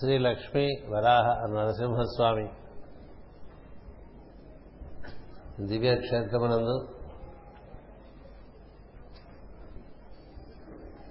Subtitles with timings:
[0.00, 2.48] శ్రీ లక్ష్మీ వరాహ నరసింహస్వామి.
[5.66, 6.88] దివ్యక్షేత్రమునందు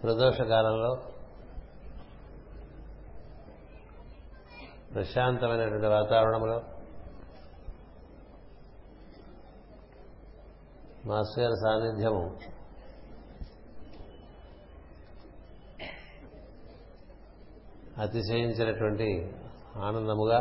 [0.03, 0.95] ప్రదోషకాలంలో
[4.93, 6.61] ప్రశాంతమైనటువంటి వాతావరణంలో
[11.05, 12.37] మాస్టర్ గారి సాన్నిధ్యము
[18.05, 19.33] అతిశయించినటువంటి
[19.77, 20.39] ఆనందముగా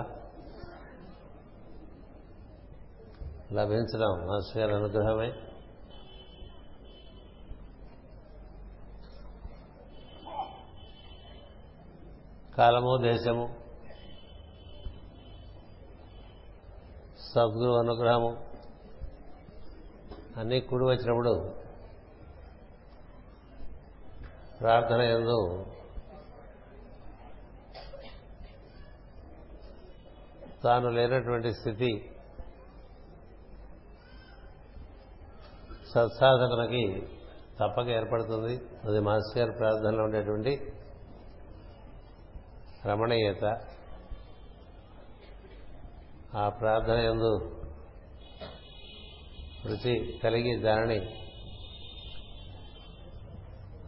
[3.53, 5.33] లభించడం మాస్టర్ గారి అనుగ్రహమే.
[12.59, 13.47] కాలము దేశము
[17.35, 18.45] సద్గురు అనుగ్రహము
[20.37, 21.55] అన్నీ కూడి వచ్చినప్పుడు
[24.61, 25.67] ప్రార్థన ఎందు
[30.65, 32.11] తాను లేనటువంటి స్థితి
[35.95, 37.09] సత్సాధనకి
[37.61, 38.55] తప్పక ఏర్పడుతుంది.
[38.85, 40.73] అది మాస్టర్ గారి ప్రార్థనలో ఉండేటువంటి
[42.87, 43.61] రమణీయత.
[46.37, 47.61] ఆ ప్రార్థన ఎందు
[49.67, 50.99] రుచి కలిగి దానిని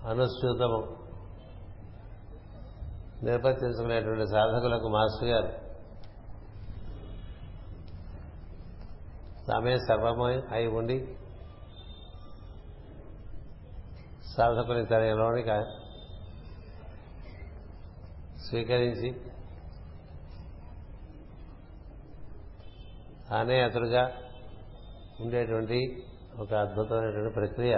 [0.08, 0.96] అనుసూతము.
[3.22, 5.55] నిర్వర్తించుకునేటువంటి సాధకులకు మాస్టర్ గారు
[9.56, 11.16] ఆమె సర్వమై అయి ఉండి
[14.36, 15.48] సాధకుని తనలోనికి
[18.48, 19.20] స్వీకరించి
[23.30, 24.12] తానే అతడుగా
[25.20, 26.04] ఉండేటువంటి
[26.38, 27.76] ఒక అద్భుతమైనటువంటి ప్రక్రియ.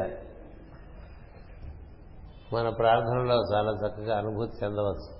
[2.52, 5.18] మన ప్రార్థనలో చాలా చక్కగా అనుభూతి చెందవచ్చు.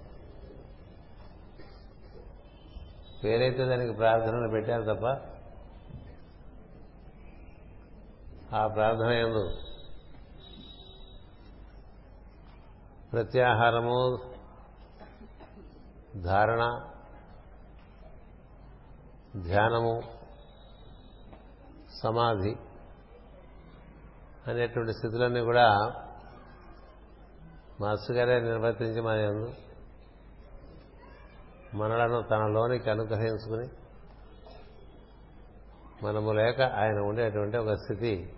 [3.24, 5.27] పేరైతే దానికి ప్రార్థనలు పెట్టారు తప్ప
[8.54, 9.42] ఆ ప్రార్థన ఎందు
[13.12, 14.18] ప్రత్యాహారము
[16.22, 16.62] ధారణ
[19.42, 20.02] ధ్యానము
[22.02, 22.56] సమాధి
[24.46, 25.66] అనేటువంటి స్థితులన్నీ కూడా
[27.80, 29.52] మాస్టర్ గారే నిర్వర్తించి మన ఎందు
[31.74, 33.68] మనలను తనలోనికి అనుగ్రహించుకుని
[36.02, 38.34] మనము లేక ఆయన ఉండేటువంటి ఒక స్థితి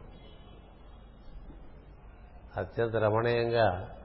[2.56, 3.96] అత్యంత రమణీయంగా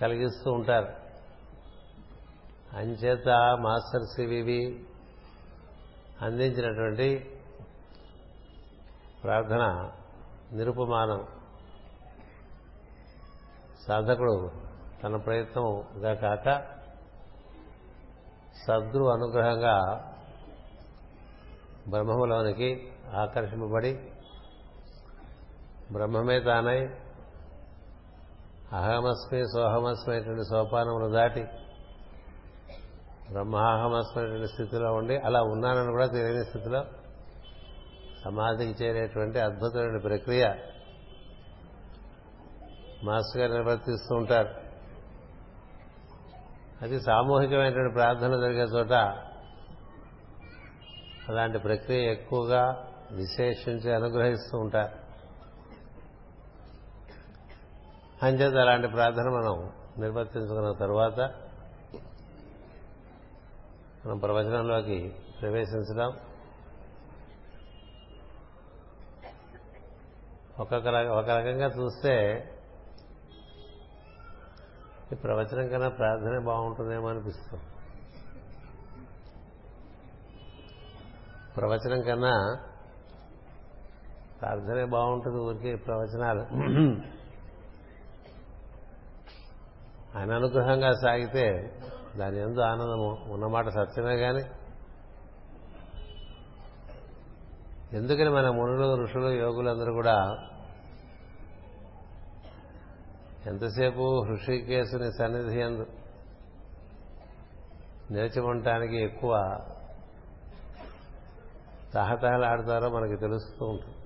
[0.00, 0.94] కలిగిస్తూ ఉంటారు.
[2.76, 3.28] అంచేత
[3.60, 4.86] మాస్టర్ సివివి
[6.22, 7.40] అందించినటువంటి
[9.22, 9.90] ప్రార్థన
[10.52, 11.26] నిరుపమానం.
[13.88, 14.50] సాధకుడు
[15.02, 16.62] తన ప్రయత్నంగా కాక
[18.66, 20.08] సద్గురు అనుగ్రహంగా
[21.88, 24.11] బ్రహ్మములోనికి ఆకర్షింపబడి
[25.92, 26.78] బ్రహ్మమే తానై
[28.72, 31.44] అహమస్మి సోహమస్మి సోపానములు దాటి
[33.30, 36.84] బ్రహ్మాహమస్మైనటువంటి స్థితిలో ఉండి అలా ఉన్నానని కూడా తెలియని స్థితిలో
[38.24, 40.54] సమాధికి చేరేటువంటి అద్భుతమైన ప్రక్రియ
[43.04, 44.48] మాస్టర్ గారు నిర్వర్తిస్తూ ఉంటారు.
[46.82, 48.92] అది సామూహికమైనటువంటి ప్రార్థన జరిగే చోట
[51.28, 55.01] అలాంటి ప్రక్రియ ఎక్కువగా విశేషించి అనుగ్రహిస్తూ ఉంటారు.
[58.22, 61.20] అంచేత అలాంటి ప్రార్థన మనం నిర్వర్తించుకున్న తరువాత
[64.06, 66.08] మనం ప్రవచనంలోకి ప్రవేశించడం.
[70.60, 72.44] ఒక్కొక్క ఒక రకంగా చూస్తే
[75.12, 77.64] ఈ ప్రవచనం కన్నా ప్రార్థనే బాగుంటుందేమో అనిపిస్తుంది.
[81.56, 82.60] ప్రవచనం కన్నా
[84.40, 86.42] ప్రార్థనే బాగుంటుంది ఊరికే ప్రవచనాలు.
[90.16, 91.46] ఆయన అనుగ్రహంగా సాగితే
[92.16, 94.44] దాని ఎందు ఆనందము ఉన్నమాట సత్యమే కానీ
[97.96, 100.16] ఎందుకని మన మునులు ఋషులు యోగులందరూ కూడా
[103.46, 105.86] ఎంతసేపు హృషికేశుని సన్నిధి ఎందు
[108.10, 109.32] నిలిచి ఉండటానికి ఎక్కువ
[111.94, 114.01] తహతహలాడతారో మనకి తెలుస్తూ ఉంటుంది.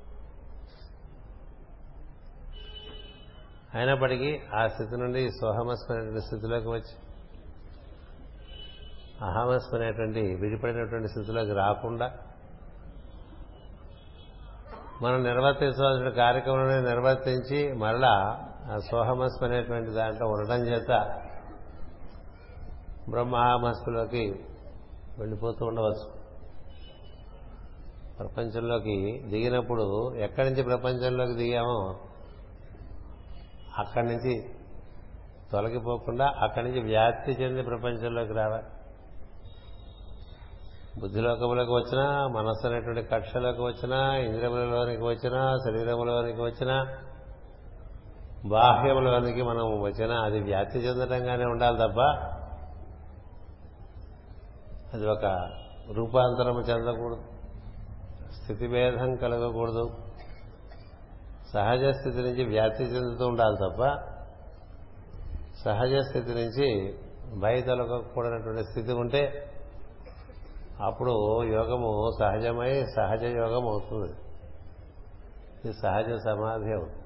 [3.77, 6.95] అయినప్పటికీ ఆ స్థితి నుండి సోహమస్మైనటువంటి స్థితిలోకి వచ్చి
[9.21, 12.13] అహమస్మైనటువంటి విడిపడినటువంటి స్థితిలోకి రాకుండా
[15.03, 21.23] మనం నిర్వర్తించవలసిన కార్యక్రమాన్ని నిర్వర్తించి మరలా ఆ సోహమస్మైనటువంటి దాంట్లో ఉండడం చేత
[23.11, 24.45] బ్రహ్మహామస్సులోకి
[25.19, 26.17] వెళ్ళిపోతూ ఉండవచ్చు.
[28.19, 31.97] ప్రపంచంలోకి దిగినప్పుడు ఎక్కడి నుంచి ప్రపంచంలోకి దిగామో
[33.79, 34.45] అక్కడి నుంచి
[35.53, 38.63] తొలగిపోకుండా అక్కడి నుంచి వ్యాప్తి చెంది ప్రపంచంలోకి రావాలి.
[41.01, 46.97] బుద్ధిలోకములకు వచ్చినా మనస్సు అనేటువంటి కక్షలోకి వచ్చినా ఇంద్రియములలోనికి వచ్చినా శరీరములోనికి వచ్చినా
[48.49, 52.01] బాహ్యములోనికి మనం వచ్చినా అది వ్యాప్తి చెందడంగానే ఉండాలి తప్ప
[54.95, 55.51] అది ఒక
[55.93, 57.23] రూపాంతరము చెందకూడదు.
[58.43, 59.91] స్థితిభేదం కలగకూడదు.
[61.53, 63.83] సహజ స్థితి నుంచి వ్యాప్తి చెందుతూ ఉండాలి తప్ప
[65.65, 66.99] సహజ స్థితి నుంచి
[67.41, 69.53] బయటలకూడనటువంటి స్థితి ఉంటే
[70.81, 74.13] అప్పుడు యోగము సహజమై సహజ యోగం అవుతుంది.
[75.65, 77.03] ఇది సహజ సమాధి అవుతుంది.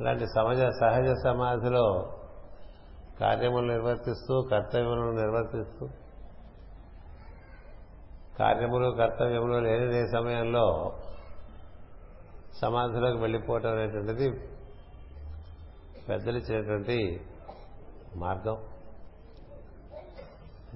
[0.00, 2.12] అలాంటి సహజ సహజ సమాధిలో
[3.20, 5.88] కార్యములు నిర్వర్తిస్తూ కర్తవ్యములను నిర్వర్తిస్తూ
[8.38, 10.92] కార్యములు కర్తవ్యములు లేని సమయంలో
[12.62, 14.30] సమాధిలోకి వెళ్ళిపోవటం అనేటువంటిది
[16.08, 16.96] పెద్దలు ఇచ్చినటువంటి
[18.16, 18.56] మార్గం.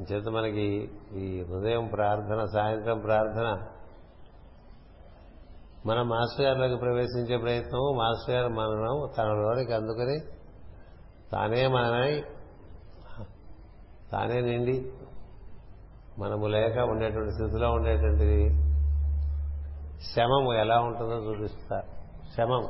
[0.03, 3.49] చేత మనకి ఈ ఉదయం ప్రార్థన సాయంత్రం ప్రార్థన
[5.87, 10.17] మన మాస్టర్ గారిలోకి ప్రవేశించే ప్రయత్నం మాస్టర్ గారు మనం తనలోనికి అందుకని
[11.33, 12.23] తానే మనమై
[14.11, 14.93] తానే నిండి
[16.19, 18.70] మనము లేక ఉండేటువంటి స్థితిలో ఉండేటువంటిది
[20.05, 21.87] శమము ఎలా ఉంటుందో చూపిస్తారు
[22.37, 22.69] శమం.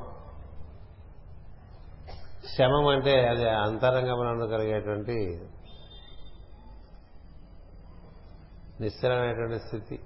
[2.58, 5.48] శమం అంటే అది అంతరంగమునందు కలిగేటువంటి
[8.80, 10.00] నిశ్చలమైనటువంటి స్థితి.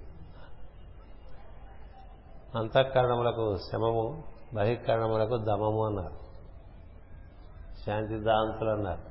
[2.57, 4.25] అంతఃకరణములకు శమము
[4.55, 6.25] బహిష్కరణములకు దమము అన్నారు.
[7.87, 9.03] శాంతి దాంతులు అన్నారు.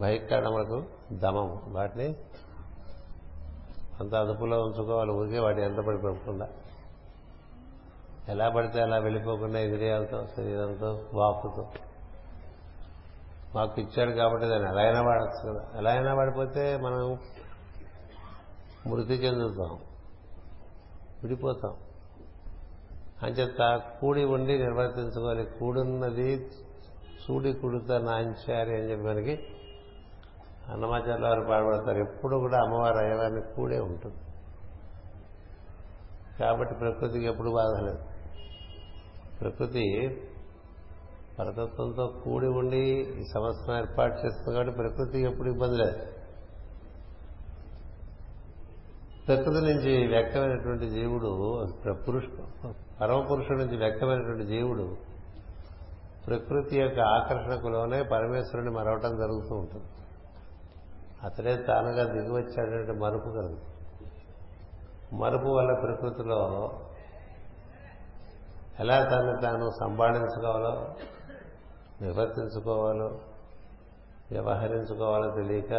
[0.00, 1.62] బహిష్కరణములకు దమము.
[1.66, 2.16] వాటిని
[4.00, 5.10] అంత అదుపులో ఉంచుకోవాలి.
[5.10, 6.48] ఊరికే వాటి ఎంత పడి పడిపోకుండా
[8.28, 11.68] ఎలా పడితే అలా వెళ్ళిపోకుండా ఇంద్రియాలతో శరీరంతో వాపుతో
[13.54, 15.78] మాకు ఇచ్చాడు కాబట్టి దాన్ని ఎలా అయినా వాడచ్చు కదా.
[15.78, 17.18] ఎలా అయినా పడిపోతే మనం
[18.86, 19.78] మృతి చెందుతాం.
[21.22, 21.74] విడిపోతాం.
[23.22, 25.46] అంచేత కూడి ఉండి నిర్వర్తించుకోవాలి.
[25.46, 26.50] కూడున్నది
[27.30, 29.46] చూడి కుడుత నాంచారి అని చెప్పి మనకి
[30.72, 31.98] అన్నమాచార్య వారు పాడబడతారు.
[31.98, 34.16] ఎప్పుడు కూడా అమ్మవారు అయ్యవారిని కూడే ఉంటుంది.
[36.40, 37.98] కాబట్టి ప్రకృతికి ఎప్పుడు బాధ లేదు.
[39.40, 39.84] ప్రకృతి
[41.38, 42.82] పరతత్వంతో కూడి ఉండి
[43.20, 45.98] ఈ సంవత్సరం ఏర్పాటు చేస్తుంది కాబట్టి ప్రకృతికి ఎప్పుడు ఇబ్బంది లేదు.
[49.26, 51.30] ప్రకృతి నుంచి వ్యక్తమైనటువంటి జీవుడు
[51.92, 52.24] పురుష
[53.00, 54.96] పరమపురుషుడి నుంచి వ్యక్తమైనటువంటి జీవుడు
[56.26, 59.86] ప్రకృతి యొక్క ఆకర్షణకులోనే పరమేశ్వరుని మరవటం జరుగుతూ ఉంటుంది.
[61.24, 63.60] అతడే తానుగా దిగి వచ్చాడంటే మరుపు కలదు.
[65.12, 66.72] మరుపు వల్ల ప్రకృతిలో
[68.80, 70.94] ఎలా తను తాను సంపాదించుకోవాలో
[72.02, 73.20] నిర్వర్తించుకోవాలో
[74.30, 75.72] వ్యవహరించుకోవాలో తెలియక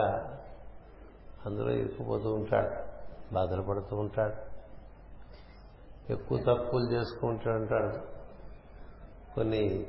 [1.46, 2.96] అందులో ఇరుక్కుపోతూ ఉంటాడు
[3.34, 4.56] బాధలు పడుతూ ఉంటాడు
[6.12, 8.16] ఎక్కువ తప్పులు చేసుకుంటూ ఉంటాడు.
[9.36, 9.86] కొన్ని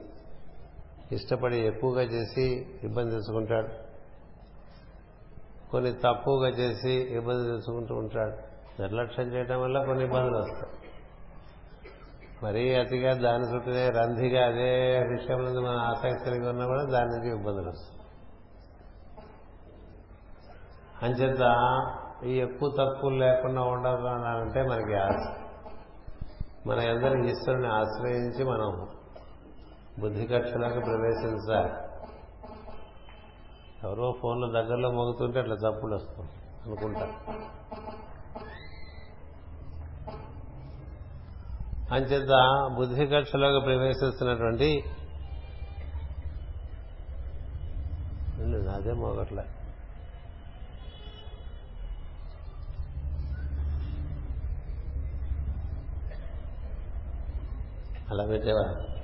[1.13, 3.86] ఇష్టపడి ఎక్కువగా చేసి ఇబ్బంది తెచ్చుకుంటాడు
[5.71, 8.37] కొన్ని తక్కువగా చేసి ఇబ్బంది తెచ్చుకుంటూ ఉంటాడు.
[8.83, 10.73] నిర్లక్ష్యం చేయడం వల్ల కొన్ని ఇబ్బందులు వస్తాయి.
[12.43, 17.39] మరీ అతిగా దాని చుట్టూనే రంధిగా అదే విషయం నుంచి మనం ఆసక్తి కలిగి ఉన్నా కూడా దాని నుంచి
[17.39, 17.97] ఇబ్బందులు వస్తాయి.
[21.03, 21.45] అంచేత
[22.25, 25.37] ఈ ఎక్కువ తక్కువలు లేకుండా ఉండాలంటే మనకి ఆశ.
[26.67, 28.89] మన అందరి ఈశ్వరుని ఆశ్రయించి మనం
[30.01, 31.86] బుద్ధి కక్షలోకి ప్రవేశించాలి.
[33.87, 36.29] ఎవరో ఫోన్లో దగ్గరలో మోగుతుంటే అట్లా తప్పులు వస్తాం
[36.67, 37.07] అనుకుంటా.
[41.93, 42.29] అంచేత
[42.77, 44.85] బుద్ధి కక్షలోకి ప్రవేశిస్తున్నటువంటి
[48.75, 49.45] అదే మోగట్లే.
[58.11, 58.96] అలా పెట్టేవా?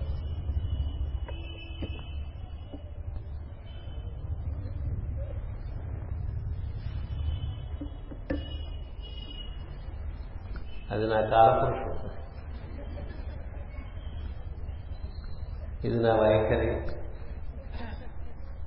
[10.92, 12.22] అది నా కాలపురుషుడు
[15.86, 16.86] ఇది నా వైఖరి.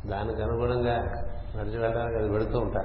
[0.09, 0.95] దానికి అనుగుణంగా
[1.55, 2.81] నడిచి వెళ్ళడానికి అది పెడుతూ ఉంటా.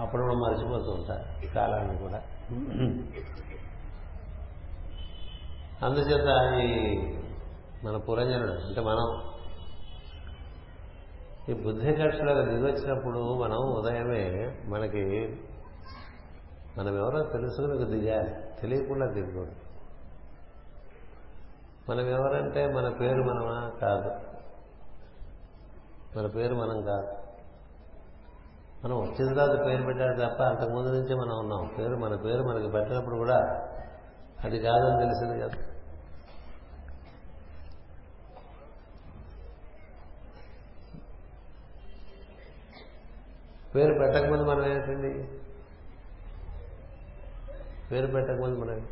[0.00, 1.16] అప్పుడు మనం మర్చిపోతూ ఉంటా
[1.54, 2.22] కాలాన్ని కూడా.
[5.82, 6.28] అందుచేత
[6.64, 6.68] ఈ
[7.86, 9.30] మన పురంజనుడు అంటే మనం
[11.48, 14.24] ఈ బుద్ధి కక్షలో దిగొచ్చినప్పుడు మనం ఉదయమే
[14.64, 15.04] మనకి
[16.78, 18.34] మనం ఎవరో తెలుసుకుని దిగాలి.
[18.60, 19.52] తెలియకుండా దిగకూడదు.
[21.90, 23.72] మనం ఎవరంటే మన పేరు మనమా?
[23.80, 24.34] కాదు.
[26.18, 27.08] మన పేరు మనం కాదు.
[28.84, 31.74] మనం వచ్చిన తర్వాత పేరు పెట్టాడు తప్ప అంతకుముందు నుంచే మనం ఉన్నాం.
[31.78, 33.68] పేరు మన పేరు మనకి పెట్టినప్పుడు కూడా
[34.44, 35.70] అది కాదని తెలిసింది కదా.
[43.74, 45.33] పేరు పెట్టకముందు మనం ఏంటండి?
[47.92, 48.86] పేరు పెట్టకముందు మనం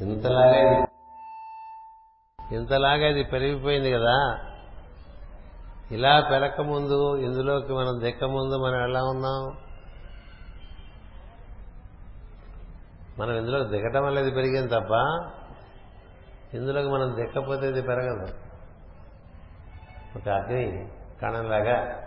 [0.00, 0.86] ఇంతలాగా
[2.52, 4.38] ఇంతలాగా ఇది పెరిగిపోయింది కదా.
[5.90, 9.56] ఇలా పెరగకముందు ఇందులోకి మనం దిక్కముందు మనం ఎలా ఉన్నాం?
[13.18, 14.92] మనం ఇందులో దిగటం వల్ల ఇది పెరిగింది తప్ప
[16.54, 18.34] ఇందులోకి మనం దిక్కపోతే ఇది పెరగదు.
[20.18, 20.88] ఒక అగ్ని
[21.22, 22.02] కణంలాగా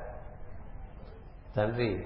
[1.57, 2.05] తండ్రి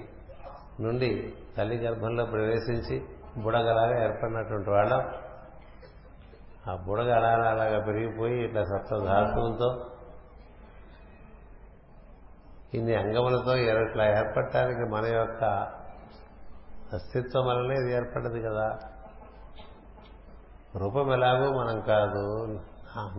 [0.80, 3.08] నుండి తల్లి గర్భంలో ప్రవేశించి
[3.42, 5.02] బుడగలాగా ఏర్పడినటువంటి వాళ్ళం.
[6.70, 9.86] ఆ బుడగ అలా అలాగా పెరిగిపోయి ఇట్లా సప్తధాతువులతో
[12.74, 15.44] ఇన్ని అంగములతో ఇట్లా ఏర్పడటానికి మన యొక్క
[16.94, 18.78] అస్తిత్వం వలనే ఇది ఏర్పడ్డది కదా.
[20.76, 22.46] రూపం ఎలాగో మనం కాదు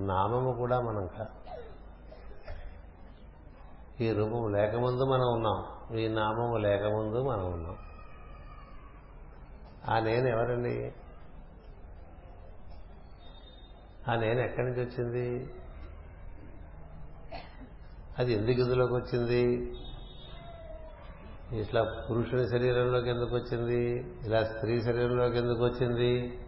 [0.01, 1.33] నామము కూడా మనం కాదు.
[4.03, 7.77] ఈ రూపము లేకముందు మనం ఉన్నాం ఈ నామము లేకముందు మనం ఉన్నాం.
[9.89, 10.93] ఆ నేను ఎవరండి?
[14.09, 15.53] ఆ నేను ఎక్కడి నుంచి వచ్చింది?
[18.19, 19.73] అది ఎందుకు ఇందులోకి వచ్చింది?
[21.61, 24.11] ఇట్లా పురుషుని శరీరంలోకి ఎందుకు వచ్చింది?
[24.25, 26.39] ఇలా స్త్రీ శరీరంలోకి ఎందుకు వచ్చింది?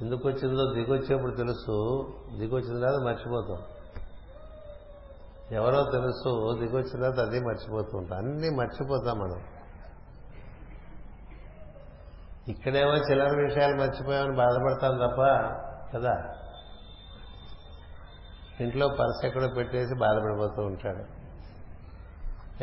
[0.00, 2.06] ఎందుకు వచ్చిందో దిగొచ్చేప్పుడు తెలుసు.
[2.38, 3.62] దిగొచ్చిన తర్వాత మర్చిపోతాం.
[5.52, 8.18] ఎవరో తెలుసు దిగొచ్చిన తర్వాత అదే మర్చిపోతూ ఉంటాం.
[8.18, 9.51] అన్నీ మర్చిపోతాం మనం.
[12.48, 15.22] ఇక్కడేమో చిల్లర విషయాలు మర్చిపోయామని బాధపడతాం తప్ప
[15.96, 16.34] కదా?
[18.60, 21.22] ఇంట్లో పర్స్ ఎక్కడో పెట్టేసి బాధపడిపోతూ ఉంటాడు.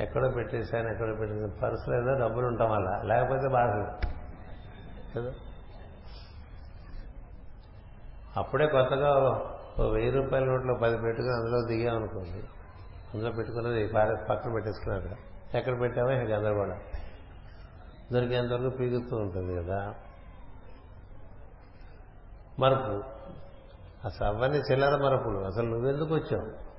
[0.01, 3.01] ఎక్కడో పెట్టేశాను ఎక్కడో పెట్టేసాను పర్సు లేదా డబ్బులు ఉంటాం అలా.
[3.03, 3.69] లేకపోతే బాధ
[5.17, 5.31] కదా?
[8.37, 9.17] అప్పుడే కొత్తగా
[9.79, 12.43] ఓ వెయ్యి రూపాయల నోట్లో పది పెట్టుకుని అందులో దిగామనుకోండి
[13.13, 13.87] అందులో పెట్టుకున్నది
[14.29, 15.15] పక్కన పెట్టేసుకున్నారు
[15.57, 16.79] ఎక్కడ పెట్టామో ఇక గందరగోళం.
[18.13, 19.95] దొరికేంతవరకు పీగుతూ ఉంటుంది కదా.
[22.59, 23.03] మరపు.
[24.05, 25.39] అసలు అవన్నీ చిల్లర మరపులు.
[25.39, 26.69] అసలు నువ్వెందుకు వచ్చావు?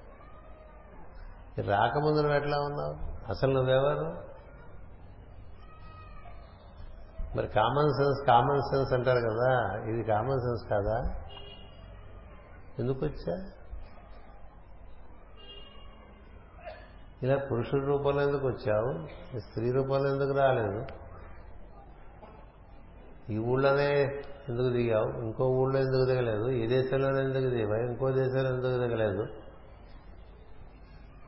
[1.60, 2.96] రాకముందు నువ్వు ఎట్లా ఉన్నావు?
[3.30, 4.30] అసలు నువ్వెవరు?
[7.36, 9.82] మరి కామన్ సెన్స్ కామన్ సెన్స్ అంటారు కదా.
[9.88, 11.14] ఇది కామన్ సెన్స్ కాదా?
[12.78, 13.50] ఎందుకు వచ్చా?
[17.22, 19.06] ఇలా పురుషుడి రూపంలో ఎందుకు వచ్చావు?
[19.40, 20.99] స్త్రీ రూపంలో ఎందుకు రాలేదు?
[23.30, 25.20] ఈ ఊళ్ళోనే ఎందుకు దిగావు?
[25.20, 26.48] ఇంకో ఊళ్ళో ఎందుకు దిగలేదు?
[26.48, 27.74] ఈ దేశంలోనే ఎందుకు దిగావు?
[27.74, 29.26] ఇంకో దేశంలో ఎందుకు దిగలేదు?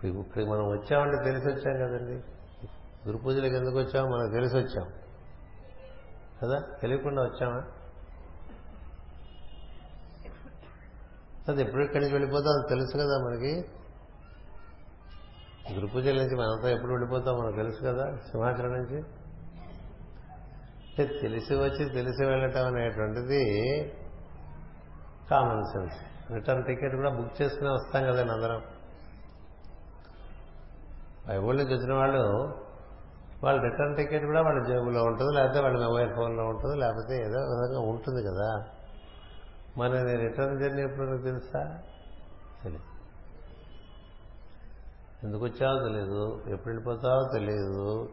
[0.07, 2.15] ఇప్పుడు మనం వచ్చామంటే తెలిసి వచ్చాం కదండి.
[3.09, 4.89] గురు పూజలకు ఎందుకు వచ్చామో మనకు తెలిసి వచ్చాం
[6.43, 6.63] కదా?
[6.81, 7.63] తెలియకుండా వచ్చామా?
[11.49, 13.65] అది ఎప్పుడు ఇక్కడి నుంచి వెళ్ళిపోతాం అది తెలుసు కదా మనకి.
[15.75, 19.05] గురు పూజల నుంచి మనంతా ఎప్పుడు వెళ్ళిపోతాం మనకు తెలుసు కదా సింహాచలం నుంచి.
[20.97, 23.43] తెలిసి వచ్చి తెలిసి వెళ్ళటం అనేటువంటిది
[25.31, 25.99] కామన్ సెన్స్
[26.33, 28.63] రిటర్న్ టికెట్ కూడా బుక్ చేసుకుని వస్తాం కదండి అందరం.
[31.29, 32.23] బైబుల్ నుంచి వచ్చిన వాళ్ళు
[33.43, 37.81] వాళ్ళ రిటర్న్ టికెట్ కూడా వాళ్ళ జేబులో ఉంటుంది లేకపోతే వాళ్ళ మొబైల్ ఫోన్లో ఉంటుంది లేకపోతే ఏదో విధంగా
[37.81, 38.67] ఉంటుంది కదా.
[39.77, 41.79] మన రిటర్న్ జర్నీ ఎప్పుడు తెలుసా?
[42.63, 42.89] తెలియదు
[45.27, 48.13] ఎందుకు వచ్చావో తెలియదు ఎప్పుడు వెళ్ళిపోతావో తెలియదు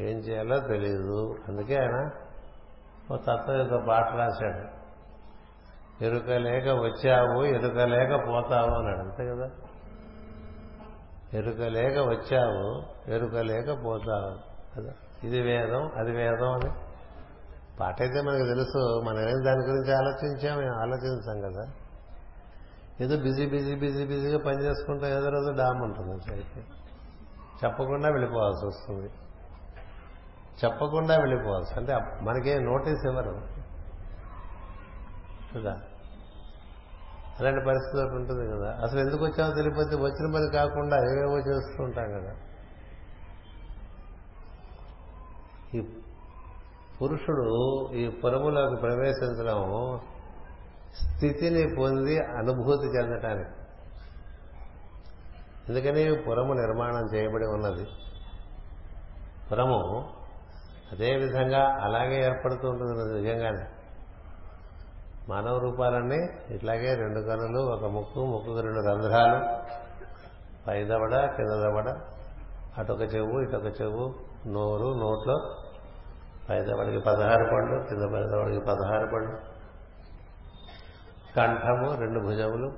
[0.00, 2.10] ఏం చేయాలో తెలియదు అందుకే ఆయన
[3.12, 4.80] ఓ తత్వ పాట రాశాడు.
[6.04, 8.98] ఎరుక లేక వచ్చావు ఎరుక లేక పోతావు అన్నాడు.
[8.98, 9.50] అంతే కదా?
[11.34, 14.38] ఎరుక లేక వచ్చావు ఎరుక లేక పోతావు.
[14.76, 14.92] కదా?
[15.24, 16.70] ఇది వేదం అది వేదం అని.
[17.80, 19.02] పాట అయితే మనకు తెలుసు.
[19.04, 21.72] మనం ఏం దాని గురించి ఆలోచించాం మేము ఆలోచించాం కదా?
[23.00, 26.32] ఏదో బిజీ బిజీ బిజీ బిజీగా పని చేసుకుంటాం ఏదో రోజు డామ్ ఉంటుంది.
[26.32, 26.60] అయితే
[27.64, 29.10] చెప్పకుండా వెళ్ళిపోవాల్సి వస్తుంది.
[30.64, 33.60] చెప్పకుండా వెళ్ళిపోవచ్చు అంటే మనకే నోటీస్ ఇవ్వరు
[35.54, 35.80] కదా.
[37.40, 38.78] అలాంటి పరిస్థితి ఒకటి ఉంటుంది కదా.
[38.82, 42.34] అసలు ఎందుకు వచ్చామో తెలియపోతే వచ్చిన పని కాకుండా ఏవేవో చేస్తూ ఉంటాం కదా.
[45.74, 45.80] ఈ
[47.02, 50.00] పురుషుడు ఈ పురములోకి ప్రవేశించడం
[50.94, 53.50] స్థితిని పొంది అనుభూతి చెందటానికి.
[55.68, 56.22] ఎందుకని?
[56.22, 57.86] పురము నిర్మాణం చేయబడి ఉన్నది.
[59.52, 60.19] పురము
[60.92, 63.66] అదే విధంగా అలాగే ఏర్పడుతూ ఉంటుంది నిజంగానే.
[65.28, 69.62] మానవ రూపాలన్నీ ఇట్లాగే రెండు కనులు ఒక ముక్కు ముక్కుకు రెండు రంధ్రాలు.
[70.68, 72.00] పై దవడ కింద దవడ
[72.78, 74.14] అటొక చెవు ఇటొక చెవు
[74.46, 75.56] నోరు నోట్లో.
[76.50, 79.36] పైదవడికి పదహారు పళ్ళు కింద పై దవడికి పదహారు పండ్లు
[81.36, 82.72] కంఠము రెండు భుజములు.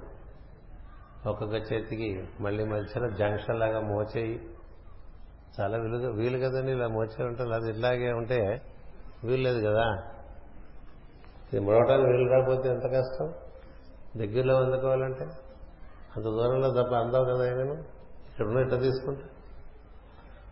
[1.28, 4.52] ఒక్కొక్క చేతికి మళ్ళీ మధ్యలో జంక్షన్ లాగా మోచేయి.
[5.61, 8.63] చాలా వీలుగా వీలు కదండి ఇలా మోచే ఉంటుంది అది ఇట్లాగే ఉంటే
[9.25, 9.85] వీలు లేదు కదా.
[11.53, 13.35] ఇది మొడవటానికి వీలు రాకపోతే ఎంత కష్టం?
[14.17, 15.25] దగ్గరలో అందుకోవాలంటే
[16.17, 17.73] అంత దూరంలో తప్ప అందవు కదా నేను
[18.31, 19.23] ఇక్కడ ఉన్న ఇట్లా తీసుకుంటా.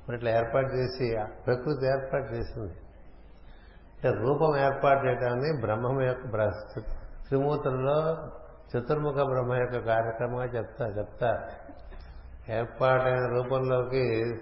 [0.09, 1.17] మరి ఇట్లా ఏర్పాటు చేసి
[1.47, 2.73] ప్రకృతి ఏర్పాటు చేసింది.
[3.95, 6.51] అంటే రూపం ఏర్పాటు చేయటాన్ని బ్రహ్మం యొక్క
[7.29, 8.29] త్రిమూర్తుల్లో
[8.77, 11.49] చతుర్ముఖ బ్రహ్మ యొక్క కార్యక్రమంగా చెప్తా చెప్తా.
[12.49, 14.35] ఏర్పాటైన రూపంలోకి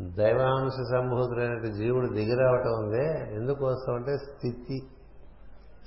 [0.00, 4.88] దైవాంశ సంభూతుడైన జీవుడు దిగిరావటం ఉందే ఎందుకోసం అంటే స్థితి.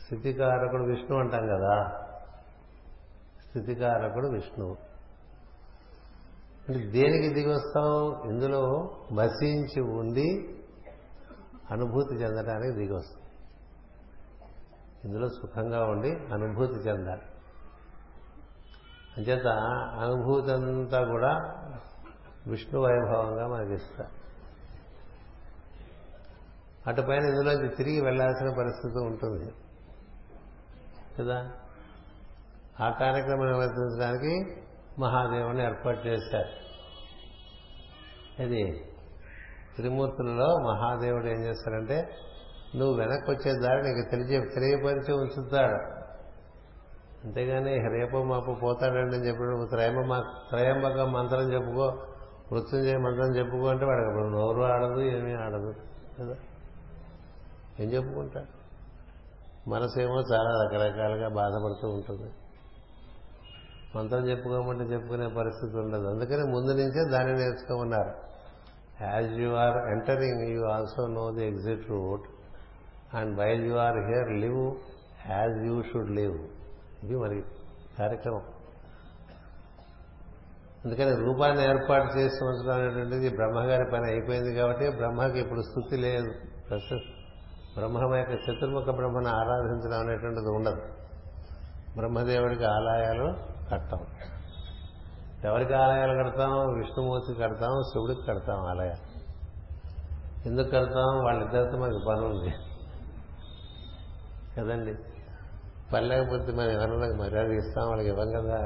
[0.04, 2.02] స్థితికారకుడు విష్ణు అంటాం కదా.
[3.48, 4.78] స్థితికారకుడు విష్ణువు.
[6.70, 8.22] అంటే దేనికి దిగి వస్తాం?
[8.30, 10.56] ఇందులో మసించి ఉండి
[11.72, 13.22] అనుభూతి చెందడానికి దిగి వస్తాం.
[15.06, 17.22] ఇందులో సుఖంగా ఉండి అనుభూతి చెందాలి.
[19.18, 19.48] అంచేత
[20.00, 21.62] అనుభూతి అంతా కూడా
[22.48, 24.26] విష్ణు వైభవంగా మనకి ఇస్తారు
[26.90, 29.52] అటుపైన ఇందులోంచి తిరిగి వెళ్ళాల్సిన పరిస్థితి ఉంటుంది.
[31.20, 31.52] కదా?
[32.80, 34.62] ఆ కార్యక్రమం నిర్వర్తించడానికి
[35.00, 36.66] మహాదేవుని ఏర్పాటు చేశారు.
[38.42, 38.86] ఇది
[39.76, 42.10] త్రిమూర్తులలో మహాదేవుడు ఏం చేస్తారంటే
[42.76, 46.06] నువ్వు వెనక్కి వచ్చే దారి నీకు తెలియ తెలియపరిచి ఉంచుతాడు.
[47.26, 52.12] అంతేగాని రేపు మాపు పోతాడండి అని చెప్పినప్పుడు త్రయంబ త్రయంబక మంత్రం చెప్పుకో.
[52.54, 55.74] నృత్యం మంత్రం చెప్పుకుంటే వాడికి అప్పుడు నోరు ఆడదు ఏమీ ఆడదు
[56.20, 56.36] కదా?
[57.80, 58.66] ఏం చెప్పుకుంటాడు?
[59.70, 62.32] మనసేమో చాలా రకరకాలుగా బాధపడుతూ ఉంటుంది.
[63.96, 66.08] మంత్రం చెప్పుకోమంటే చెప్పుకునే పరిస్థితి ఉండదు.
[66.08, 68.14] అందుకని ముందు నుంచే దాన్ని నేర్చుకోమన్నారు.
[69.02, 72.24] As you are entering you also know the exit route
[73.16, 74.76] and while you are here live
[75.30, 76.48] as you should live
[77.04, 77.44] ఇది మరి
[78.00, 78.42] కార్యక్రమం.
[80.86, 86.32] అందుకని రూపాన్ని ఏర్పాటు చేసి ఉంచడం అనేటువంటిది బ్రహ్మగారి పని అయిపోయింది కాబట్టి బ్రహ్మకి ఇప్పుడు స్థుతి లేదు.
[86.70, 87.00] ప్రస్తుతం
[87.78, 90.82] బ్రహ్మ యొక్క చతుర్ముఖ బ్రహ్మను ఆరాధించడం అనేటువంటిది ఉండదు.
[91.98, 93.34] బ్రహ్మదేవుడికి ఆలయాలు
[93.72, 94.00] కట్టం
[95.46, 99.16] ఎవరికి ఆలయాలు కడతాం విష్ణుమూర్తికి కడతాం శివుడికి కడతాం ఆలయాలు.
[100.48, 101.26] ఎందుకు కడతాం?
[101.26, 102.54] వాళ్ళిద్దరితో మనకి పని
[104.58, 104.96] కదండి?
[105.94, 107.88] పని లేకపోతే మనం ఎవరైనా మర్యాద ఇస్తాం?
[107.88, 108.60] వాళ్ళకి ఇవ్వం కదా.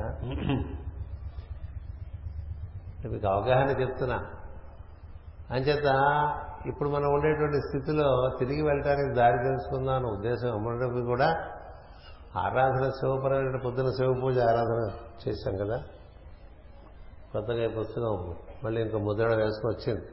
[3.07, 4.25] మీకు అవగాహన చెప్తున్నా.
[5.51, 5.85] అంచేత
[6.65, 11.47] ఇప్పుడు మనం ఉండేటువంటి స్థితిలో తిరిగి వెళ్ళటానికి దారి తెలుసుకుందాం అన్న ఉద్దేశం అమ్మడానికి కూడా
[12.35, 14.91] ఆరాధన శివపరమైన పొద్దున శివ పూజ ఆరాధన
[15.27, 15.83] చేశాం కదా.
[17.33, 20.05] కొత్తగా ఈ పుస్తకం మళ్ళీ ఇంకో ముద్రణ వేసుకుని వచ్చింది.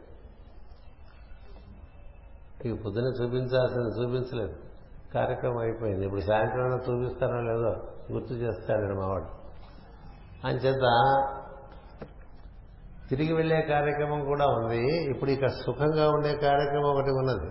[2.69, 4.55] ఈ పొద్దున చూపించాల్సింది చూపించలేదు.
[5.15, 6.05] కార్యక్రమం అయిపోయింది.
[6.05, 9.25] ఇప్పుడు సాయంత్రం చూపిస్తానో లేదో గుర్తు చేస్తాడు మావాడు
[10.47, 10.83] అంచేత
[13.09, 17.51] తిరిగి వెళ్ళే కార్యక్రమం కూడా ఉంది ఇప్పుడు ఇక సుఖంగా ఉండే కార్యక్రమం ఒకటి ఉన్నది.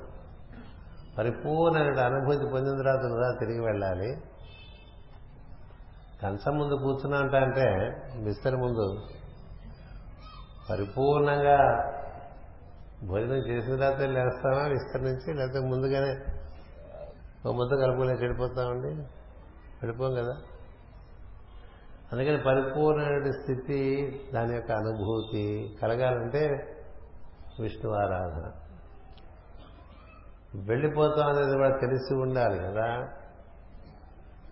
[1.17, 4.17] పరిపూర్ణ అనుభూతి పొందిన తర్వాత కదా తిరిగి వెళ్ళాలి.
[6.23, 7.89] కంచం ముందు కూర్చున్నా అంటే
[8.23, 8.99] బిస్తరి ముందు
[10.69, 11.57] పరిపూర్ణంగా
[13.07, 15.33] భోజనం చేసిన తర్వాత లేస్తామా విస్తరి నుంచి?
[15.33, 16.17] లేకపోతే ముందుగానే
[17.47, 18.87] ఓ ముద్ద కలుపులే చెడిపోతామండి
[19.83, 20.37] చెడిపోం కదా?
[22.11, 26.71] అందుకని పరిపూర్ణమైన స్థితి దాని యొక్క అనుభూతి కలగాలంటే
[27.59, 28.51] విష్ణు ఆరాధన
[30.55, 32.85] వెళ్ళిపోతాం అనేది కూడా తెలిసి ఉండాలి కదా.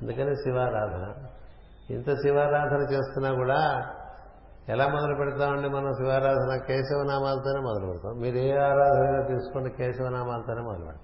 [0.02, 1.14] అందుకని శివారాధన.
[1.90, 3.90] ఇంత శివారాధన చేస్తున్నా కూడా
[4.70, 6.58] ఎలా మొదలు పెడతామండి మనం శివారాధన?
[6.68, 8.20] కేశవనామాలతోనే మొదలు పెడతాం.
[8.20, 11.04] మీరు ఏ ఆరాధన తీసుకుంటే కేశవనామాలతోనే మొదలు పెడతాం.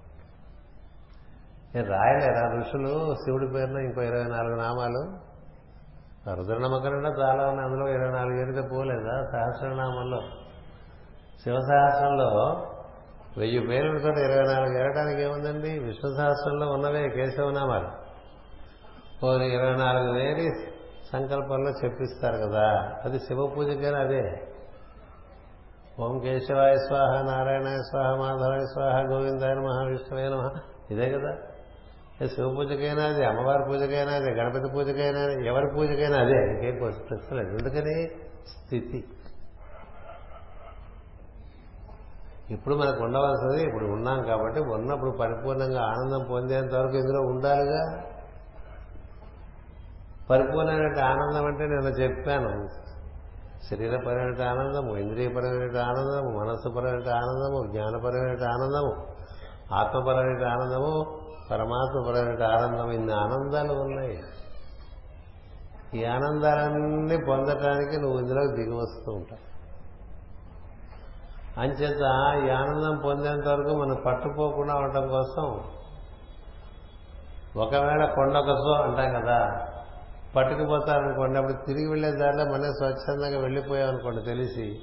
[1.74, 5.29] నేను రాయలేరా ఋషులు శివుడి పేరున ఇంకో ఇరవై నాలుగు నామాలు
[6.28, 7.68] రుద్రనమ్మకం చాలా ఉన్నాయి.
[7.68, 9.22] అందులో ఇరవై నాలుగు ఏరితే పోలేదా?
[9.32, 10.20] సహస్రనామంలో.
[11.44, 12.28] శివ సహస్రంలో
[13.38, 15.78] వెయ్యి పేర్లతో ఇరవై నాలుగు ఏరడానికి ఏముందండి?
[15.78, 17.88] విష్ణు సహస్రంలో ఉన్నవే కేశవనామాలు.
[19.22, 20.50] పోనీ ఇరవై నాలుగు వేరి
[21.12, 22.96] సంకల్పంలో చెప్పిస్తారు కదా.
[23.04, 24.46] అది శివ పూజకైనా అదే.
[26.00, 30.50] ఓం కేశవాయ స్వాహ నారాయణాయ స్వాహ మాధవాయ స్వాహ గోవిందాయ మహావిష్ణువే నమ.
[30.90, 31.49] ఇదే కదా.
[32.26, 38.08] శివ పూజకైనా అది అమ్మవారి పూజకైనా అది గణపతి పూజకైనా ఎవరి పూజకైనా అదే ఇంకేం ప్రశ్న లేదు ఎందుకని?
[38.48, 39.04] స్థితి.
[42.50, 48.02] ఇప్పుడు మనకు ఉండవలసింది ఇప్పుడు ఉన్నాం కాబట్టి ఉన్నప్పుడు పరిపూర్ణంగా ఆనందం పొందేంత వరకు ఇందులో ఉండాలిగా?
[50.30, 52.68] పరిపూర్ణమైన ఆనందం అంటే నేను చెప్పాను.
[53.70, 59.06] శరీరపరమైన ఆనందము ఇంద్రియపరమైన ఆనందము మనస్సుపరమైన ఆనందము జ్ఞానపరమైన ఆనందము
[59.74, 61.19] ఆత్మపరమైన ఆనందము
[61.50, 64.22] పరమాత్మపరమైన ఆనందం ఇన్ని ఆనందాలు ఉన్నాయి.
[65.94, 69.50] ఈ ఆనందాలన్నీ పొందటానికి నువ్వు ఇందులో దిగి వస్తూ ఉంటావు.
[71.60, 72.02] అంచేత
[72.44, 75.60] ఈ ఆనందం పొందేంత వరకు మనం పట్టుకోకుండా ఉండటం కోసం
[77.56, 79.66] ఒకవేళ కొండకొసో అంటాం కదా
[80.36, 84.80] పట్టుకుపోతారనుకోండి అప్పుడు తిరిగి వెళ్ళే దారిలో మనమే స్వచ్ఛందంగా వెళ్ళిపోయాం అనుకోండి తెలిసి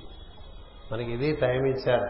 [0.91, 2.09] మనకి ఇది టైం ఇచ్చారు.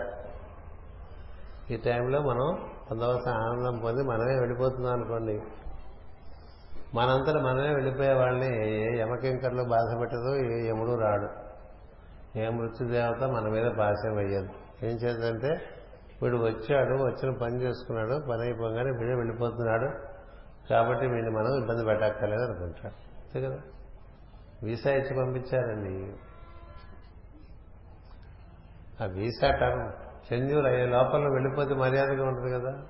[1.74, 5.42] ఈ టైంలో మనం పొందవలసిన ఆనందం పొంది మనమే వెళ్ళిపోతున్నాం అనుకోండి.
[6.96, 11.28] మనంతట మనమే వెళ్ళిపోయే వాళ్ళని ఏ యమకింకర్లు బాధ పెట్టదు ఏ యముడు రాడు.
[12.40, 14.50] ఏ మృత్యుదేవత మన మీద పాశం వేయదు.
[14.86, 15.62] ఏం చేద్దంటే
[16.24, 19.92] వీడు వచ్చాడు వచ్చిన పని చేసుకున్నాడు పని అయిపోగానే వీడే వెళ్ళిపోతున్నాడు.
[20.70, 23.60] కాబట్టి వీడిని మనం ఇబ్బంది పెట్టక్కర్లేదు అనుకుంటాడు అంతే కదా?
[24.64, 26.14] వీసా ఇచ్చి పంపించారండి.
[29.04, 32.86] ఆ వీసా టర్మ్ చెంజూర్ అయ్యే లోపల వెళ్ళిపోతే మర్యాదగా ఉంటుంది కదా?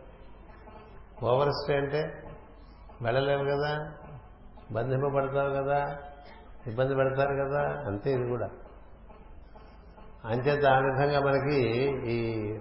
[1.24, 2.24] ఓవర్ స్టే అంటే
[3.02, 3.94] వెళ్ళలేవు కదా?
[4.72, 5.98] బంధింపబడతావు కదా?
[6.68, 7.84] ఇబ్బంది పెడతారు కదా?
[7.88, 8.50] అంతే ఇది కూడా.
[10.26, 11.56] అంచేత ఆ విధంగా మనకి
[12.12, 12.58] ఈ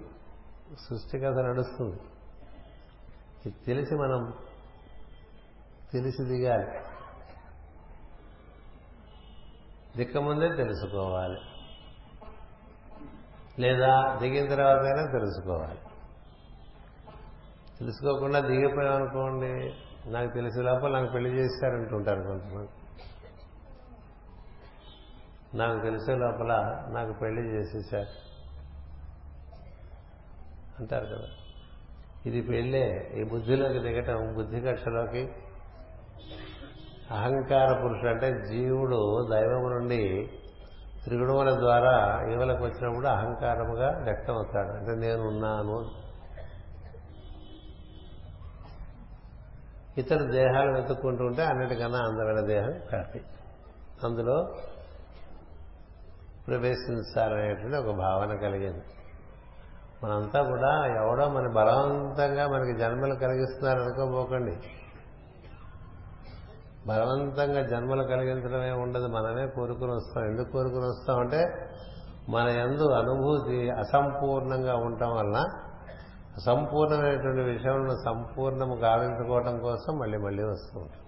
[0.89, 1.99] సృష్టి కథ నడుస్తుంది.
[3.45, 4.33] ఇది తెలిసి మనం
[5.93, 6.67] తెలిసి దిగాలి
[9.97, 11.37] దిక్కముందే తెలుసుకోవాలి.
[13.59, 15.77] లేదా దిగిన తర్వాతైనా తెలుసుకోవాలి.
[17.79, 19.73] తెలుసుకోకుండా దిగిపోయాం అనుకోండి
[20.11, 22.69] నాకు తెలిసే లోపల నాకు పెళ్ళి చేశారంటుంటారు కొంతమంది.
[25.57, 28.27] నాకు తెలిసే లోపల నాకు పెళ్ళి చేసేసారు
[30.79, 31.27] అంటారు కదా.
[32.25, 35.29] ఇది పెళ్ళే ఈ బుద్ధిలోకి దిగటం బుద్ధి కక్షలోకి.
[37.11, 40.29] అహంకార పురుషుడు అంటే జీవుడు దైవం నుండి
[41.07, 44.67] త్రిగుణముల ద్వారా ఈవలకు వచ్చినప్పుడు అహంకారముగా వ్యక్తమవుతాడు.
[44.67, 45.89] అంటే నేను ఉన్నాను
[49.97, 53.19] ఇతర దేహాలు వెతుక్కుంటూ ఉంటే అన్నిటికన్నా అందమైన దేహం కాఫీ.
[54.03, 54.53] అందులో
[56.47, 58.83] ప్రవేశించాలనేటువంటి ఒక భావన కలిగింది.
[60.03, 64.57] మనంతా కూడా ఎవడో మన బలవంతంగా మనకి జన్మలు కలిగిస్తున్నారు అనుకోబోకండి
[66.87, 70.23] బలవంతంగా జన్మలు కలిగించడమే ఉండదు మనమే కోరుకుని వస్తాం.
[70.25, 71.69] ఎందుకు కోరుకుని వస్తామంటే
[72.29, 75.45] మన ఎందు అనుభూతి అసంపూర్ణంగా ఉండటం వలన
[76.37, 81.01] అసంపూర్ణమైనటువంటి విషయంలో సంపూర్ణము గావించుకోవటం కోసం మళ్ళీ మళ్ళీ వస్తూ ఉంటాం.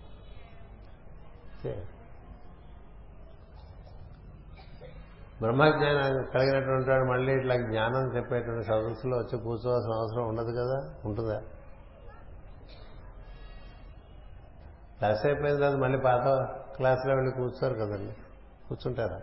[5.42, 10.94] బ్రహ్మజ్ఞానం కలిగినటువంటి వాడు మళ్ళీ ఇట్లా జ్ఞానం చెప్పేటువంటి సదస్సులో వచ్చి కూర్చోవాల్సిన అవసరం ఉండదు కదా?
[11.06, 11.42] ఉంటుందా?
[15.00, 16.24] క్లాస్ అయిపోయిన తర్వాత మళ్ళీ పాత
[16.76, 18.14] క్లాసులో వెళ్ళి కూర్చోరు కదండి.
[18.70, 19.20] కూర్చుంటారా?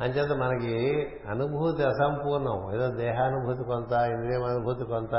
[0.00, 2.74] అంచేత మనకి అనుభూతి అసంపూర్ణం.
[2.74, 5.14] ఏదో దేహానుభూతి కొంత ఇంద్రియం అనుభూతి కొంత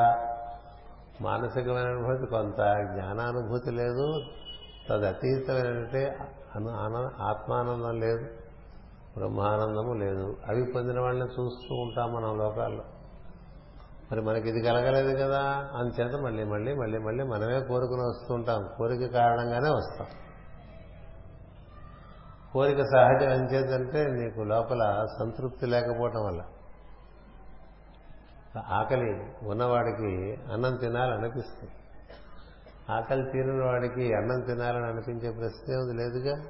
[1.21, 2.57] మానసికమైన అనుభూతి కొంత
[2.93, 4.21] జ్ఞానానుభూతి లేదు
[4.89, 6.05] తదతీతమైనటువంటి
[6.55, 6.69] అను
[7.23, 8.25] ఆత్మానందం లేదు
[9.17, 10.35] బ్రహ్మానందము లేదు.
[10.49, 12.83] అవి పొందిన వాళ్ళని చూస్తూ ఉంటాం మనం లోకాల్లో.
[14.11, 15.69] మరి మనకి ఇది కలగలేదు కదా.
[15.73, 18.69] అందుచేత మళ్ళీ మళ్ళీ మళ్ళీ మళ్ళీ మనమే కోరుకుని వస్తుంటాం.
[18.77, 20.07] కోరిక కారణంగానే వస్తాం.
[22.53, 26.43] కోరిక సహజం అంచేతంటే నీకు లోపల సంతృప్తి లేకపోవటం వల్ల.
[28.67, 31.71] ఆకలి ఉన్నవాడికి అన్నం తినాలనిపిస్తుంది.
[32.91, 36.43] ఆకలి తీరిన వాడికి అన్నం తినాలని అనిపించే ప్రశ్న ఏది లేదుగా?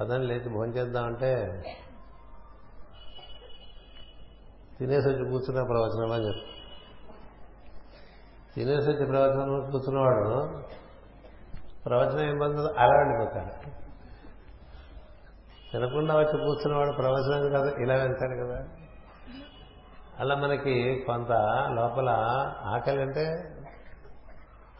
[0.00, 1.62] పదని లేచి భోంచేద్దామంటే
[4.78, 6.42] తినేసి వచ్చి కూర్చున్న ప్రవచనం అని చెప్పి?
[8.54, 10.48] తినేసి వచ్చి ప్రవచనం కూర్చున్నవాడు
[11.86, 13.70] ప్రవచనం ఏం పొందదు అలా వెళ్ళిపోతాడు
[15.72, 17.82] తినకుండా వచ్చి కూర్చున్నవాడు ప్రవచనం కదా?
[17.82, 18.68] ఇలా వెళ్తాడు కదా.
[20.18, 21.32] అలా మనకి కొంత
[21.70, 22.08] లోపల
[22.64, 23.54] ఆకలి అంటే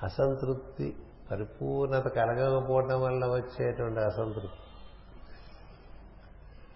[0.02, 0.96] అసంతృప్తి
[1.30, 4.65] పరిపూర్ణత కలగకపోవటం వల్ల వచ్చేటువంటి అసంతృప్తి.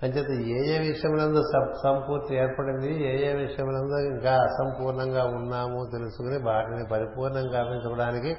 [0.03, 1.43] అంచేత ఏ ఏ విషయములందు
[1.85, 8.37] సంపూర్తి ఏర్పడింది ఏ ఏ విషయములందు ఇంకా అసంపూర్ణంగా ఉన్నామో తెలుసుకుని వాటిని పరిపూర్ణం గావించుకోవడానికి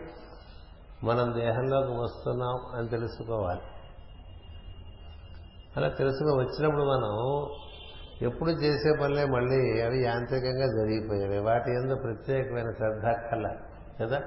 [1.04, 3.62] మనం దేహంలోకి వస్తున్నాం అని తెలుసుకోవాలి.
[5.78, 7.47] అలా తెలుసుకుని వచ్చినప్పుడు మనం
[8.21, 11.39] ఎప్పుడు చేసే పనులే మళ్ళీ అవి యాంత్రికంగా జరిగిపోయేవి.
[11.39, 13.56] వాటి ఎందు ప్రత్యేకమైన శ్రద్ధ కల
[14.02, 14.17] కదా?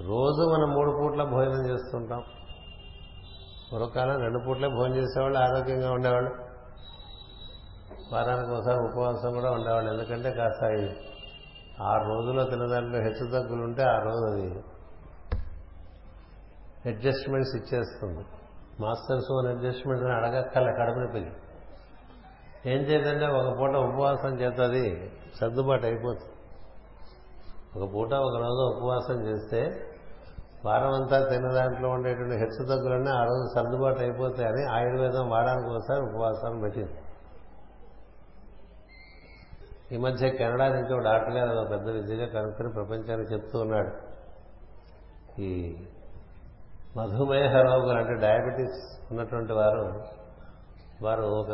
[0.00, 2.22] రోజు మనం మూడు పూట్ల భోజనం చేస్తుంటాం.
[3.72, 6.30] పూర్వకాలం రెండు పూట్లే భోజనం చేసేవాళ్ళు ఆరోగ్యంగా ఉండేవాళ్ళు.
[8.12, 9.92] వారానికి ఒకసారి ఉపవాసం కూడా ఉండేవాళ్ళు.
[9.92, 10.64] ఎందుకంటే కాస్త
[11.82, 14.46] ఆరు రోజుల్లో తినదాంట్లో హెచ్చు తగ్గులు ఉంటే ఆ రోజు అది
[16.88, 18.24] అడ్జస్ట్మెంట్స్ ఇచ్చేస్తుంది.
[18.80, 21.32] మాస్టర్స్ ఓన్ అడ్జస్ట్మెంట్స్ అని అడగక్కల కడుపు పెరిగి
[22.66, 26.34] ఏం చేద్దంటే ఒక పూట ఉపవాసం చేస్తుంది సర్దుబాటు అయిపోతుంది.
[27.78, 29.87] ఒక పూట ఒక రోజు ఉపవాసం చేస్తే
[30.64, 36.60] వారం అంతా తిన్న దాంట్లో ఉండేటువంటి హెచ్చు తగ్గులన్నీ ఆ రోజు సర్దుబాటు అయిపోతాయని ఆయుర్వేదం వారానికి ఒకసారి ఉపవాసం
[36.60, 36.94] పెట్టింది.
[39.92, 43.92] ఈ మధ్య కెనడా నుంచి ఒక డాక్టర్ గారు ఒక పెద్ద విద్యగా కనుక్కొని ప్రపంచానికి చెప్తూ ఉన్నాడు.
[45.40, 45.76] ఈ
[46.96, 48.78] మధుమేహ రోగులు అంటే డయాబెటీస్
[49.10, 50.02] ఉన్నటువంటి వారు
[51.02, 51.52] వారు ఒక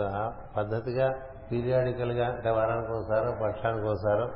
[0.57, 1.15] పద్ధతిగా
[1.51, 4.27] పీరియాడికల్గా అంటే వారానికి ఒకసారో పక్షానికి ఒకసారో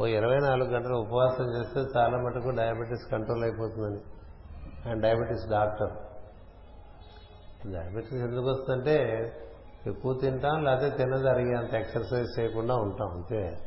[0.00, 4.00] ఓ ఇరవై నాలుగు గంటలు ఉపవాసం చేస్తే చాలా మటుకు డయాబెటీస్ కంట్రోల్ అయిపోతుందని.
[4.88, 5.90] ఆయన డయాబెటీస్ డాక్టర్.
[7.72, 8.96] డయాబెటీస్ ఎందుకు వస్తుందంటే
[9.86, 13.58] ఎక్కువ తింటాం లేకపోతే తిన్నది అరిగేంత ఎక్సర్సైజ్ చేయకుండా ఉంటాం అంతే.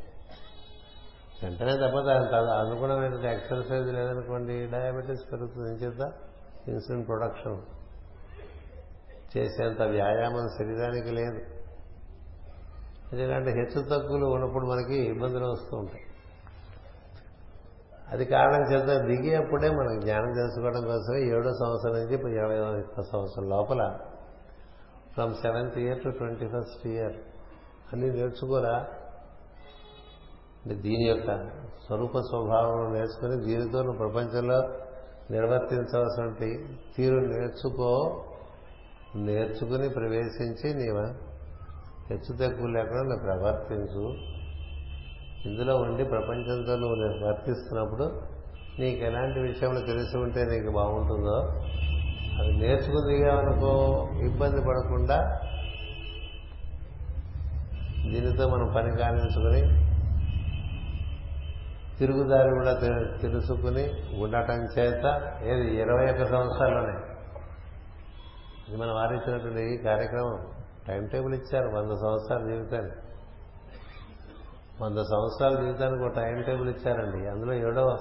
[1.43, 5.85] వెంటనే తప్ప దానికి అనుగుణమైన ఎక్సర్సైజ్ లేదనుకోండి డయాబెటీస్ పెరుగుతుంది.
[5.85, 6.13] చేత
[6.67, 7.61] ఇన్సులిన్ ప్రొడక్షన్.
[9.37, 11.41] చేసేంత వ్యాయామం శరీరానికి లేదు.
[13.13, 16.03] ఎందుకంటే హెచ్చు తగ్గులు ఉన్నప్పుడు మనకి ఇబ్బందులు వస్తూ ఉంటాయి.
[18.11, 22.57] అది కారణం చేత దిగేప్పుడే మనం జ్ఞానం తెలుసుకోవడం కోసమే ఏడో సంవత్సరం నుంచి ఇరవై
[23.11, 23.97] సంవత్సరం లోపల
[25.13, 27.15] from seventh year to twenty first year.
[27.93, 28.87] అన్ని నేర్చుకోరా?
[30.67, 31.35] దీని యొక్క
[31.85, 34.57] స్వరూప స్వభావం నేర్చుకుని దీనితో నువ్వు ప్రపంచంలో
[35.31, 36.67] నిర్వర్తించవలసినటువంటి
[36.97, 38.23] తీరు నేర్చుకో
[39.15, 40.97] నేర్చుకుని ప్రవేశించి నీవ
[42.09, 44.36] హెచ్చు తక్కువ లేకుండా నువ్వు ప్రవర్తించు.
[45.45, 48.21] ఇందులో ఉండి ప్రపంచంతో నువ్వు వర్తిస్తున్నప్పుడు
[48.79, 51.37] నీకు ఎలాంటి విషయంలో తెలిసి ఉంటే నీకు బాగుంటుందో
[52.41, 55.41] అది నేర్చుకుందిగామనుకో ఇబ్బంది పడకుండా
[58.03, 59.87] దీనితో మనం పని కానించుకుని
[61.99, 62.73] తిరుగుదారి కూడా
[63.21, 63.83] తెలుసుకుని
[64.21, 66.99] ఉండటం చేత ఏది ఇరవై ఒక్క సంవత్సరాల్లోనే.
[68.69, 70.47] ఇది మనం వారించినటువంటి ఈ కార్యక్రమం.
[70.87, 73.06] టైం టేబుల్ ఇచ్చారు వంద సంవత్సరాల జీవితానికి
[74.81, 77.27] వంద సంవత్సరాల జీవితానికి ఒక టైం టేబుల్ ఇచ్చారండి.
[77.27, 77.97] అందులో ఏడో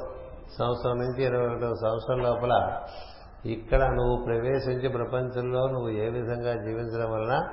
[0.58, 2.82] సంవత్సరం నుంచి ఇరవై ఒకటో సంవత్సరం లోపల
[3.46, 7.48] ఇక్కడ నువ్వు ప్రవేశించి ప్రపంచంలో నువ్వు ఏ విధంగా జీవించడం వలన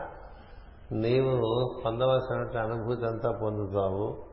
[0.92, 4.24] నీవు పొందవలసినటువంటి అనుభూతి అంతా పొందుతావు.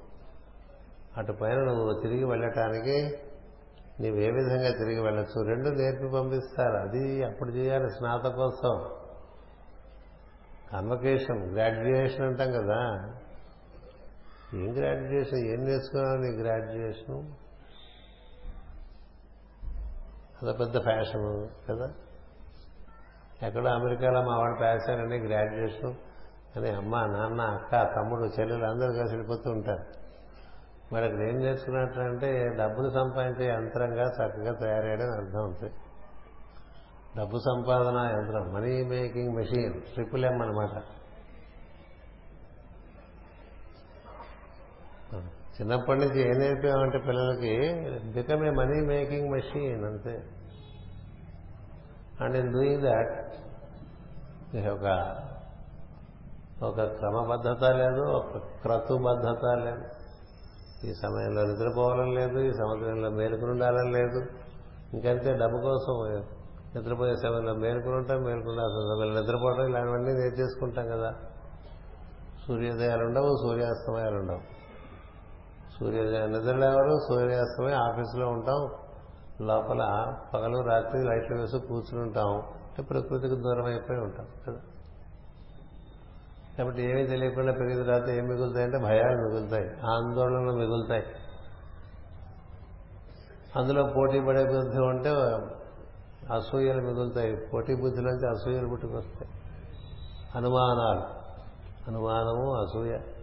[1.16, 3.18] అటు పైన నువ్వు తిరిగి వెళ్ళటానికి
[4.00, 5.42] నీవు ఏ విధంగా తిరిగి వెళ్ళచ్చు?
[5.42, 6.76] రెండు నేర్పి పంపిస్తారు.
[6.76, 8.85] అది అప్పుడు చేయాలి స్నాతకోత్సవం.
[10.72, 13.11] కన్వకేషన్ గ్రాడ్యుయేషన్ అంటాం కదా.
[14.54, 16.16] ఏం గ్రాడ్యుయేషన్ ఏం నేర్చుకున్నావు?
[16.16, 17.32] నీ గ్రాడ్యుయేషన్
[20.42, 21.92] అదో పెద్ద ఫ్యాషన్ కదా?
[23.42, 25.94] ఎక్కడో అమెరికాలో మా వాడు ప్యాసారండి గ్రాడ్యుయేషన్
[26.56, 29.84] అని అమ్మ నాన్న అక్క తమ్ముడు చెల్లెలు అందరూ కలిసి వెళ్ళిపోతూ ఉంటారు.
[30.92, 35.74] మరి అక్కడ ఏం నేర్చుకున్నట్లంటే డబ్బులు సంపాదించే యంత్రంగా చక్కగా తయారయ్యాడని అర్థం అవుతుంది
[37.18, 40.82] డబ్బు సంపాదన యంత్రం money making machine triple M అనమాట
[45.16, 47.70] చిన్నప్పటి నుంచి ఏం నేర్పామంటే పిల్లలకి
[48.12, 50.22] become a money making machine అంతే.
[52.20, 53.30] అండ్ ఇన్ డూయింగ్ దాట్
[54.66, 55.16] ఒక
[56.62, 59.84] ఒక క్రమబద్ధత లేదు ఒక క్రతుబద్ధత లేదు.
[60.86, 64.26] ఈ సమయంలో నిద్రపోవాలని లేదు ఈ సమయంలో మేలుకుని ఉండాలని లేదు.
[64.94, 66.22] ఇంకంతే డబ్బు కోసం
[66.76, 71.12] నిద్రపోయే సమయంలో మేలుకుని ఉంటాం మేలుకుండాల్సిన సమయంలో నిద్రపోవడం ఇలాంటివన్నీ నేర్చేసుకుంటాం కదా.
[72.46, 74.59] సూర్యోదయాలు ఉండవు సూర్యాస్తమయాలు ఉండవు.
[75.80, 78.70] సూర్యోదయం నిద్రలేవరు సూర్యాస్తమయం ఆఫీసులో ఉంటాం.
[79.46, 82.34] లోపల పగలు రాత్రి లైట్లు వేసి కూర్చుని ఉంటాం.
[82.36, 84.26] అంటే ప్రకృతికి దూరం అయిపోయి ఉంటాం.
[84.46, 84.56] కదా?
[86.58, 89.66] కాబట్టి ఏమీ తెలియకుండా పెరిగిన తర్వాత ఏం మిగులుతాయంటే భయాలు మిగులుతాయి.
[89.68, 91.02] ఆందోళనలు మిగులుతాయి.
[93.56, 95.10] అందులో పోటీ పడే బుద్ధి ఉంటే
[96.34, 97.36] అసూయలు మిగులుతాయి.
[97.36, 99.30] పోటీ బుద్ధిలోంచి అసూయలు పుట్టుకొస్తాయి.
[100.34, 101.02] అనుమానాలు.
[101.90, 103.19] అనుమానము అసూయ.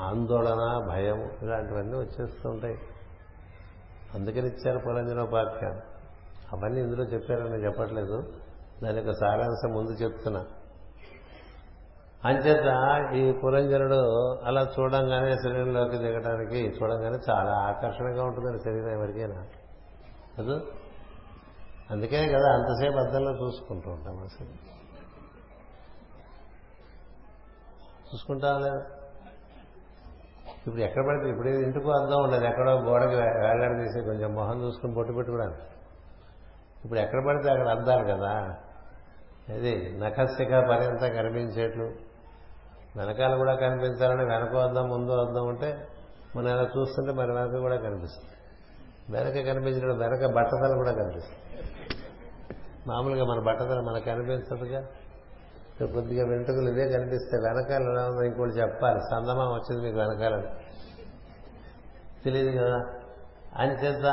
[0.00, 2.78] ఆందోళన భయం ఇలాంటివన్నీ వచ్చేస్తూ ఉంటాయి.
[4.14, 5.80] అందుకని ఇచ్చారు పురంజనోపాఖ్యానం
[6.52, 8.32] అవన్నీ ఇందులో చెప్పారని చెప్పట్లేదు.
[8.84, 10.46] దాని యొక్క సారాంశం ముందు చెప్తున్నా.
[12.24, 12.64] అంచేత
[13.14, 19.46] ఈ పురంజనుడు అలా చూడంగానే శరీరంలోకి దిగడానికి చూడంగానే చాలా ఆకర్షణగా ఉంటుందని శరీరం ఎవరికైనా.
[20.38, 20.60] కదా?
[21.90, 24.48] అందుకనే కదా అంతసేపు అద్దంలో చూసుకుంటూ ఉంటాం అసలు.
[28.14, 28.82] చూసుకుంటాం లేదా?
[30.66, 32.44] ఇప్పుడు ఎక్కడ పడితే ఇప్పుడు ఇంటికి అర్థం ఉండదు.
[32.44, 35.60] ఎక్కడో గోడకి వేలాడి తీసి కొంచెం మొహం చూసుకుని బొట్టు పెట్టుకోవడానికి.
[36.84, 38.54] ఇప్పుడు ఎక్కడ పడితే అక్కడ అద్దాలు కదా.
[39.50, 41.84] ఇది నఖశిఖ పర్యంతం కనిపించేట్లు.
[42.96, 45.88] వెనకాల కూడా కనిపించాలని వెనక వద్దాం ముందు వద్దాం ఉంటే
[46.36, 48.34] మనం ఎలా చూస్తుంటే మరి వెనక కూడా కనిపిస్తుంది.
[49.18, 51.60] వెనక కనిపించడం వెనక బట్టతల కూడా కనిపిస్తుంది.
[52.86, 54.86] మామూలుగా మన బట్టతల మనకు కనిపించదుగా.
[55.78, 59.00] కొద్దిగా వెంట్రుకలు ఇదే కనిపిస్తే వెనకాల ఎలా ఉందో ఇంకోటి చెప్పాలి.
[59.00, 60.46] సందమం వచ్చింది మీకు వెనకాలని.
[62.24, 62.78] తెలియదు కదా?
[63.56, 64.04] అంచేత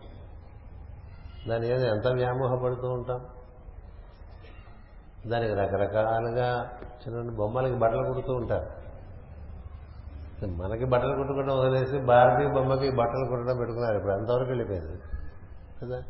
[1.48, 3.26] దాని మీద ఎంత వ్యామోహపడుతూ ఉంటాం?
[5.30, 8.79] దానికి రకరకాలుగా చిన్న బొమ్మలకి బట్టలు కుడుతూ ఉంటారు.
[10.46, 14.12] మనకి బట్టలు కుట్టుకోవడం వదిలేసి భారతీయ బొమ్మకి బట్టలు కుట్టడం పెట్టుకున్నారు ఇప్పుడు.
[14.12, 14.98] అంతవరకు వెళ్ళిపోయింది.
[15.82, 16.02] కదా?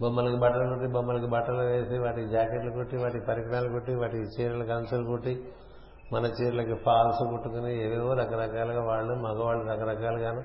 [0.00, 5.06] బొమ్మలకి బట్టలు కుట్టి బొమ్మలకి బట్టలు వేసి వాటికి జాకెట్లు కుట్టి వాటికి పరికరాలు కుట్టి వాటికి చీరలకు అంచులు
[5.06, 5.52] కుట్టి
[6.12, 10.42] మన చీరలకి ఫాల్స్ కుట్టుకుని ఏవేవో రకరకాలుగా వాళ్ళు మగవాళ్ళు రకరకాలుగాను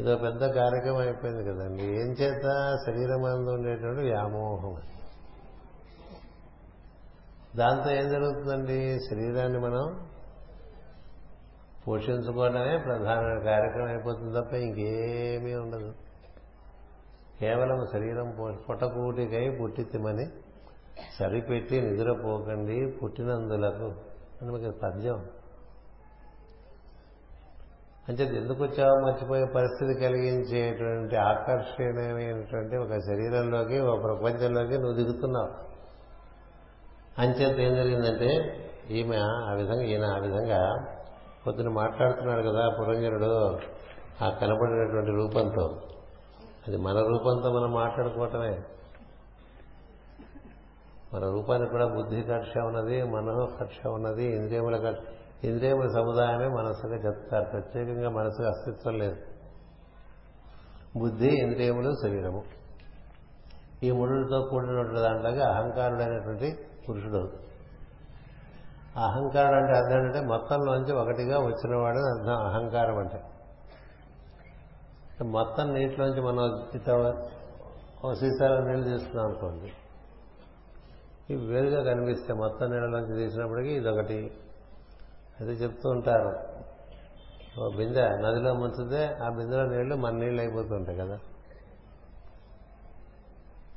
[0.00, 2.42] ఇదో పెద్ద కార్యక్రమం అయిపోయింది కదండి ఏం చేత
[2.86, 4.76] శరీరం అందు ఉండేటువంటి వ్యామోహం
[7.56, 8.98] దాంతో ఏం జరుగుతుందండి?
[9.10, 10.09] శరీరాన్ని మనం
[11.88, 15.92] పోషించుకోవడమే ప్రధాన కార్యక్రమం అయిపోతుంది తప్ప ఇంకేమీ ఉండదు.
[17.40, 20.26] కేవలం శరీరం పుట్టకూటికై పుట్టితిమని
[21.18, 23.94] సరిపెట్టి నిద్రపోకండి పుట్టినందులకు
[24.42, 25.26] అని మీకు పద్యం
[28.08, 35.50] అంటే ఎందుకు వచ్చావో మర్చిపోయే పరిస్థితి కలిగించేటువంటి ఆకర్షణీయమైనటువంటి ఒక శరీరంలోకి ఒక ప్రపంచంలోకి నువ్వు దిగుతున్నావు.
[37.20, 38.30] అంచేత ఏం జరిగిందంటే
[38.90, 40.60] ఈమె ఆ విధంగా ఈయన ఆ విధంగా
[41.46, 43.58] పొద్దున మాట్లాడుతున్నాడు కదా పురంజనుడు
[44.24, 45.80] ఆ కనపడినటువంటి రూపంతో.
[46.68, 48.62] అది మన రూపంతో మనం మాట్లాడుకోవటమే.
[51.14, 55.08] మన రూపానికి కూడా బుద్ధి కక్ష ఉన్నది మనో కక్ష ఉన్నది ఇంద్రియముల కక్ష
[55.44, 57.44] ఇంద్రియముల సముదాయమే మనసుగా చెప్తారు.
[57.44, 59.16] ప్రత్యేకంగా మనసుకు అస్తిత్వం లేదు.
[60.98, 62.42] బుద్ధి ఇంద్రియములు శరీరము.
[63.82, 67.49] ఈ ముడులతో కూడినటువంటి దాంట్లో అహంకారుడైనటువంటి పురుషుడు
[68.96, 73.22] అహంకారం అంటే అర్థం ఏంటంటే మొత్తంలోంచి ఒకటిగా వచ్చినవాడు అర్థం అహంకారం అంటే.
[75.24, 77.12] మొత్తం నీటిలోంచి మనం ఓ
[78.04, 79.72] ఒక సీసాలో నీళ్ళు తీసుకున్నాం అనుకోండి
[81.32, 84.30] ఇవి వేరుగా కనిపిస్తే మొత్తం నీళ్ళలోంచి తీసినప్పటికీ ఇదొకటి.
[85.40, 86.38] అది చెప్తూ ఉంటారు.
[87.60, 91.18] ఓ బిందె నదిలో ముంచితే ఆ బిందెలో నీళ్ళు మన నీళ్ళు అయిపోతుంటాయి కదా.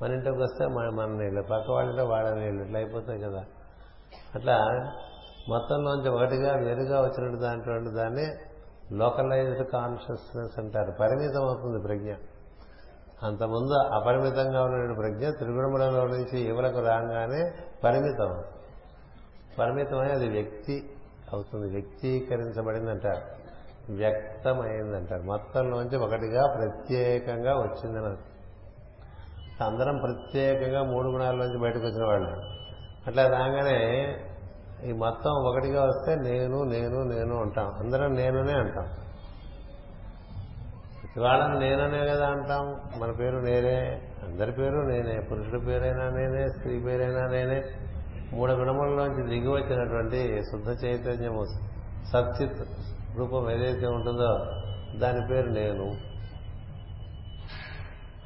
[0.01, 3.45] మన ఇంటికి వస్తే మన మన నీళ్ళు పక్క వాళ్ళంటే వాళ్ళ నీళ్ళు ఇట్లా అయిపోతాయి కదా.
[4.35, 4.57] అట్లా
[5.49, 8.25] మొత్తంలోంచి ఒకటిగా వేరుగా వచ్చినట్టు దాంట్లో దాన్ని
[8.91, 10.91] లోకలైజ్డ్ కాన్షియస్నెస్ అంటారు.
[10.99, 12.13] పరిమితం అవుతుంది ప్రజ్ఞ.
[13.23, 18.43] అంతకుముందు అపరిమితంగా ఉన్న ప్రజ్ఞ త్రిగుణములలో నుంచి యువలకు రాగానే పరిమితం.
[19.59, 20.89] పరిమితమై అది వ్యక్తి
[21.33, 21.73] అవుతుంది.
[21.73, 23.43] వ్యక్తీకరించబడిందంటారు.
[23.93, 25.21] వ్యక్తమైందంటారు.
[25.21, 28.17] మొత్తంలోంచి ఒకటిగా ప్రత్యేకంగా వచ్చిందని
[29.63, 32.62] అందరం ప్రత్యేకంగా మూడు గుణాల్లోంచి బయటకు వచ్చిన వాళ్ళు.
[33.07, 34.15] అట్లా రాగానే
[34.83, 37.73] ఈ మొత్తం ఒకటిగా వస్తే నేను నేను నేను అంటాం.
[37.79, 38.87] అందరం నేనునే అంటాం.
[41.21, 42.81] వాళ్ళని నేననే కదా అంటాం.
[43.01, 47.63] మన పేరు నేనే అందరి పేరు నేనే పురుషుడి పేరైనా నేనే స్త్రీ పేరైనా నేనే.
[48.33, 51.45] మూడు గుణములలోంచి దిగి వచ్చినటువంటి శుద్ధ చైతన్యము
[52.13, 52.67] సచ్చిత్
[53.17, 54.45] రూపం ఏదైతే ఉంటుందో
[54.99, 56.12] దాని పేరు నేను.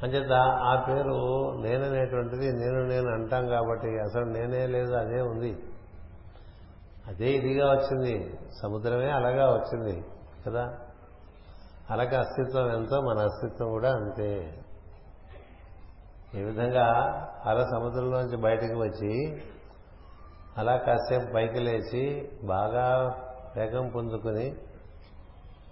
[0.02, 0.32] అంచేత
[0.62, 1.16] ఆ పేరు
[1.60, 5.56] నేననేటువంటిది నేను నేను అంటాం కాబట్టి అసలు నేనే లేదు అదే ఉంది.
[7.06, 8.38] అదే ఇదిగా వచ్చింది.
[8.62, 10.04] సముద్రమే అలాగా వచ్చింది
[10.46, 10.78] కదా?
[11.90, 14.58] అలాగే అస్తిత్వం ఎంతో మన అస్తిత్వం కూడా అంతే.
[16.34, 16.86] ఈ విధంగా
[17.46, 19.42] అల సముద్రంలోంచి బయటకు వచ్చి
[20.58, 23.16] అలా కాసేపు పైకి లేచి బాగా
[23.56, 24.56] వేగం పొందుకుని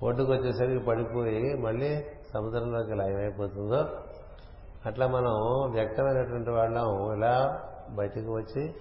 [0.02, 2.04] ఒడ్డుకు వచ్చేసరికి పడిపోయి మళ్ళీ
[2.34, 3.88] సముద్రంలోకి లయమైపోతుందో
[4.86, 5.34] అట్లా మనం
[5.72, 7.14] వ్యక్తమైనటువంటి వాళ్ళం.
[7.16, 7.60] ఇలా
[7.90, 8.74] బయటకు వచ్చి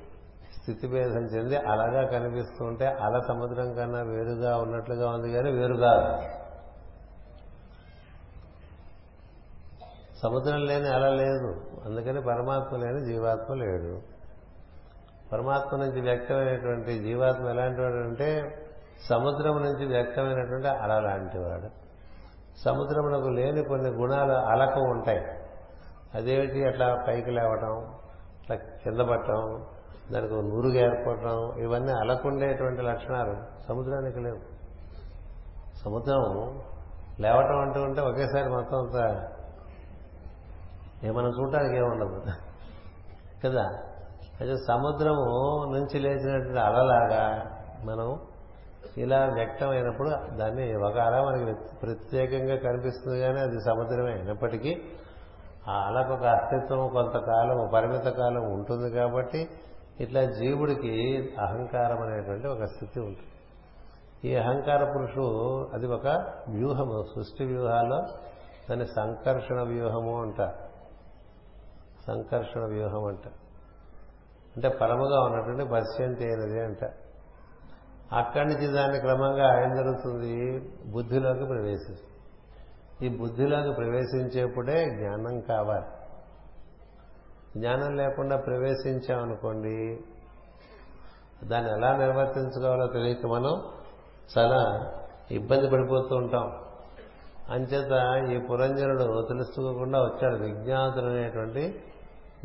[0.61, 6.21] స్థితిభేదం చెంది అలాగా కనిపిస్తూ ఉంటే అల సముద్రం కన్నా వేరుగా ఉన్నట్లుగా ఉంది కానీ వేరు కాదు.
[10.23, 11.61] సముద్రం లేని అల లేదు.
[11.85, 14.01] అందుకని పరమాత్మ లేని జీవాత్మ లేడు
[15.33, 18.59] పరమాత్మ నుంచి వ్యక్తమైనటువంటి జీవాత్మ ఎలాంటి వాడు అంటే
[19.09, 21.69] సముద్రం నుంచి వ్యక్తమైనటువంటి అల లాంటి వాడు
[22.63, 25.34] సముద్రమునకు లేని కొన్ని గుణాలు అలకు ఉంటాయి.
[26.13, 27.77] అదేమిటి అట్లా పైకి లేవటం
[28.41, 29.65] అట్లా కింద పట్టడం
[30.11, 34.39] దానికి నూరుగా ఏర్పడటం ఇవన్నీ అలకుండేటువంటి లక్షణాలు సముద్రానికి లేవు.
[35.83, 36.23] సముద్రం
[37.19, 38.97] లేవటం అంటూ ఉంటే ఒకేసారి మొత్తం అంత
[41.15, 42.21] మనం చూడటానికి ఏముండదు
[43.45, 43.63] కదా?
[44.39, 45.25] అయితే సముద్రము
[45.73, 47.51] నుంచి లేచినటువంటి అలలాగా
[47.83, 48.19] మనం
[48.97, 54.83] ఇలా వ్యక్తమైనప్పుడు దాన్ని ఒక అల మనకి ప్రత్యేకంగా కనిపిస్తుంది కానీ అది సముద్రమే అయినప్పటికీ
[55.69, 59.49] ఆ అలకు ఒక అస్తిత్వం కొంతకాలం పరిమిత కాలం ఉంటుంది కాబట్టి
[59.99, 63.31] ఇట్లా జీవుడికి అహంకారం అనేటువంటి ఒక స్థితి ఉంటుంది.
[64.29, 66.07] ఈ అహంకార పురుషుడు అది ఒక
[66.49, 68.01] వ్యూహము సృష్టి వ్యూహాల్లో
[68.69, 70.65] దాన్ని సంకర్షణ వ్యూహము అంటారు
[72.07, 73.27] సంకర్షణ వ్యూహం అంట.
[74.55, 76.85] అంటే పరముగా ఉన్నటువంటి పశ్యంతి అయినది అంట.
[78.13, 80.59] అక్కడి నుంచి దాన్ని క్రమంగా ఏం జరుగుతుంది?
[80.91, 82.14] బుద్ధిలోకి ప్రవేశిస్తుంది.
[83.03, 85.85] ఈ బుద్ధిలోకి ప్రవేశించేప్పుడే జ్ఞానం కావాలి.
[87.59, 89.99] జ్ఞానం లేకుండా ప్రవేశించామనుకోండి
[91.43, 93.61] దాన్ని ఎలా నిర్వర్తించుకోవాలో తెలియక మనం
[94.37, 94.91] చాలా
[95.31, 96.51] ఇబ్బంది పడిపోతూ ఉంటాం.
[97.49, 97.91] అంచేత
[98.31, 100.35] ఈ పురంజనుడు తెలుసుకోకుండా వచ్చాడు.
[100.35, 101.83] విజ్ఞాతులు అనేటువంటి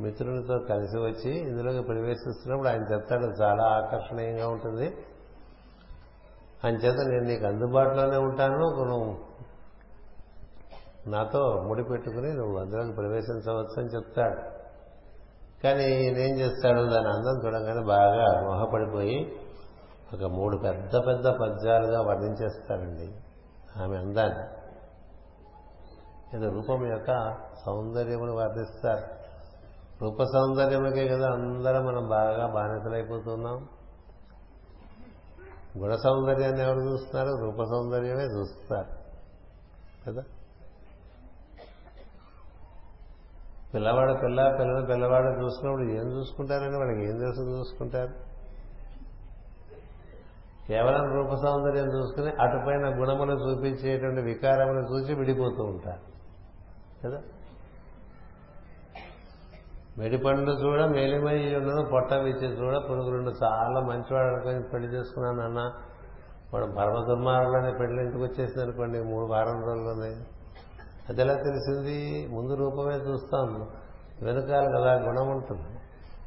[0.01, 4.97] మిత్రునితో కలిసి వచ్చి ఇందులోకి ప్రవేశిస్తున్నప్పుడు ఆయన చెప్తాడు చాలా ఆకర్షణీయంగా ఉంటుంది.
[6.65, 8.57] అంచేత నేను నీకు అందుబాటులోనే ఉంటాను.
[8.57, 9.30] నువ్వు
[11.07, 14.61] నాతో ముడి పెట్టుకుని నువ్వు అందులోకి ప్రవేశించవచ్చు అని చెప్తాడు.
[15.63, 16.81] కానీ నేనేం చేస్తాడు?
[16.81, 19.33] దాని అందం చూడగానే బాగా మోహపడిపోయి
[20.15, 23.15] ఒక మూడు పెద్ద పెద్ద పద్యాలుగా వర్ణించేస్తాడండి
[23.83, 24.61] ఆమె అందాన్ని.
[26.37, 27.37] ఇది రూపం యొక్క
[27.67, 29.21] సౌందర్యమును వర్ణిస్తారు.
[30.05, 33.69] రూప సౌందర్యముకే కదా అందరం మనం బాగా బానిసలైపోతున్నాం.
[35.79, 37.45] గుణ సౌందర్యాన్ని ఎవరు చూస్తున్నారు?
[37.45, 39.01] రూప సౌందర్యమే చూస్తారు.
[40.07, 40.23] కదా?
[43.75, 48.11] పిల్లవాడు పిల్ల పిల్లలు పిల్లవాడు చూసుకున్నప్పుడు ఏం చూసుకుంటారని వాళ్ళకి ఏం తెలుసు చూసుకుంటారు?
[50.69, 56.01] కేవలం రూప సౌందర్యం చూసుకుని అటుపైన గుణములు చూపించేటువంటి వికారములు చూసి విడిపోతూ ఉంటారు.
[57.07, 57.23] కదా?
[59.99, 65.73] మెడిపండు చూడ మేలిమై ఉండను పొట్ట విచ్చి చూడ పురుగులుండు చాలా మంచివాడు అనుకొని పెళ్ళి చేసుకున్నాను అన్న.
[66.55, 70.15] వాడు పరమ దుర్మార్గులనే పెళ్ళి ఇంటికి వచ్చేసింది అనుకోండి మూడు వారం రోజుల్లోనే
[71.11, 72.29] అది ఎలా తెలిసింది?
[72.29, 73.69] ముందు రూపమే చూస్తాం
[74.23, 75.81] వెనుకాల కదా గుణం ఉంటుంది.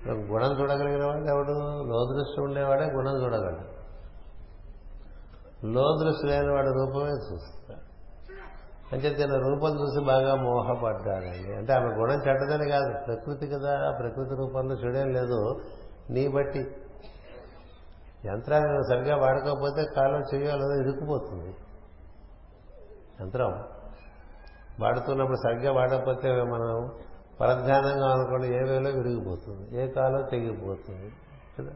[0.10, 1.84] గుణం చూడగలిగిన వాడు ఎవడు?
[1.84, 3.84] లోదృష్టి ఉండేవాడే గుణం చూడగలడు.
[5.66, 7.94] లోదృష్టి లేనివాడు రూపమే చూస్తాడు.
[8.96, 11.56] అంటే తన రూపం చూసి బాగా మోహపడ్డాడండి.
[11.56, 13.06] అంటే ఆమె గుణం చెడ్డదని కాదు.
[13.06, 15.62] ప్రకృతి కదా ఆ ప్రకృతి రూపంలో చెడేం లేదు.
[16.10, 16.60] నీ బట్టి.
[18.26, 21.56] యంత్రాన్ని సరిగ్గా వాడుకోకపోతే కాలం చేయాలో ఇరుక్కుపోతుంది.
[23.22, 23.64] యంత్రం.
[24.82, 26.92] వాడుతున్నప్పుడు సరిగ్గా వాడకపోతే మనం
[27.42, 31.12] పరధ్యానంగా అనుకోండి ఏ వేలో విరిగిపోతుంది ఏ కాలో తెగిపోతుంది
[31.60, 31.72] కదా?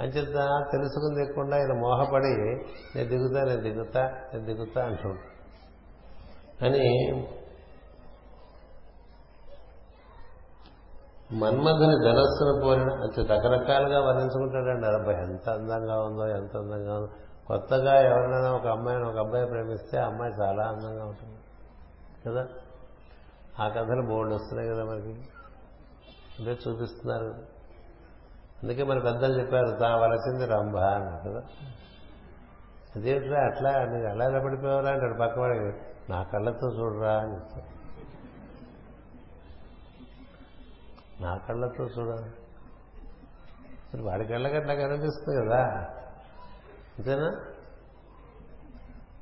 [0.00, 2.34] అంచేత తెలుసుకుని దిగకుండా ఆయన మోహపడి
[2.96, 5.22] నేను దిగుతా నేను దిగుతా నేను దిగుతా అంటుంటా
[6.66, 7.10] అని
[11.32, 14.86] మన్మధుని ధనస్సును పోలిన అంటే రకరకాలుగా వర్ణించుకుంటాడండి.
[14.86, 17.08] అబ్బాయి ఎంత అందంగా ఉందో ఎంత అందంగా ఉందో.
[17.48, 21.38] కొత్తగా ఎవరినైనా ఒక అమ్మాయిని ఒక అబ్బాయి ప్రేమిస్తే ఆ అమ్మాయి చాలా అందంగా ఉంటుంది.
[22.26, 22.48] కదా?
[23.60, 25.12] ఆ కథలు బోర్డు వస్తున్నాయి కదా మనకి?
[26.38, 27.58] అంటే చూపిస్తున్నారు
[28.62, 31.42] అందుకే మన పెద్దలు చెప్పారు తా వలసింది రంభ అన్నారు కదా?
[32.96, 33.84] అదేంట్రా అట్లా?
[33.84, 35.64] నీకు అలా ఎలా పడిపోయారా అంటాడు పక్కవాడికి
[36.10, 37.78] నా కళ్ళతో చూడరా అని చెప్తాడు.
[41.22, 42.16] నా కళ్ళతో చూడరా?
[43.94, 45.90] మరి వాడి కళ్ళకి అట్లా కనిపిస్తుంది కదా.
[46.98, 47.28] అంతేనా?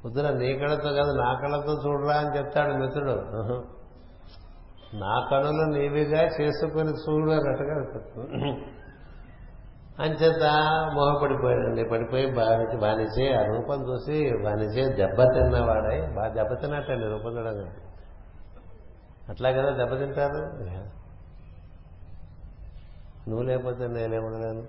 [0.04, 3.16] వద్దున నీ కళ్ళతో కాదు నా కళ్ళతో చూడరా అని చెప్తాడు మిత్రుడు.
[4.98, 7.76] నా కనులు నీవిగా చేసుకుని చూడు అన్నట్టుగా
[9.98, 10.44] అంచేత
[10.94, 11.84] మోహపడిపోయాడండి.
[11.84, 17.66] పడిపోయి బానిచి బానిసే ఆ రూపం చూసి బానిసే దెబ్బ తిన్నవాడై బాగా దెబ్బతిన్నట్టండి రూపం చూడగా
[19.28, 20.42] అట్లా కదా దెబ్బతింటారు
[23.28, 24.64] నువ్వు లేకపోతే నేనేముండలేను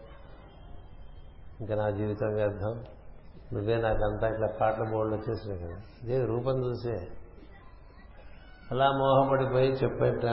[1.60, 2.74] ఇంకా నా జీవితం వ్యర్థం
[3.54, 5.76] నువ్వే నాకంతా ఇట్లా పాటలు బోర్డు వచ్చేసినాయి కదా.
[6.04, 7.08] ఇదే రూపం చూసే.
[8.72, 10.26] అలా మోహపడిపోయి చెప్పేట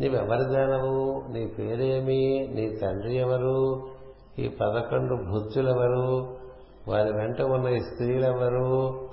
[0.00, 2.48] నీవెవరిదానవు నీ పేరేమి?
[2.54, 3.88] నీ తండ్రి ఎవరు?
[4.38, 6.36] ఈ పదకొండు భృత్యులెవరు
[6.88, 9.08] వారి వెంట ఉన్న ఈ స్త్రీలెవరు?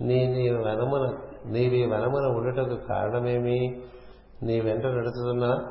[0.00, 3.82] నీ నీ వనమున నీవి వనమున ఉండటకు కారణమేమి?
[4.42, 5.66] నీ వెంట నడుచుతున్న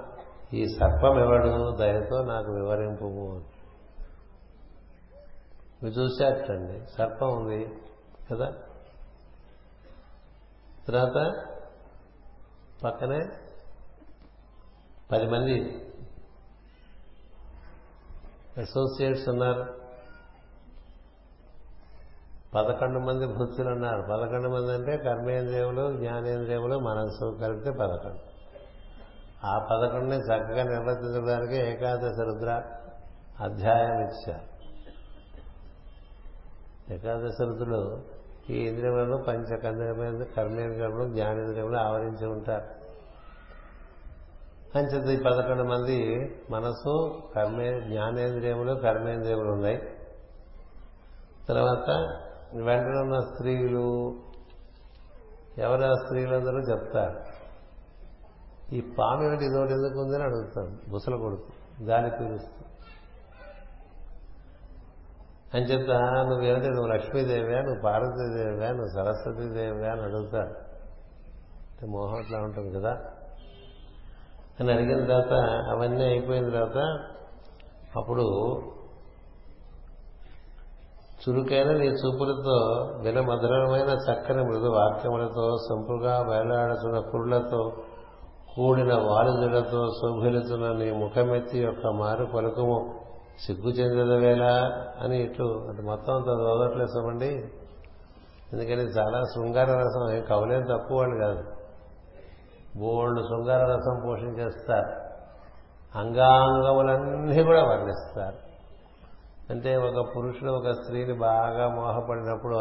[0.53, 1.75] ఈ సర్పం ఎవడు?
[1.75, 3.39] దయతో నాకు వివరింపు
[5.83, 7.67] మీరు చూసేటండి సర్పం ఉంది
[8.31, 8.51] కదా?
[10.87, 11.45] తర్వాత
[12.83, 13.29] పక్కనే
[15.11, 15.85] పది మంది
[18.57, 19.83] అసోసియేట్స్ ఉన్నారు.
[22.55, 24.01] పదకొండు మంది భృత్యులు ఉన్నారు.
[24.01, 28.33] పదకొండు మంది అంటే కర్మేంద్రియములు జ్ఞానేంద్రియములు మనస్సు కలిపితే పదకొండు.
[29.45, 32.63] ఆ పదకొండుని చక్కగా నిర్వర్తించడానికి ఏకాదశ రుద్ర
[33.39, 34.52] అధ్యాయం ఇచ్చారు.
[36.91, 38.01] ఏకాదశరుతులు
[38.49, 39.57] ఈ ఇంద్రియములను పంచ
[40.25, 42.83] కర్మేంద్రియములు జ్ఞానేంద్రియములు ఆవరించి ఉంటారు.
[44.77, 46.15] అంచేత ఈ పదకొండు మంది
[46.49, 49.77] మనసు కర్మే జ్ఞానేంద్రియములు కర్మేంద్రియములు ఉన్నాయి.
[51.47, 51.89] తర్వాత
[52.55, 54.15] వెంటనే ఉన్న స్త్రీలు
[55.57, 57.19] ఎవరు ఆ స్త్రీలందరూ చెప్తారు.
[58.75, 61.43] ఈ పాము ఏమిటి ఇదోటి ఎందుకు ఉందని అడుగుతాను బుసల కొడుకు
[61.83, 62.62] గాలి పీలుస్తూ.
[65.53, 66.67] అని చెప్తా నువ్వేమిటి?
[66.67, 70.53] నువ్వు లక్ష్మీదేవియా నువ్వు పార్వతీదేవియా నువ్వు సరస్వతీదేవియా అని అడుగుతారు
[71.89, 72.93] మోహం అట్లా ఉంటుంది కదా?
[74.59, 75.33] అని అడిగిన తర్వాత
[75.69, 76.79] అవన్నీ అయిపోయిన తర్వాత
[77.97, 78.25] అప్పుడు
[81.21, 82.55] చురుకైన నీ చూపులతో
[83.01, 87.61] వినమధురమైన చక్కని మృదు వాక్యములతో సొంపుగా వేలాడుతున్న కురులతో
[88.55, 92.77] కూడిన వాలుజులతో శోభిలుతున్న నీ ముఖమెత్తి యొక్క మారు పలుకుము
[93.39, 94.43] సిగ్గు చెందదవేళ
[95.01, 97.45] అని ఇట్లు అంటే మొత్తం అంత చదవట్లేసామండి
[98.53, 101.43] ఎందుకంటే చాలా శృంగార రసం ఏం కవులేం తక్కువ వాళ్ళు కాదు.
[102.79, 105.03] బోల్డ్ శృంగార రసం పోషించేస్తారు.
[105.97, 108.35] అంగాంగములన్నీ కూడా వర్ణిస్తారు.
[109.49, 112.55] అంటే ఒక పురుషుడు ఒక స్త్రీని బాగా మోహపడినప్పుడు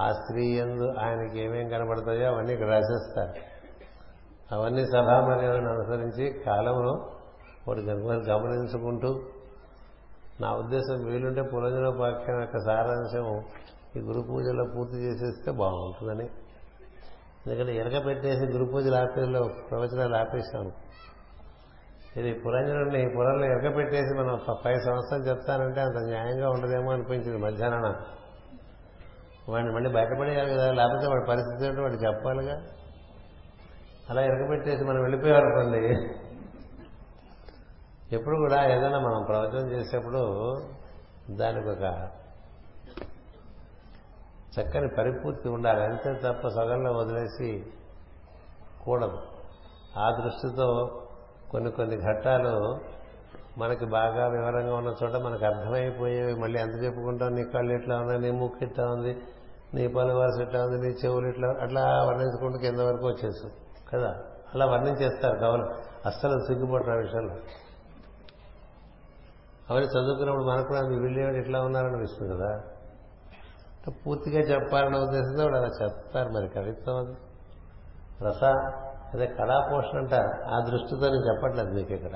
[0.00, 3.32] ఆ స్త్రీ ఎందు ఆయనకి ఏమేం కనబడతాయో అవన్నీ ఇక్కడ రాసేస్తారు.
[4.54, 7.06] అవన్నీ సభామర్యాలను అనుసరించి కాలంలో
[7.68, 7.80] వాటి
[8.30, 9.20] గమనించుకుంటూ
[10.40, 13.42] నా ఉద్దేశం వీలుంటే పురంజనోపాఖ్యానం యొక్క సారాంశం
[13.96, 16.26] ఈ గురు పూజలో పూర్తి చేసేస్తే బాగుంటుందని.
[17.46, 20.72] ఎందుకంటే ఎరక పెట్టేసి గురు పూజలు ఆపేలో ప్రవచనాలు ఆపేశాను
[22.16, 27.96] ఇది పురంజనుడిని పురంలో ఎరక పెట్టేసి మనం పై సంవత్సరం చెప్తానంటే అంత న్యాయంగా ఉండదేమో అనిపించింది మధ్యాహ్నం.
[29.48, 32.56] వాడిని మళ్ళీ బయటపడేయాలి కదా లేకపోతే వాడి పరిస్థితి ఏంటో వాడు చెప్పాలిగా.
[34.10, 35.82] అలా ఎరకపెట్టేసి మనం వెళ్ళిపోయారనుకోండి.
[38.12, 40.62] ఎప్పుడు కూడా ఏదైనా మనం ప్రవచనం చేసేప్పుడు
[41.30, 42.08] దానికి ఒక
[44.60, 45.84] చక్కని పరిపూర్తి ఉండాలి.
[45.84, 47.66] అంతే తప్ప సగంలో వదిలేసి
[48.84, 49.18] కూడదు.
[49.96, 51.02] ఆ దృష్టితో
[51.50, 52.78] కొన్ని కొన్ని ఘట్టాలు
[53.58, 56.34] మనకి బాగా వివరంగా ఉన్న చోట మనకు అర్థమైపోయేవి.
[56.34, 57.34] మళ్ళీ ఎంత చెప్పుకుంటాం?
[57.34, 58.20] నీ కళ్ళు ఇట్లా ఉన్నాయి?
[58.20, 59.22] నీ ముక్కు ఇట్లా ఉంది?
[59.74, 60.88] నీ పలువాసు ఇట్లా ఉంది?
[60.88, 63.54] నీ చెవులు ఇట్లా అట్లా వర్ణించుకుంటూ కింద వరకు వచ్చేస్తుంది
[63.92, 64.22] కదా?
[64.54, 65.38] అలా వర్ణించేస్తారు.
[65.38, 65.64] కవులు
[66.06, 67.34] అస్సలు సిగ్గుపడిన విషయంలో.
[69.70, 72.60] అవన్నీ చదువుకున్నప్పుడు మనకు కూడా వీళ్ళేమిటి ఇట్లా ఉన్నారనిపిస్తుంది కదా.
[74.06, 77.16] పూర్తిగా చెప్పాలనే ఉద్దేశంతో వాడు అలా చెప్తారు మరి కవిత్వం అది.
[78.24, 78.44] రస
[79.14, 82.10] అదే కళాపోషణ అంటారు ఆ దృష్టితో నేను చెప్పట్లేదు మీకు ఇక్కడ.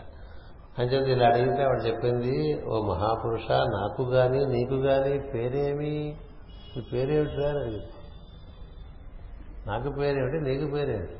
[0.79, 6.21] అంచేత ఇలా అడిగితే వాడు చెప్పింది ఓ మహాపురుష నాకు గాని నీకు గాని పేరేమి?
[6.77, 7.87] నీ పేరేమిటి అని అడిగింది.
[9.67, 10.41] నాకు పేరేమిటి?
[10.41, 11.19] నీకు పేరేమిటి?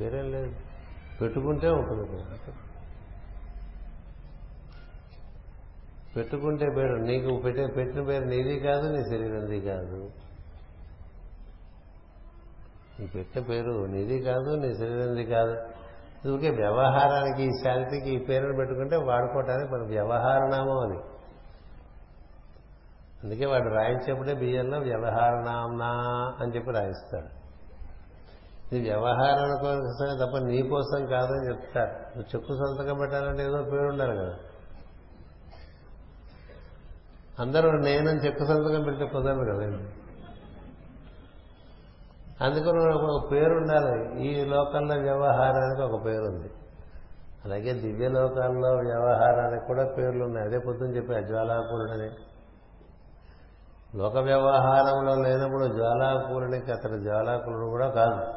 [0.00, 0.52] పేరేం లేదు.
[1.20, 2.22] పెట్టుకుంటే ఉంటుంది.
[6.16, 10.10] పెట్టుకుంటే పేరు నీకు పెట్టే పెట్టిన పేరు నీది కాదు నీ శరీరంది కాదు.
[13.00, 15.56] నీ పెట్టిన పేరు నీది కాదు నీ శరీరంది కాదు.
[16.28, 20.98] ఇది వ్యవహారానికి ఈ శాంతికి ఈ పేరును పెట్టుకుంటే వాడుకోవటానికి మన వ్యవహారనామం అని
[23.24, 25.90] అందుకే వాడు రాయించేప్పుడే బియ్యంలో వ్యవహారనామనా
[26.40, 27.42] అని చెప్పి రాయిస్తాడు.
[28.74, 34.16] ఇది వ్యవహారాల కోసమే తప్ప నీ కోసం కాదని చెప్తారు నువ్వు చెక్కు సంతకం పెట్టాలంటే ఏదో పేరు ఉండాలి
[34.16, 34.36] కదా.
[37.38, 39.84] అందరూ నేనని చెక్కు సంతకం పెడితే కుదరదు కదండి
[42.44, 44.22] అందుకని ఒక పేరు ఉండాలి.
[44.28, 46.50] ఈ లోకంలో వ్యవహారానికి ఒక పేరు ఉంది.
[47.44, 50.46] అలాగే దివ్య లోకాల్లో వ్యవహారానికి కూడా పేర్లు ఉన్నాయి.
[50.46, 52.10] అదే పొద్దున చెప్పి జ్వాలాపూరుడని
[53.98, 58.34] లోక వ్యవహారంలో లేనప్పుడు జ్వాలాపూరునికి అతని జ్వాలాకులుడు కూడా కాదు.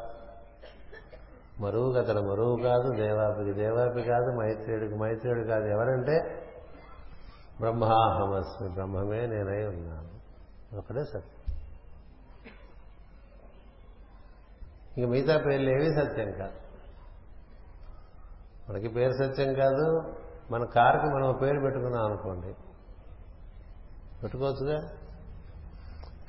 [1.62, 2.92] మరువుకి అతను మరువు కాదు.
[2.96, 4.30] దేవాపికి దేవాపి కాదు.
[4.36, 5.64] మైత్రేయుడికి మైత్రేయుడు కాదు.
[5.64, 6.45] ఎవరంటే
[7.60, 10.16] బ్రహ్మాహమస్మి బ్రహ్మమే నేనై ఉన్నాను.
[10.78, 11.22] ఒకటే సత్యం
[14.98, 16.52] ఇంక మిగతా పేర్లు ఏవి సత్యం కాదు.
[18.70, 20.14] మనకి పేరు సత్యం కాదు.
[20.50, 22.54] మన కారుకి మనం పేరు పెట్టుకున్నాం అనుకోండి.
[24.22, 24.88] పెట్టుకోవచ్చుగా?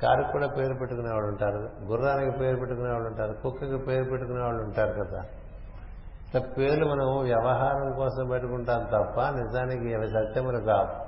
[0.01, 1.85] కారుకి కూడా పేరు పెట్టుకునే వాళ్ళు ఉంటారు.
[1.85, 3.33] గుర్రానికి పేరు పెట్టుకునే వాళ్ళు ఉంటారు.
[3.33, 5.21] కుక్కకి పేరు పెట్టుకునే వాళ్ళు ఉంటారు కదా.
[6.27, 11.06] ఇట్లా పేర్లు మనం వ్యవహారం కోసం పెట్టుకుంటాం తప్ప నిజానికి అవి సత్యములు కావు.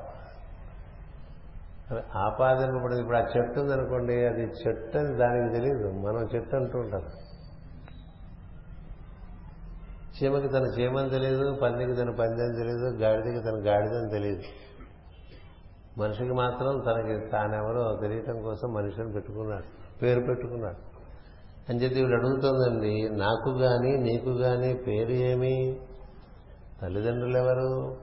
[1.96, 7.02] ఆపాదింపబడి ఇప్పుడు ఆ చెట్టు ఉందనుకోండి అది చెట్టు అని దానికి తెలియదు మనం చెట్టు అంటూ ఉంటాం.
[10.18, 14.42] చీమకి తన చీమని తెలియదు పందికి తన పందని తెలియదు గాడిదకి తన గాడిదని తెలియదు
[15.98, 19.64] మనిషికి మాత్రం తనకి తానెవరో తెలియటం కోసం మనిషిని పెట్టుకున్నాడు
[20.02, 20.90] పేరు పెట్టుకున్నాడు.
[21.70, 25.80] అని చెప్పి వీడు అడుగుతుందండి నాకు కానీ నీకు కానీ పేరు ఏమి?
[26.82, 27.98] తల్లిదండ్రులు ఎవరు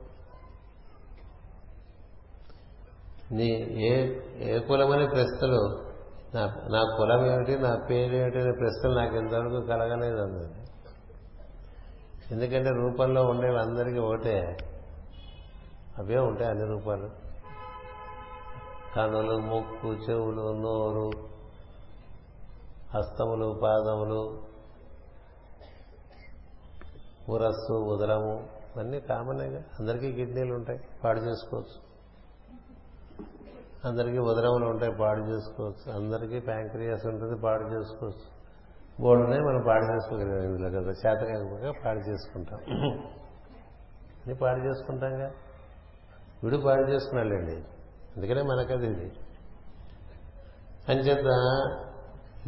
[3.32, 5.82] నీ ఏ ఏ కులమనే ప్రశ్నలు?
[6.34, 10.66] నా నా కులం ఏమిటి నా పేరు ఏమిటి అనే ప్రశ్నలు నాకు ఇంతవరకు కలగలేదు అన్నది
[12.30, 14.56] ఎందుకంటే రూపంలో ఉండేవి అందరికీ ఒకటే.
[15.98, 17.10] అవే ఉంటాయి అన్ని రూపాలు.
[18.96, 21.10] కనులు ముక్కు చెవులు నోరు
[22.94, 24.42] హస్తములు పాదములు
[27.28, 28.48] ఉరస్సు ఉదరము
[28.78, 30.80] అన్నీ కామన్గా అందరికీ కిడ్నీలు ఉంటాయి.
[31.04, 31.85] పాడు చేసుకోవచ్చు.
[33.86, 35.92] అందరికీ ఉదరములు ఉంటాయి పాడు చేసుకోవచ్చు.
[35.96, 38.36] అందరికీ ప్యాంక్రియాస్ ఉంటుంది పాడు చేసుకోవచ్చు.
[39.00, 40.90] బోర్డునే మనం పాడు చేసుకోగలిగాం ఇందులో కదా.
[40.90, 42.58] చేత కాకపోతే పాడు చేసుకుంటాం.
[44.26, 45.30] అని పాడు చేసుకుంటాంగా.
[46.44, 47.56] విడు పాడు చేసుకున్నాళ్ళండి
[48.16, 49.12] అందుకనే మనకది ఇది.
[50.88, 51.24] అంచేత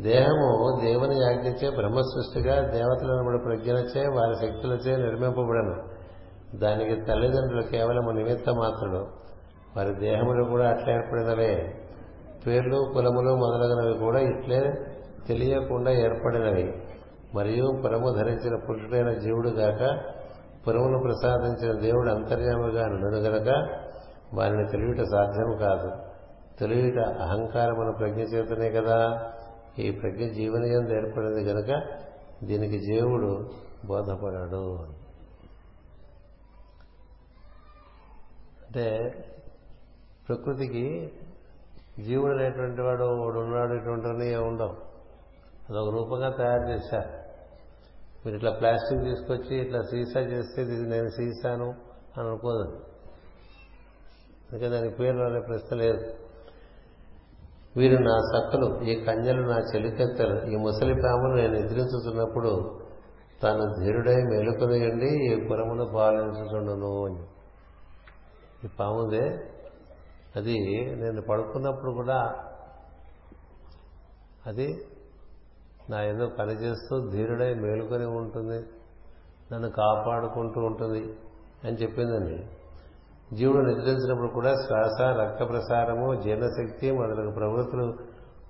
[0.01, 5.83] దేహము దేవుని యాజ్ఞచే బ్రహ్మ సృష్టిగా దేవతలను ప్రజ్ఞలచే వారి శక్తులచే నిర్మింపబడను.
[6.59, 9.28] దానికి తల్లిదండ్రులు కేవలం నిమిత్త మాత్రుడు
[9.77, 11.75] వారి దేహములు కూడా అట్లా ఏర్పడినవే.
[12.47, 14.73] పేర్లు కులములు మొదలగునవి కూడా ఇట్లే
[15.29, 16.83] తెలియకుండా ఏర్పడినవి.
[17.35, 20.01] మరియు పురము ధరించిన పురుషుడైన జీవుడు గాక
[20.69, 23.69] పురమును ప్రసాదించిన దేవుడు అంతర్యాముగా నుండు గనక
[24.35, 25.91] వారిని తెలియట సాధ్యం కాదు.
[26.61, 29.31] తెలియట అహంకారమును ప్రజ్ఞ చేతనే కదా.
[29.79, 31.83] ఈ ప్రజ్ఞ జీవనీయం ఏర్పడింది గనక
[32.45, 33.51] దీనికి జీవుడు
[33.87, 34.79] బోధపడాడు.
[38.67, 39.15] అంటే
[40.29, 41.13] ప్రకృతికి
[42.07, 44.89] జీవుడు అనేటువంటి వాడు వాడు ఉన్నాడు ఇటువంటివన్నీ ఉండవు.
[45.69, 47.19] అదొక రూపంగా తయారు చేశారు.
[48.25, 51.75] మీరు ఇట్లా ప్లాస్టిక్ తీసుకొచ్చి ఇట్లా సీసా చేస్తే ఇది నేను సీసాను
[52.17, 52.69] అని అనుకోదు.
[54.49, 56.15] అందుకే దానికి పేరు అనే ప్రశ్న లేదు.
[57.77, 62.81] వీరు నా సక్కలు ఈ కన్యలు నా చెలికెత్తలు ఈ ముసలి పామును నేను నిద్రించుతున్నప్పుడు
[63.43, 67.23] తాను ధీరుడై మెలుకునియండి ఈ పురమును పాలించుతుండను అని.
[68.65, 69.25] ఈ పాముదే
[70.39, 70.57] అది
[70.95, 72.19] నేను పడుకున్నప్పుడు కూడా
[74.47, 74.69] అది
[75.91, 78.59] నా ఏదో పనిచేస్తూ ధీరుడై మేలుకొని ఉంటుంది
[79.53, 81.03] నన్ను కాపాడుకుంటూ ఉంటుంది
[81.65, 82.39] అని చెప్పిందండి.
[83.37, 87.87] జీవుడు నిద్రించినప్పుడు కూడా శ్వాస రక్త ప్రసారము జీర్ణశక్తి మొదలగు ప్రవృత్తులు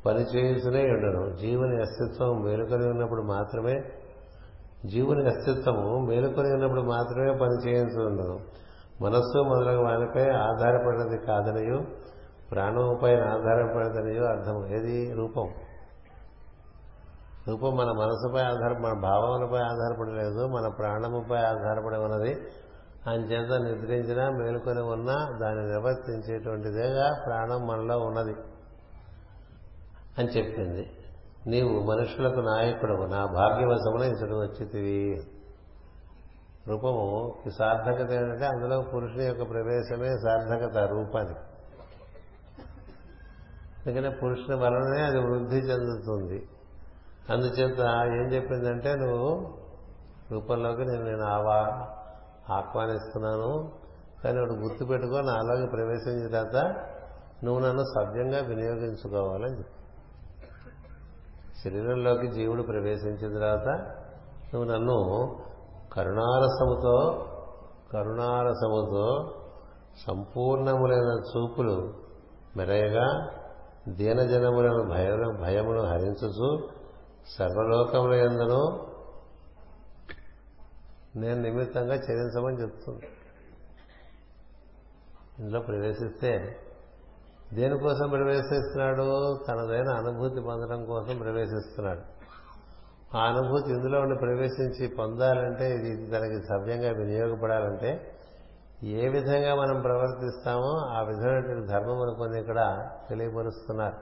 [0.07, 3.77] పనిచేయుతూనే ఉండను జీవుని అస్తిత్వం మేలుకొని ఉన్నప్పుడు మాత్రమే
[4.87, 8.37] జీవుని అస్తిత్వము మేలుకొని ఉన్నప్పుడు మాత్రమే పనిచేయాల్సి ఉండదు.
[9.03, 11.83] మనస్సు మొదలగు వానిపై ఆధారపడినది కాదనియో
[12.51, 15.13] ప్రాణముపై ఆధారపడదనియో అర్థం ఏది?
[15.15, 15.55] రూపం.
[17.49, 22.37] రూపం మన మనసుపై ఆధార మన భావములపై ఆధారపడలేదు మన ప్రాణముపై ఆధారపడి ఉన్నది.
[23.07, 28.35] అంచేత నిద్రించినా మేలుకొని ఉన్నా దాన్ని నిర్వర్తించేటువంటిదేగా ప్రాణం మనలో ఉన్నది
[30.19, 30.91] అని చెప్పింది.
[31.47, 35.21] నీవు మనుషులకు నాయకుడు నా భాగ్యవశమున ఇతడు వచ్చితివి.
[36.69, 41.41] రూపము సార్థకత ఏంటంటే అందులో పురుషుని యొక్క ప్రవేశమే సార్థకత రూపానికి
[43.87, 46.49] ఎందుకంటే పురుషుని వలననే అది వృద్ధి చెందుతుంది.
[47.31, 49.55] అందుచేత ఏం చెప్పిందంటే నువ్వు
[50.33, 51.59] రూపంలోకి నేను నేను ఆవా
[52.55, 53.73] ఆహ్వానిస్తున్నాను
[54.25, 56.87] కానీ ఒకటి గుర్తుపెట్టుకో నాలోకి ప్రవేశించిన తర్వాత
[57.45, 59.75] నువ్వు నన్ను సవ్యంగా వినియోగించుకోవాలని చెప్పి.
[61.65, 63.69] శరీరంలోకి జీవుడు ప్రవేశించిన తర్వాత
[64.55, 64.99] నువ్వు నన్ను
[65.99, 67.27] కరుణారసముతో
[67.93, 69.35] కరుణారసముతో
[70.07, 71.95] సంపూర్ణములైన చూపులు
[72.57, 73.35] మెరయగా
[73.89, 75.09] దీనజనములను భయ
[75.43, 76.69] భయమును హరించుచు
[77.39, 78.89] సర్వలోకముల ఎందును
[81.17, 83.09] నేను నిమిత్తంగా చెల్లించమని చెప్తుంది.
[85.39, 86.57] ఇందులో ప్రవేశిస్తే
[87.53, 89.39] దేనికోసం ప్రవేశిస్తున్నాడు?
[89.49, 92.18] తనదైన అనుభూతి పొందడం కోసం ప్రవేశిస్తున్నాడు.
[93.17, 98.15] ఆ అనుభూతి ఇందులో ఉండి ప్రవేశించి పొందాలంటే ఇది తనకి సవ్యంగా వినియోగపడాలంటే
[98.85, 103.97] ఏ విధంగా మనం ప్రవర్తిస్తామో ఆ విధమైనటువంటి ధర్మములు కొన్ని ఇక్కడ తెలియపరుస్తున్నారు.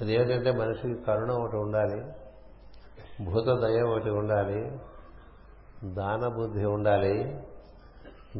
[0.00, 2.00] అదేమిటంటే మనిషికి కరుణ ఒకటి ఉండాలి
[3.24, 4.80] భూత దయ ఒకటి ఉండాలి
[5.84, 7.42] దాన బుద్ధి ఉండాలి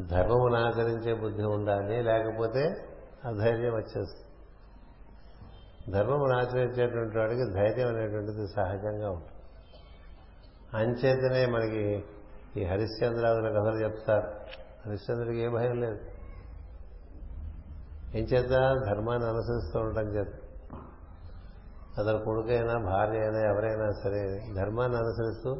[0.07, 2.63] ధర్మమును ఆచరించే బుద్ధి ఉండాలి లేకపోతే
[3.25, 4.27] అధైర్యం వచ్చేస్తుంది.
[5.91, 9.30] ధర్మమును ఆచరించేటువంటి వాడికి ధైర్యం అనేటువంటిది సహజంగా ఉంటుంది.
[10.73, 12.03] అంచేతనే మనకి
[12.57, 14.27] ఈ హరిశ్చంద్రాదుల కథలు చెప్తారు.
[14.87, 15.99] హరిశ్చంద్రుడికి ఏ భయం లేదు.
[18.15, 18.49] ఏం చేత?
[18.87, 20.27] ధర్మాన్ని అనుసరిస్తూ ఉండటం చేత.
[21.99, 25.55] అతను కొడుకైనా భార్య అయినా ఎవరైనా సరే ధర్మాన్ని అనుసరిస్తూ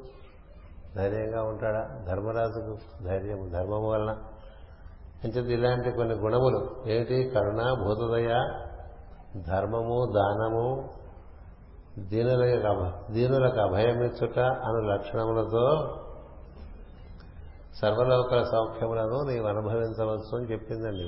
[0.96, 2.06] ధైర్యంగా ఉంటాడా?
[2.08, 4.18] ధర్మరాజుకు ధైర్యం ధర్మం వలన.
[5.24, 6.90] అంచేత ఇలాంటి కొన్ని గుణములు.
[6.90, 7.30] ఏమిటి?
[7.30, 8.28] కరుణ భూతదయ
[9.48, 10.90] ధర్మము దానము
[12.00, 15.98] దీనులకు దీనులకు అభయమిచ్చుట అను లక్షణములతో
[17.82, 21.08] సర్వలోకల సౌఖ్యములను నీవు అనుభవించవచ్చు అని చెప్పిందండి.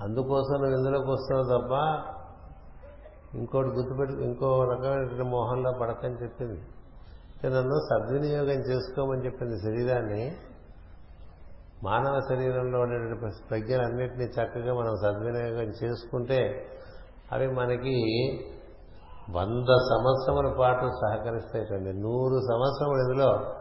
[0.00, 1.72] అందుకోసం నువ్వు ఇందులోకి వస్తున్నావు తప్ప
[3.36, 6.60] ఇంకోటి గుర్తుపెట్టు ఇంకో రకమైన మోహంలో పడకని చెప్పింది.
[7.46, 10.36] నన్ను సద్వినియోగం చేసుకోమని చెప్పింది శరీరాన్ని
[11.84, 16.66] మానవ శరీరంలో ఉండేటువంటి ప్రజ్ఞలన్నింటినీ చక్కగా మనం సద్వినియోగం చేసుకుంటే
[17.32, 17.96] అవి మనకి
[19.30, 21.92] వంద సంవత్సరముల పాటు సహకరిస్తాయిటండి.
[21.92, 23.54] నూరు సంవత్సరములు ఇందులో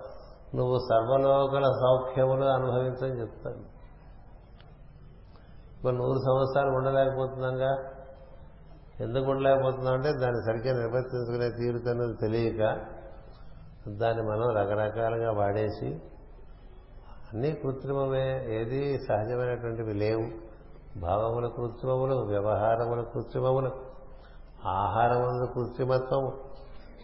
[0.55, 3.81] నువ్వు సర్వలోకల సౌఖ్యములు అనుభవించని చెప్తాను.
[5.75, 7.77] ఇప్పుడు నూరు సంవత్సరాలు ఉండలేకపోతున్నాగా?
[9.01, 12.63] ఎందుకు ఉండలేకపోతున్నాం అంటే దాన్ని సరిగ్గా నిర్వర్తించుకునే తీరుతున్నది తెలియక
[13.87, 16.01] దాన్ని మనం రకరకాలుగా వాడేసి
[17.33, 18.55] అన్నీ కృత్రిమమే.
[18.55, 20.51] ఏది సహజమైనటువంటివి లేవు.
[20.99, 23.71] భావముల కృత్రిమములు వ్యవహారముల కృత్రిమములు
[24.67, 26.31] ఆహారం అందు కృత్రిమత్వము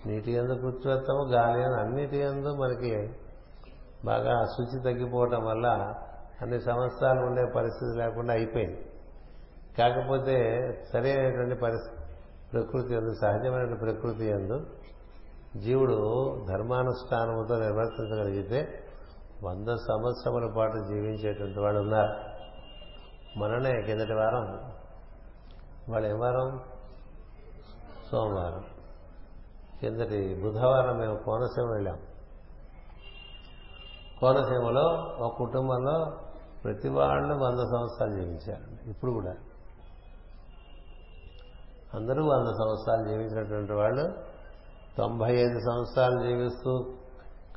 [0.05, 3.13] నీటి ఎందు కృత్రిమత్వము గాలి అని అన్నిటి ఎందు మనకి
[4.05, 5.93] బాగా శుచి తగ్గిపోవటం వల్ల
[6.41, 8.85] అన్ని సంవత్సరాలు ఉండే పరిస్థితి లేకుండా అయిపోయింది.
[9.77, 10.35] కాకపోతే
[10.93, 12.03] సరైనటువంటి పరిస్థితి
[12.53, 14.65] ప్రకృతి ఎందు సహజమైనటువంటి ప్రకృతి ఎందు
[15.57, 15.97] జీవుడు
[16.49, 18.83] ధర్మానుష్ఠానముతో నిర్వర్తించగలిగితే
[19.43, 22.37] వంద సంవత్సరముల పాటు జీవించేటువంటి వాళ్ళు ఉన్నారు.
[23.39, 24.71] మననే కిందటి వారం.
[25.89, 26.61] వాళ్ళు ఏం వారం
[28.11, 28.65] సోమవారం.
[29.81, 31.99] కిందటి బుధవారం మేము కోనసీమ వెళ్ళాం.
[34.19, 34.85] కోనసీమలో
[35.19, 36.17] ఒక కుటుంబంలో
[36.63, 38.89] ప్రతి వాళ్ళు వంద సంవత్సరాలు జీవించారు.
[38.89, 39.35] ఇప్పుడు కూడా.
[41.93, 44.13] అందరూ వంద సంవత్సరాలు జీవించినటువంటి వాళ్ళు
[44.97, 46.96] తొంభై ఐదు సంవత్సరాలు జీవిస్తూ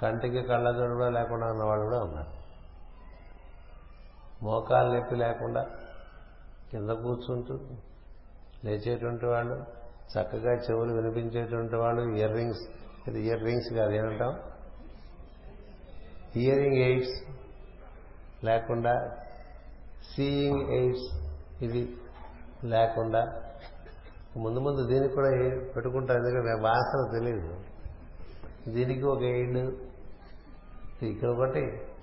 [0.02, 2.32] కంటికి కళ్ళజోడు కూడా లేకుండా ఉన్నవాళ్ళు కూడా ఉన్నారు.
[4.44, 5.62] మోకాలు నొప్పి లేకుండా
[6.70, 7.54] కింద కూర్చుంటూ
[8.64, 9.56] లేచేటువంటి వాళ్ళు
[10.12, 12.62] చక్కగా చెవులు వినిపించేటువంటి వాళ్ళు ఇయర్ రింగ్స్
[13.08, 14.32] ఇది ఇయర్ రింగ్స్ కాదు ఏమంటాం?
[16.36, 17.16] హియరింగ్ ఎయిడ్స్
[18.44, 19.10] లేకుండా
[20.14, 21.08] సీయింగ్ ఎయిడ్స్
[21.62, 21.98] ఇది
[22.64, 23.22] లేకుండా
[24.36, 25.30] ముందు ముందు దీనికి కూడా
[25.76, 27.60] పెట్టుకుంటారు ఎందుకంటే వాసన తెలియదు.
[28.70, 29.89] దీనికి ఒక ఎయిడ్
[31.06, 31.60] ఇక్కడ ఒకటి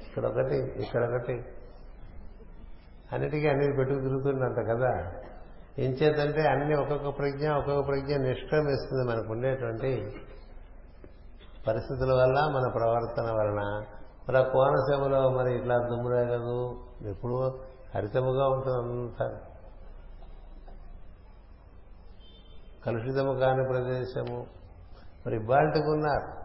[0.07, 1.45] ఇక్కడ ఒకటి ఇక్కడ ఒకటి.
[3.13, 5.11] అన్నిటికీ అన్నిటి పెట్టుకు తిరుగుతుందంట కదా?
[5.79, 10.11] ఏం చేతంటే అన్ని ఒక్కొక్క ప్రజ్ఞ ఒక్కొక్క ప్రజ్ఞ నిష్క్రమిస్తుంది మనకు ఉండేటువంటి
[11.67, 13.85] పరిస్థితుల వల్ల మన ప్రవర్తన వలన.
[14.29, 17.59] మరి ఆ కోనసీమలో మరి ఇట్లా దుమ్మురేగదు ఎప్పుడు
[17.95, 19.39] హరితముగా ఉంటుంది అంతా.
[22.85, 24.47] కలుషితము కాని ప్రదేశము.
[25.25, 26.37] మరి ఇబ్బాల్టికి ఉన్నారు.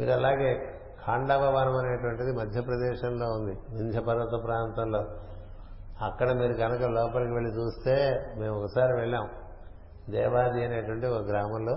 [0.00, 0.75] మీరు అలాగే
[1.06, 5.04] ఖాండాభవనం అనేటువంటిది మధ్యప్రదేశంలో ఉంది వింధ్య పర్వత ప్రాంతంలో.
[6.00, 9.28] అక్కడ మీరు కనుక లోపలికి వెళ్ళి చూస్తే మేము ఒకసారి వెళ్ళాం.
[10.10, 11.76] దేవాది అనేటువంటి ఒక గ్రామంలో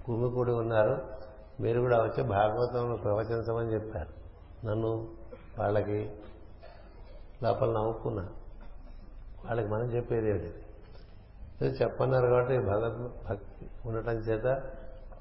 [0.06, 1.02] కుమికూడి ఉన్నారు.
[1.60, 4.10] మీరు కూడా వచ్చి భాగవతంలో ప్రవచించమని చెప్పారు.
[4.66, 5.08] నన్ను
[5.60, 6.12] వాళ్ళకి
[7.44, 8.24] లోపల నవ్వుకున్నా.
[9.46, 10.61] వాళ్ళకి మనం చెప్పేది ఏమిటి?
[11.66, 14.44] చెప్పన్నారు కాబట్టి భగవద్ భక్తి ఉండటం చేత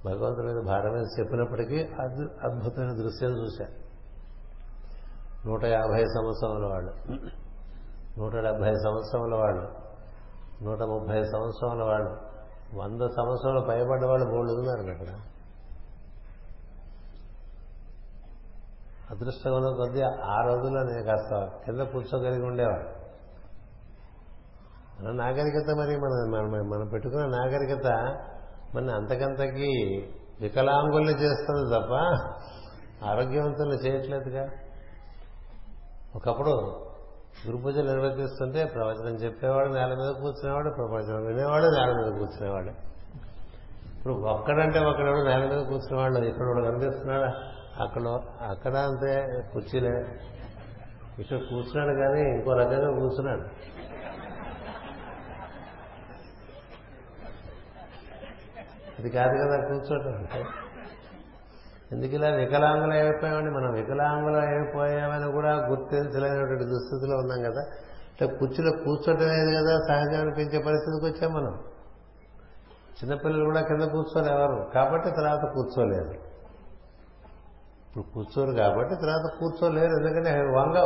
[0.05, 3.91] భగవంతుడి మీద భారం చెప్పినప్పటికీ అది అద్భుతమైన దృశ్యం చూశాను
[5.49, 6.93] నూట యాభై సంవత్సరముల వాళ్ళు.
[8.19, 9.75] నూట డెబ్భై సంవత్సరముల వాళ్ళు.
[10.65, 12.11] నూట ముప్పై సంవత్సరముల వాళ్ళు.
[12.79, 15.21] వంద సంవత్సరాలు పైబడ్డ వాళ్ళు బోళ్ళు ఉన్నారు అక్కడ.
[19.11, 23.00] అదృష్టంలో కొద్దీ ఆ రోజుల్లో నేను కాస్త కింద కూర్చోగలిగి ఉండేవాడు
[25.03, 27.87] మన నాగరికత మరి మన మనం పెట్టుకున్న నాగరికత
[28.77, 29.71] మన అంతకంతకి
[30.41, 31.93] వికలాంగుల్ని చేస్తుంది తప్ప
[33.05, 34.49] ఆరోగ్యవంతులు చేయట్లేదుగా.
[36.17, 36.51] ఒకప్పుడు
[37.47, 42.71] గురు పూజలు నిర్వర్తిస్తుంటే ప్రవచనం చెప్పేవాడు నేల మీద కూర్చునేవాడు ప్రవచనం వినేవాడు నేల మీద కూర్చునేవాడు.
[43.97, 47.25] ఇప్పుడు ఒక్కడంటే ఒకడెవడు నేల మీద కూర్చునేవాడు ఇక్కడ కనిపిస్తున్నాడు?
[47.83, 48.03] అక్కడ
[48.49, 49.95] అక్కడ అంతే కుర్చీలే.
[51.19, 53.45] ఇక్కడ కూర్చున్నాడు కానీ ఇంకో రకంగా కూర్చున్నాడు.
[59.01, 60.15] ఇది కాదు కదా కూర్చోటం.
[60.15, 60.41] అంటే
[61.93, 63.51] ఎందుకు ఇలా వికలాంగులు అయిపోయామండి?
[63.51, 67.63] మనం వికలాంగులు అయిపోయామని కూడా గుర్తించలేనటువంటి దుస్థితిలో ఉన్నాం కదా.
[68.13, 71.55] ఇట్లా కుర్చీలో కూర్చోటమేది కదా సహజం అనిపించే పరిస్థితికి వచ్చాం మనం.
[72.99, 76.11] చిన్నపిల్లలు కూడా కింద కూర్చోలేవారు కాబట్టి తర్వాత కూర్చోలేరు
[77.85, 80.77] ఇప్పుడు కూర్చోరు కాబట్టి తర్వాత కూర్చోలేరు ఎందుకంటే వంగ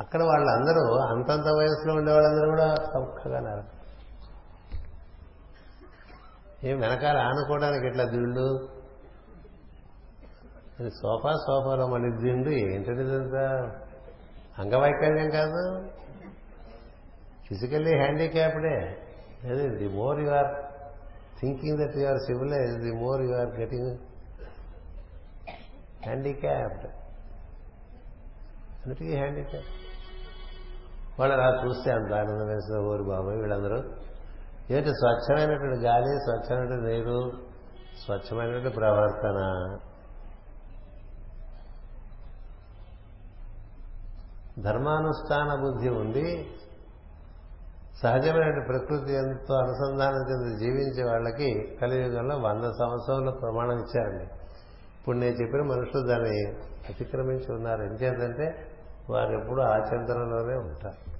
[0.00, 3.79] అక్కడ వాళ్ళందరూ అంతంత వయసులో ఉండే వాళ్ళందరూ కూడా చక్కగా నరక
[6.64, 8.68] ఏం వెనకాల ఆనుకోవడానికి ఎట్లా దిండు
[10.80, 13.76] అది సోఫా సోఫాలో మళ్ళీ దిండు ఏంటంటే ఇదంతా?
[14.58, 15.90] అంగవైకల్యం కాదు.
[17.48, 19.06] ఫిజికల్లీ హ్యాండిక్యాప్డే
[19.44, 20.54] అది the more you are
[21.40, 23.98] thinking that you are civilise the more you are getting
[26.02, 26.86] handicapped
[28.82, 29.66] అన్నిటికీ హ్యాండిక్యాప్
[31.20, 34.09] వాళ్ళు అలా చూస్తే అంత ఆనందం వేసిన ఊరు బాబాయ్ వీళ్ళందరూ.
[34.70, 37.32] ఏంటి స్వచ్ఛమైనటువంటి గాలి స్వచ్ఛమైనటువంటి నీరు
[38.04, 39.38] స్వచ్ఛమైనటువంటి ప్రవర్తన?
[44.62, 46.46] ధర్మానుష్ఠాన బుద్ధి ఉండి
[48.02, 54.24] సహజమైన ప్రకృతి ఎంతో అనుసంధానం చెంది జీవించే వాళ్ళకి కలియుగంలో వంద సంవత్సరాల ప్రమాణం ఇచ్చారండి.
[55.00, 56.46] ఇప్పుడు నేను చెప్పిన మనుషులు దాన్ని
[56.88, 57.82] అతిక్రమించి ఉన్నారు.
[57.82, 58.66] ఎంచేతంటే
[59.10, 61.19] వారు ఎప్పుడు ఆచంతనంలోనే ఉంటారు.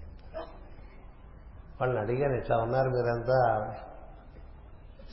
[1.81, 3.64] వాళ్ళని అడిగాను ఇట్లా ఉన్నారు మీరంతా?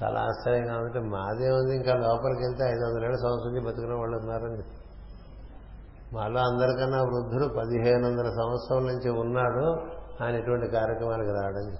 [0.04, 4.64] చాలా ఆశ్చర్యంగా ఉందంటే మాదే ఉంది ఇంకా లోపలికి వెళ్తే ఐదు వందల సంవత్సరం నుంచి బతుకున్న వాళ్ళు ఉన్నారని
[6.14, 9.80] మాలో అందరికన్నా వృద్ధుడు పదిహేను వందల సంవత్సరం నుంచి ఉన్నాడు
[10.24, 11.78] ఆయన ఇటువంటి కార్యక్రమాలకు రావడం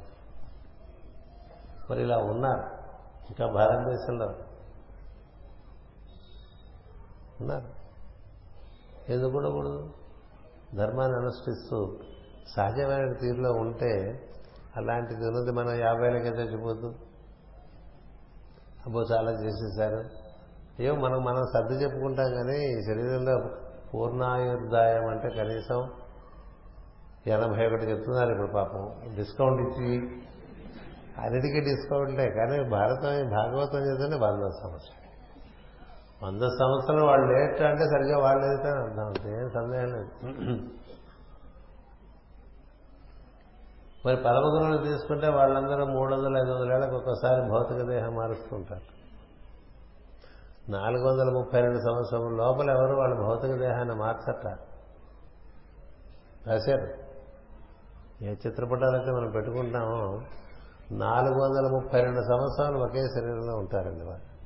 [1.92, 2.78] మరి ఇలా ఉన్నారు
[3.30, 4.26] ఇంకా భారతదేశంలో
[7.42, 7.78] ఉన్నారు.
[9.12, 9.90] ఎందుకు ఉండకూడదు?
[10.76, 11.96] ధర్మాన్ని అనుష్ఠిస్తూ
[12.56, 14.24] సహజమైన తీరులో ఉంటే
[14.78, 16.88] అలాంటిది ఉన్నది మనం యాభైలకే చచ్చిపోతూ.
[18.86, 20.28] అబ్బో చాలా చేసేసారు.
[20.82, 23.50] ఏమో మనం మనం సర్ది చెప్పుకుంటాం కానీ ఈ శరీరంలో
[23.94, 25.90] పూర్ణాయుర్దాయం అంటే కనీసం
[27.28, 29.16] ఎనభై ఒకటి చెప్తున్నారు ఇప్పుడు పాపం.
[29.16, 29.98] డిస్కౌంట్ ఇచ్చి
[31.22, 34.98] అన్నిటికీ డిస్కౌంట్లే కానీ భారతం భాగవతం చేస్తే వంద సంవత్సరం
[36.24, 39.30] వంద సంవత్సరం వాళ్ళు లేట్ అంటే సరిగ్గా వాళ్ళు లేట్ అర్థం.
[39.42, 40.87] ఏం సందేహం లేదు.
[44.06, 48.98] మరి పరమగురువులు తీసుకుంటే వాళ్ళందరూ మూడు వందల ఐదు వందల ఏళ్ళకి ఒక్కసారి భౌతిక దేహం మారుస్తుంటారు.
[50.72, 54.48] నాలుగు వందల ముప్పై రెండు సంవత్సరం లోపల ఎవరు వాళ్ళ భౌతిక దేహాన్ని మార్చట?
[56.48, 57.08] రాశారు.
[58.24, 60.22] ఏ చిత్రపటాలైతే మనం పెట్టుకుంటామో
[60.92, 64.38] నాలుగు వందల ముప్పై రెండు సంవత్సరాలు ఒకే శరీరంలో ఉంటారండి వాళ్ళు.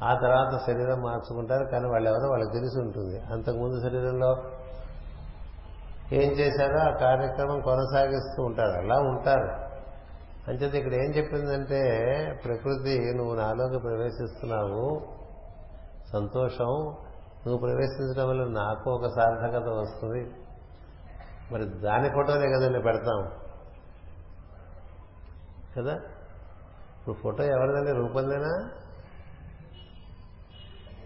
[0.00, 3.20] ఆ తర్వాత శరీరం మార్చుకుంటారు కానీ వాళ్ళు ఎవరో వాళ్ళకి తెలిసి ఉంటుంది.
[3.20, 4.36] అంతకుముందు శరీరంలో
[6.12, 8.78] ఏం చేశారో ఆ కార్యక్రమం కొనసాగిస్తూ ఉంటారు.
[8.78, 9.68] అలా ఉంటారు.
[10.50, 11.80] అంచేది ఇక్కడ ఏం చెప్పిందంటే
[12.44, 15.00] ప్రకృతి నువ్వు నాలోకి ప్రవేశిస్తున్నావు
[16.12, 16.96] సంతోషం
[17.46, 20.30] నువ్వు ప్రవేశించడం వల్ల నాకు ఒక సార్థకత వస్తుంది.
[21.52, 23.30] మరి దాని ఫోటోనే కదండి పెడతాం.
[25.78, 25.94] కదా?
[26.98, 27.92] ఇప్పుడు ఫోటో ఎవరిదండి?
[27.92, 28.70] రూపందేనా?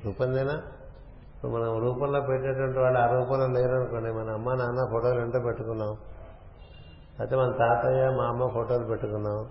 [0.05, 0.63] రూపందేనా?
[1.49, 5.97] మనం రూపంలో పెట్టేటువంటి వాళ్ళు ఆ రూపంలో లేరు అనుకోండి మన అమ్మ నాన్న ఫోటోలు ఎంతో పెట్టుకున్నాం?
[7.21, 9.49] అయితే మన తాతయ్య మా అమ్మ ఫోటోలు పెట్టుకున్నాం.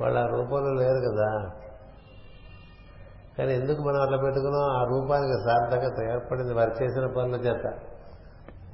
[0.00, 1.50] వాళ్ళు ఆ రూపంలో లేరు కదా.
[3.38, 4.62] కానీ ఎందుకు మనం అట్లా పెట్టుకున్నాం?
[4.62, 7.74] ఆ రూపానికి సార్థకత ఏర్పడింది వారు చేసిన పనుల చేత.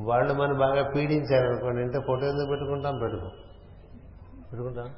[0.00, 2.98] వాళ్ళు మనం బాగా పీడించారు అనుకోండి అంటే ఫోటో ఎందుకు పెట్టుకుంటాం?
[2.98, 3.26] పెట్టుకో.
[4.52, 4.90] పెట్టుకుంటాం.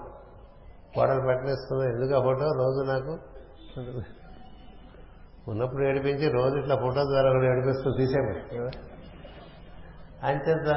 [0.95, 3.19] కోడలు పెట్టనిస్తుంది ఎందుకు ఆ ఫోటో రోజు నాకు?
[5.51, 8.35] ఉన్నప్పుడు ఏడిపించి రోజు ఇట్లా ఫోటో ద్వారా కూడా ఏడిపిస్తూ తీసాము
[10.27, 10.69] అంచేత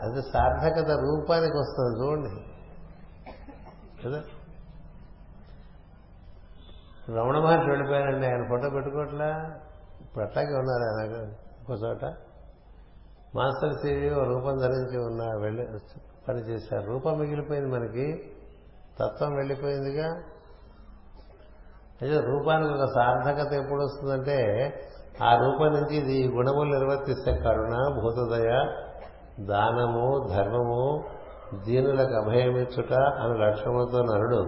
[0.00, 2.30] అది సార్థకత రూపానికి వస్తుంది చూడండి.
[4.06, 4.22] కదా?
[7.16, 9.60] రమణ మహర్షి వెళ్ళిపోయారండి ఆయన ఫోటో పెట్టుకోవట్లా?
[10.00, 11.32] ఇప్పుడు అట్లాగే ఉన్నారు ఆయన?
[11.68, 12.14] ఒక చోట?
[13.36, 15.66] మాస్టర్ సిరి రూపం ధరించి ఉన్న వెళ్ళి
[16.28, 18.30] పనిచేశారు రూపం మిగిలిపోయింది మనకి.
[19.00, 20.08] తత్వం వెళ్ళిపోయిందిగా.
[22.02, 24.38] అయితే రూపానికి ఒక సార్థకత ఎప్పుడు వస్తుందంటే
[25.22, 28.50] ఆ రూపం నుంచి ఇది గుణములు నిర్వర్తిస్తే కరుణ భూతదయ
[29.40, 31.04] దానము ధర్మము
[31.66, 34.40] దీనులకు అభయమిచ్చుట అనే లక్ష్యములతో నరుడు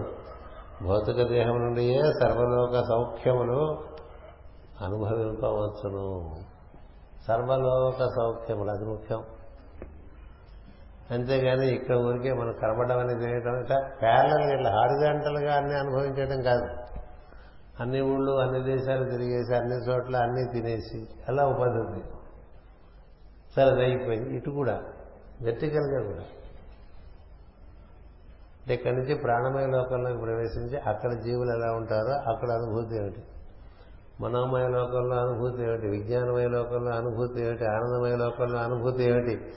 [0.87, 3.77] భౌతిక దేహం నుండియే సర్వలోక సౌఖ్యములు
[4.81, 6.29] అనుభవింపవచ్చును.
[7.27, 9.23] సర్వలోక సౌఖ్యములు అది ముఖ్యం.
[11.11, 16.67] అంతేగాని ఇక్కడ ఊరికే మనం కనబడడం అనేది చేయటం ఇట్లా ప్యారలల్గా ఇట్లా హారిజాంటల్గా అన్ని అనుభవించడం కాదు.
[17.79, 22.01] అన్ని ఊళ్ళు అన్ని దేశాలు తిరిగేసి అన్ని చోట్ల అన్నీ తినేసి అలా ఉపాధి?
[23.55, 24.37] సరే అయిపోయింది.
[24.37, 24.83] ఇటు కూడా
[25.41, 26.23] వెర్టికల్గా కూడా.
[28.63, 33.23] అంటే ఇక్కడి నుంచి ప్రాణమయ లోకంలోకి ప్రవేశించి అక్కడ జీవులు ఎలా ఉంటారో అక్కడ అనుభూతి ఏమిటి?
[34.21, 35.87] మనోమయ లోకంలో అనుభూతి ఏమిటి?
[35.87, 37.65] విజ్ఞానమయ లోకంలో అనుభూతి ఏమిటి?
[37.65, 39.53] ఆనందమయ లోకంలో అనుభూతి ఏమిటి?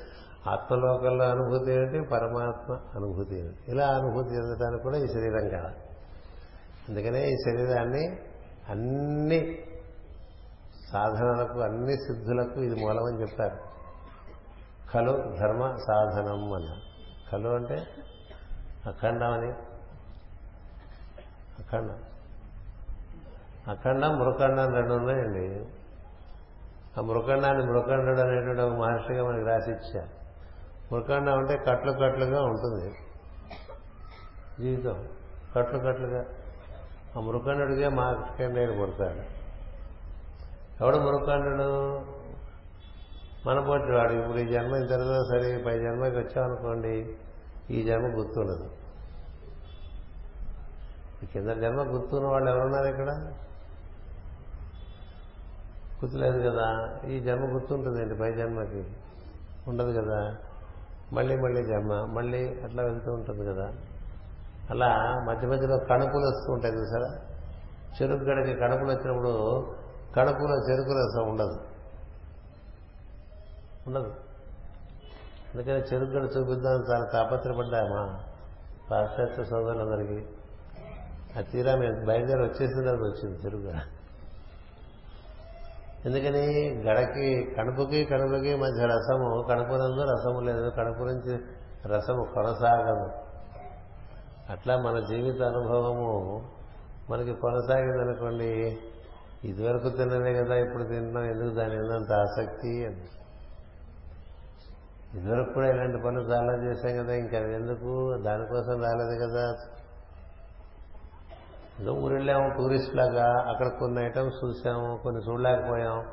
[0.48, 2.09] ఆత్మలోకంలో అనుభూతి ఏమిటి?
[2.09, 3.59] పరమాత్మ అనుభూతి ఏమిటి?
[3.68, 5.72] ఇలా అనుభూతి చెందడానికి కూడా ఈ శరీరం కదా
[6.88, 8.18] అందుకనే ఈ శరీరాన్ని
[8.68, 9.59] అన్ని
[10.92, 13.57] సాధనలకు అన్ని సిద్ధులకు ఇది మూలమని చెప్తారు.
[14.94, 16.76] కలు ధర్మ సాధనం అన్న
[17.32, 17.86] కలు అంటే
[18.86, 19.50] అఖండం అని
[21.62, 22.05] అఖండం.
[23.69, 25.67] అఖండం మృఖండం రెండు ఉన్నాయండి.
[26.99, 29.99] ఆ మృఖండాన్ని మృఖండుడు అనేటువంటి ఒక మహర్షిగా మనకి రాసి
[30.93, 32.95] మృఖండం అంటే కట్లు కట్లుగా ఉంటుంది.
[34.61, 35.09] జీవితం
[35.57, 36.25] కట్లు కట్లుగా.
[37.17, 39.47] ఆ మృకండుడిగా మార్కండేయుడు పుడతాడు.
[40.85, 41.99] ఎవడు మృకండు
[43.49, 44.12] మన పోటీ వాడు.
[44.12, 44.91] ఇప్పుడు ఈ జన్మ ఇంత
[45.33, 47.17] సరే పై జన్మకి వచ్చామనుకోండి
[47.71, 48.71] ఈ జన్మ గుర్తుండదు.
[51.33, 53.33] కింద జన్మ గుర్తున్న వాళ్ళు ఎవరున్నారు ఇక్కడ?
[56.05, 56.99] గుర్తులేదు కదా?
[57.09, 58.84] ఈ జన్మ గుర్తుంటుందండి పై జన్మకి.
[59.68, 60.36] ఉండదు కదా?
[61.12, 63.72] మళ్ళీ మళ్ళీ జన్మ మళ్ళీ అట్లా వెళ్తూ ఉంటుంది కదా?
[64.70, 67.20] అలా మధ్య మధ్యలో కణుకులు వస్తూ ఉంటాయి చూసారా?
[68.03, 69.66] చెరుకు గడకి కణుకులు వచ్చినప్పుడు
[70.16, 71.61] కణుకులో చెరుకు రసం ఉండదు.
[73.86, 74.14] ఉండదు.
[75.55, 78.20] అందుకని చెరుకు గడ చూపిద్దాం చాలా తాపత్రపడ్డామా
[78.90, 80.26] పాశ్చాత్య సోదరులందరికీ.
[81.38, 83.80] ఆ తీరా మేము బయలుదేరి వచ్చేసిన తర్వాత వచ్చింది చెరుకు గడ.
[86.07, 91.38] ఎందుకని గడకి కడుపుకి కడుపుకి మధ్య రసము కడుపునందు రసము లేదు కడుపు నుంచి
[91.86, 93.26] రసము కొనసాగదు.
[94.52, 96.48] అట్లా మన జీవిత అనుభవము
[97.11, 98.78] మనకి కొనసాగిందనుకోండి
[99.44, 103.04] ఇదివరకు తిన్నదే కదా ఇప్పుడు తింటున్నాం ఎందుకు దాని ఎంతంత ఆసక్తి అని.
[105.18, 108.22] ఇదివరకు కూడా ఇలాంటి పనులు చాలా చేశాం కదా ఇంకా ఎందుకు?
[108.24, 109.57] దానికోసం రాలేదు కదా.
[111.81, 113.45] ఏదో ఊరెళ్ళాము టూరిస్ట్ లాగా.
[113.49, 116.05] అక్కడ కొన్ని ఐటమ్స్ చూసాము కొన్ని చూడలేకపోయాం.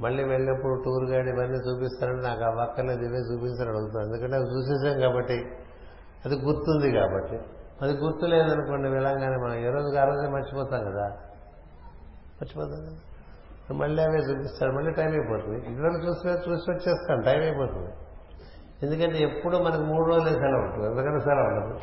[0.00, 5.00] మళ్ళీ వెళ్ళినప్పుడు టూర్ గైడ్ ఇవన్నీ చూపిస్తారని నాకు ఆ పక్కలేదు ఇవే చూపించని అడుగుతాను ఎందుకంటే అవి చూసేసాం
[5.00, 5.46] కాబట్టి
[6.26, 7.40] అది గుర్తుంది కాబట్టి.
[7.82, 11.06] అది గుర్తు లేదనుకోండి వెళ్ళంగానే మనం ఏ రోజుకి ఆ రోజే మర్చిపోతాం కదా.
[12.42, 12.96] మర్చిపోతాం కదా.
[13.76, 15.72] మళ్ళీ అవే చూపిస్తాడు మళ్ళీ టైం అయిపోతుంది.
[15.72, 17.90] ఇదివరకు చూసి చూసి వచ్చేస్తాను టైం అయిపోతుంది.
[18.82, 20.86] ఎందుకంటే ఎప్పుడు మనకు మూడు రోజులే సెలవు ఉంటుంది.
[20.86, 21.78] ఎందుకంటే సెలవు ఉండదు.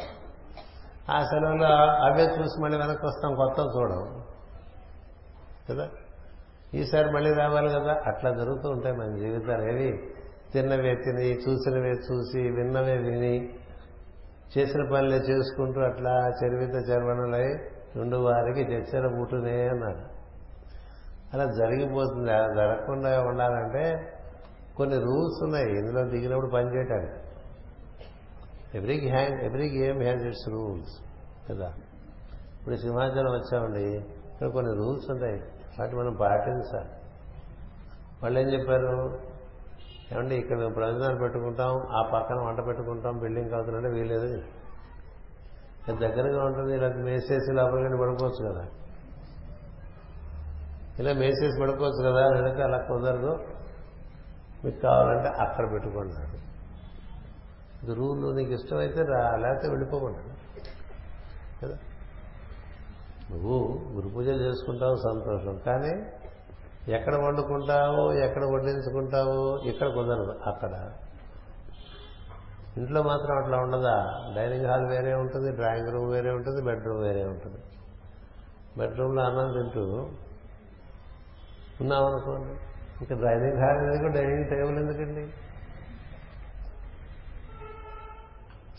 [1.10, 1.68] ఆ సెలవులో
[2.06, 4.24] అవే చూసి మళ్ళీ వెనక్కి వస్తాం కొత్త చూడం
[5.70, 5.90] కదా?
[6.74, 8.02] ఈసారి మళ్ళీ రావాలి కదా?
[8.08, 9.62] అట్లా జరుగుతూ ఉంటాయి మన జీవితాలు.
[9.62, 10.10] ఏవి?
[10.54, 13.50] తిన్నవే తిని చూసినవే చూసి విన్నవే విని
[14.58, 17.48] చేసిన పనులే చేసుకుంటూ అట్లా చరివిత చర్వణులై
[17.96, 20.20] రెండు వారికి చచ్చర పుట్టునే అన్నారు.
[21.34, 22.32] అలా జరిగిపోతుంది.
[22.32, 24.14] అలా జరగకుండా ఉండాలంటే
[24.78, 25.70] కొన్ని రూల్స్ ఉన్నాయి.
[25.70, 27.19] ఇందులో దిగినప్పుడు పనిచేయటానికి
[28.76, 31.02] every hang every game has its rules
[31.50, 31.74] కదా?
[32.60, 33.98] ఇప్పుడు సింహాచలం వచ్చామండి.
[33.98, 35.42] ఇక్కడ కొన్ని రూల్స్ ఉంటాయి.
[35.80, 36.90] వాటి మనం పాటించాలి
[38.24, 39.20] వాళ్ళు ఏం చెప్పారు?
[40.12, 44.42] ఏమండి ఇక్కడ మేము ప్రయోజనాలు పెట్టుకుంటాం ఆ పక్కన వంట పెట్టుకుంటాం బిల్డింగ్ అవుతుందంటే వీలేదు
[46.00, 48.68] దగ్గరగా ఉంటుంది ఇలా మేసేసి లోపలికి పడుకోవచ్చు కదా?
[51.00, 52.28] ఇలా మేసేసి పడుకోవచ్చు కదా?
[52.28, 53.40] వెనక అలా కుదరదు.
[54.66, 56.49] మీకు కావాలంటే అక్కడ పెట్టుకున్నాడు
[57.86, 60.40] గురువులు నీకు ఇష్టమైతే రా లేకపోతే వెళ్ళిపోమన్నాడు
[61.66, 61.78] కదా?
[63.32, 65.58] నువ్వు గురు పూజలు చేసుకుంటావు సంతోషం.
[65.66, 66.06] కానీ
[66.94, 70.40] ఎక్కడ వండుకుంటావో ఎక్కడ వడ్డించుకుంటావో ఇక్కడ కుదరదు.
[70.46, 70.92] అక్కడ.
[72.78, 74.24] ఇంట్లో మాత్రం అట్లా ఉండదా?
[74.36, 77.58] డైనింగ్ హాల్ వేరే ఉంటుంది డ్రాయింగ్ రూమ్ వేరే ఉంటుంది బెడ్రూమ్ వేరే ఉంటుంది.
[78.78, 79.82] బెడ్రూమ్లో అన్నం తింటూ
[81.82, 82.60] ఉన్నామనుకోండి
[83.02, 85.34] ఇంకా డైనింగ్ హాల్ ఎందుకు డైనింగ్ టేబుల్ ఎందుకండి?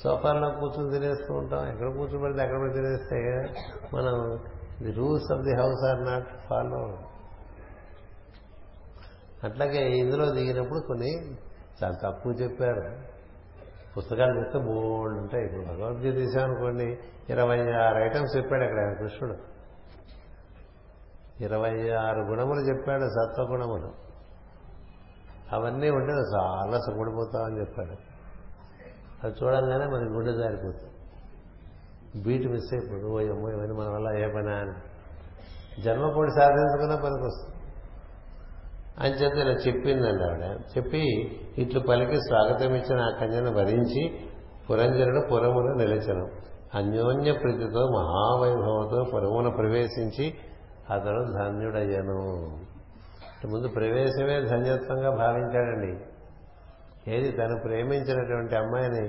[0.03, 1.69] సోఫాల్లో కూర్చొని తినేస్తూ ఉంటాం.
[1.69, 3.19] ఎక్కడ కూర్చోబెడితే అక్కడ పెట్టి తినేస్తే
[3.97, 4.39] మనం
[4.83, 6.99] the rules of the house are not follow
[9.45, 11.33] అట్లాగే ఇందులో దిగినప్పుడు కొన్ని
[11.83, 12.99] చాలా తక్కువ చెప్పారు.
[13.97, 15.45] పుస్తకాలు చూస్తే బోల్డ్ ఉంటాయి.
[15.45, 16.99] ఇప్పుడు భగవద్గీత తీసామనుకోండి
[17.31, 19.37] ఇరవై ఆరు ఐటమ్స్ చెప్పాడు అక్కడ కృష్ణుడు.
[21.43, 23.93] ఇరవై ఆరు గుణములు చెప్పాడు సత్వగుణములు.
[25.53, 28.10] అవన్నీ ఉంటే చాలా సుఖపడిపోతామని చెప్పాడు.
[29.25, 30.91] అది చూడంగానే మనకి గుండె జారిపోతుంది.
[32.23, 34.73] బీట్ మిస్ అయిపోతుంది ఓ అమ్మో ఇవన్నీ మన వల్ల ఏ పని అని.
[35.83, 37.61] జన్మకోటి సాధించుకున్న పనికి వస్తుంది
[38.99, 40.61] అని చెప్పి ఇలా చెప్పిందండి ఆవిడ.
[40.77, 41.01] చెప్పి
[41.59, 44.21] ఇట్లు పలికి స్వాగతం ఇచ్చిన ఆ కన్యను భరించి
[44.71, 46.29] పురంజనుడు పురమును నిలిచను.
[46.75, 50.35] అన్యోన్య ప్రీతితో మహావైభవంతో పురమున ప్రవేశించి
[50.91, 52.19] అతడు ధన్యుడయ్యను.
[53.47, 56.10] ముందు ప్రవేశమే ధన్యత్వంగా భావించాడండి.
[57.09, 57.33] ఏది?
[57.33, 59.05] తను ప్రేమించినటువంటి అమ్మాయిని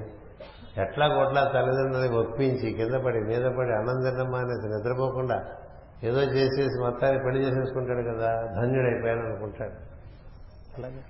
[0.81, 5.45] ఎట్లా కొట్లా తల్లిదండ్రులని ఒప్పించి కింద పడి మీద పడి ఆనందమ్మా అనేసి నిద్రపోకుండా
[6.03, 8.29] ఏదో చేసేసి మొత్తాన్ని పెళ్ళి చేసేసుకుంటాడు కదా
[8.61, 9.73] ధన్యుడైపోయాను అనుకుంటాడు
[10.77, 11.03] అలాగే.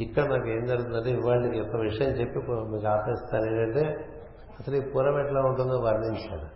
[0.00, 3.46] ఇక్కడ మనకి ఏం జరుగుతుందంటే ఇవాళ యొక్క విషయం చెప్పి మీకు ఆపేస్తాను.
[3.46, 4.12] ఏంటంటే
[4.60, 6.48] అసలు ఈ పురం ఎట్లా ఉంటుందో వర్ణించాడు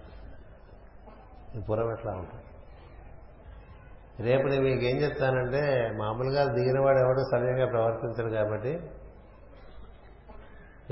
[1.58, 2.39] ఈ పురం ఎట్లా ఉంటుంది.
[4.26, 5.62] రేపు నేను మీకేం చెప్తానంటే
[5.98, 8.72] మామూలుగా దిగినవాడు ఎవడో సవ్యంగా ప్రవర్తించడు కాబట్టి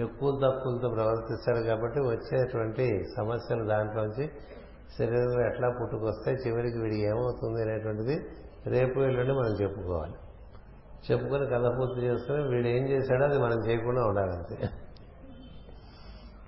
[0.04, 2.84] ఎక్కువ తక్కువలతో ప్రవర్తిస్తాడు కాబట్టి వచ్చేటువంటి
[3.16, 4.24] సమస్యలు దాంట్లోంచి
[4.98, 8.16] శరీరంలో ఎట్లా పుట్టుకొస్తే చివరికి వీడికి ఏమవుతుంది అనేటువంటిది
[8.66, 10.16] రేపు ఎల్లుండి మనం చెప్పుకోవాలి.
[11.06, 14.56] చెప్పుకొని కథ పూర్తి చేసుకుని వీడు ఏం చేశాడో అది మనం చేయకుండా ఉండాలంతే.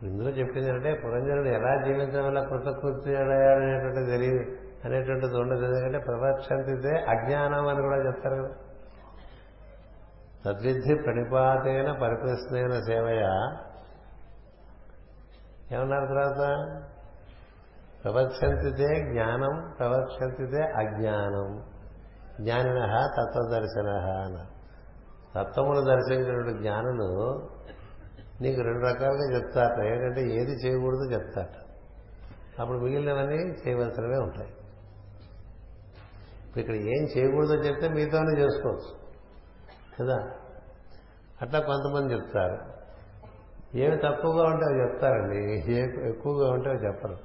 [0.03, 4.45] ఇందులో చెప్పింది అంటే పురంజనుడు ఎలా జీవించడం వల్ల కృతకృత్యుడయ్యాడు అనేటువంటి తెలియదు.
[4.85, 5.65] అనేటువంటిది ఉండదు.
[5.65, 8.55] ఎందుకంటే ప్రవక్షంతితే అజ్ఞానం అని కూడా చెప్తారు కదా.
[10.45, 13.23] తద్విద్ధి ప్రణిపాతైన పరిప్రశ్నైన సేవయ.
[15.75, 16.59] ఏమన్నారు తర్వాత?
[18.05, 21.63] ప్రవక్షంతితే జ్ఞానం ప్రవక్షంతితే అజ్ఞానం.
[22.41, 23.89] జ్ఞానిన తత్వదర్శన
[24.25, 24.61] అన్నారు
[25.35, 27.41] తత్వమును దర్శించినటువంటి జ్ఞానులు
[28.43, 31.57] నీకు రెండు రకాలుగా చెప్తారట ఏంటంటే ఏది చేయకూడదు చెప్తారట
[32.61, 34.55] అప్పుడు మిగిలినవన్నీ చేయవలసినవే ఉంటాయి.
[36.51, 39.01] ఇప్పుడు ఇక్కడ ఏం చేయకూడదో చెప్తే మీతోనే చేసుకోవచ్చు.
[40.01, 40.31] కదా?
[41.43, 42.59] అట్లా కొంతమంది చెప్తారు.
[43.77, 45.73] ఏమి తక్కువగా ఉంటే అవి చెప్తారండి.
[45.73, 47.17] ఏ ఎక్కువగా ఉంటే అవి చెప్పరు.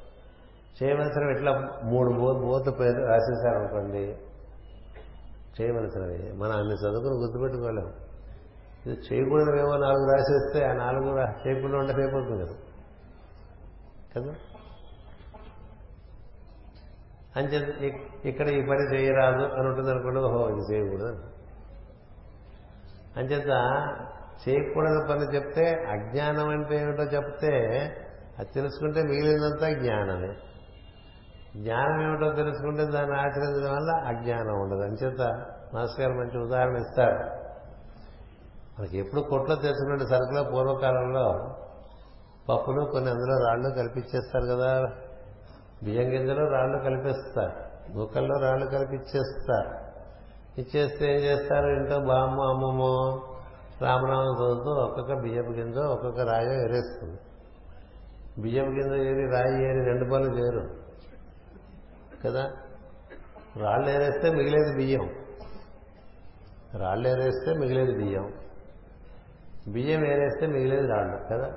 [0.83, 4.17] చేయవలసినవి ఇట్లా మూడు మూత పేరు రాసేసారు అనుకోండి
[5.61, 6.33] చేయవలసినవి.
[6.33, 7.93] మనం అన్ని చదువుకుని గుర్తుపెట్టుకోలేము.
[8.85, 12.45] ఇది చేయకూడదువేమో నాలుగు రాసేస్తే ఆ నాలుగు చేయకుండా ఉంటే అయిపోతుంది
[14.15, 14.54] కదా?
[17.35, 17.47] అని
[18.29, 21.23] ఇక్కడ ఈ పని చేయరాదు అని ఉంటుంది అనుకోండి ఓహో ఇది చేయకూడదు
[23.17, 23.49] అంచేత
[24.47, 27.53] చేయకూడని పని చెప్తే అజ్ఞానం అంటే ఏమిటో చెప్తే
[28.39, 30.35] అది తెలుసుకుంటే మిగిలినంతా జ్ఞానమే.
[31.61, 35.21] జ్ఞానం ఏమిటో తెలుసుకుంటే దాన్ని ఆచరించడం వల్ల అజ్ఞానం ఉండదు అంచేత
[35.73, 37.17] మాస్టర్ గారు మంచి ఉదాహరణ ఇస్తారు.
[38.79, 41.55] మనకి ఎప్పుడు కొట్లో తెచ్చుకున్న సరుకులో పూర్వకాలంలో
[42.49, 44.71] పప్పులు కొన్ని అందులో రాళ్ళు కల్పించేస్తారు కదా.
[45.83, 49.85] బియ్యం గింజలో రాళ్ళు కలిపేస్తారు దూకల్లో రాళ్ళు కలిపిచ్చేస్తారు
[50.61, 51.67] ఇచ్చేస్తే ఏం చేస్తారు?
[51.67, 53.21] ఇంట్లో బామ్మ అమ్మమ్మో
[53.81, 57.19] రామనామం చదువుతూ ఒక్కొక్క బియ్యపు గింజ ఒక్కొక్క రాయో ఎరేస్తుంది
[58.41, 60.69] బియ్యం గింజ ఏరి రాయి ఏరి రెండు పనులు చేరు.
[62.27, 62.51] కదా?
[63.57, 65.09] రాళ్ళు ఏరేస్తే మిగిలేదు బియ్యం.
[66.75, 68.33] రాళ్ళు ఏరేస్తే మిగిలేది బియ్యం.
[69.67, 71.17] బియ్యం ఏరేస్తే మిగిలేది రాళ్ళు.
[71.33, 71.53] కదా?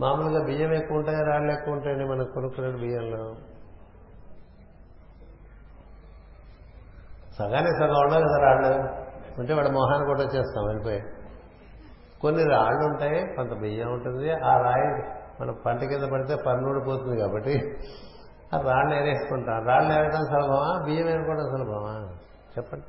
[0.00, 3.34] మామూలుగా బియ్యం ఎక్కువ ఉంటాయి రాళ్ళు ఎక్కువ ఉంటాయండి మనం కొనుక్కునే బియ్యంలో?
[7.38, 8.68] సగానే సగం ఉండవు కదా రాళ్ళు.
[9.40, 11.02] ఉంటే వాడు మొహాన్ని కూడా వచ్చేస్తాం వెళ్ళిపోయి.
[12.20, 14.30] కొన్ని రాళ్ళు ఉంటాయి కొంత బియ్యం ఉంటుంది.
[14.32, 17.76] ఆ రాయి మన పంట కింద పడితే పన్నుడిపోతుంది కాబట్టి
[18.54, 20.82] ఆ రాళ్ళు ఏరేసుకుంటాం రాళ్ళు ఏరడం సులభమా?
[20.84, 22.14] బియ్యం ఏరుకోవడం సులభమా?
[22.58, 22.84] చెప్పండి.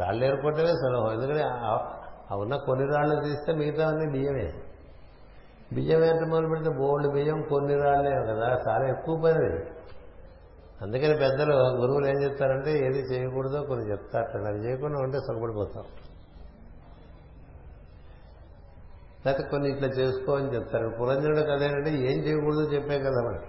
[0.00, 1.12] రాళ్ళు ఏరుకోవటమే సులభం.
[1.12, 1.42] ఎందుకంటే
[2.32, 4.52] ఉన్న కొన్ని రాళ్ళు తీస్తే మిగతా అన్ని బియ్యమే.
[5.72, 8.62] బియ్యం ఎంత మొదలు పెడితే బోల్డ్ బియ్యం కొన్ని రాళ్ళే కదా.
[8.68, 9.74] చాలా ఎక్కువ పని.
[10.82, 15.84] అందుకని పెద్దలు గురువులు ఏం చెప్తారంటే ఏది చేయకూడదో కొన్ని చెప్తారట అది చేయకుండా ఉంటే సుఖపడిపోతాం.
[19.26, 20.92] లేకపోతే కొన్ని ఇట్లా చేసుకో అని చెప్తారు.
[21.00, 23.46] పురంజనుడు కథ ఏంటంటే ఏం చేయకూడదో చెప్పే కదా మనకి.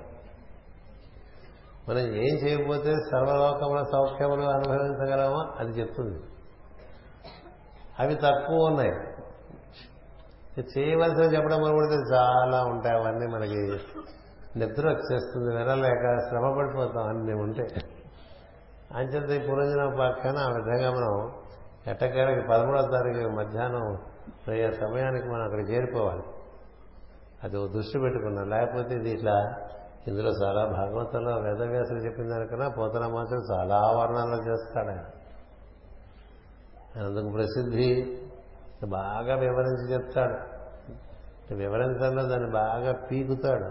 [1.90, 6.20] మనం ఏం చేయకపోతే సర్వలోకముల సౌఖ్యములు అనుభవించగలమో అది చెప్తుంది.
[8.00, 8.92] అవి తక్కువ ఉన్నాయి.
[10.78, 13.80] చేయవలసిన చెప్పడం మొదలుపెడితే చాలా ఉంటాయి అవన్నీ మనకి
[14.60, 17.68] నిద్ర వచ్చేస్తుంది వినలేక శ్రమ పడిపోతాం అన్నీ ఉంటే.
[18.96, 21.32] అంచేత ఈ పురంజన పక్కన ఆ విధంగా మనం
[21.88, 23.98] ఎట్టకేళకి పదమూడవ తారీఖు మధ్యాహ్నం
[24.48, 26.24] అయ్యే సమయానికి మనం అక్కడ చేరిపోవాలి
[27.44, 28.50] అది దృష్టి పెట్టుకున్నాం.
[28.50, 29.56] లేకపోతే ఇది ఇట్లా
[30.08, 35.06] ఇందులో చాలా భాగవతంలో వేదవ్యాసులు చెప్పిన దానికన్నా పోతన మాత్రం చాలా వర్ణాలు చేస్తాడు ఆయన.
[37.00, 38.22] అందుకు ప్రసిద్ధి.
[38.88, 40.56] బాగా వివరించి చెప్తాడు.
[41.54, 43.66] వివరించడంలో దాన్ని బాగా పీకుతాడు.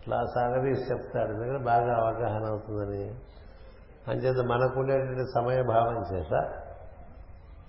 [0.00, 1.32] ఇట్లా సాగదీసి చెప్తాడు.
[1.32, 3.14] ఎందుకంటే బాగా అవగాహన అవుతుందని.
[4.08, 6.60] అంచేత మనకుండేటువంటి సమయ భావం చేత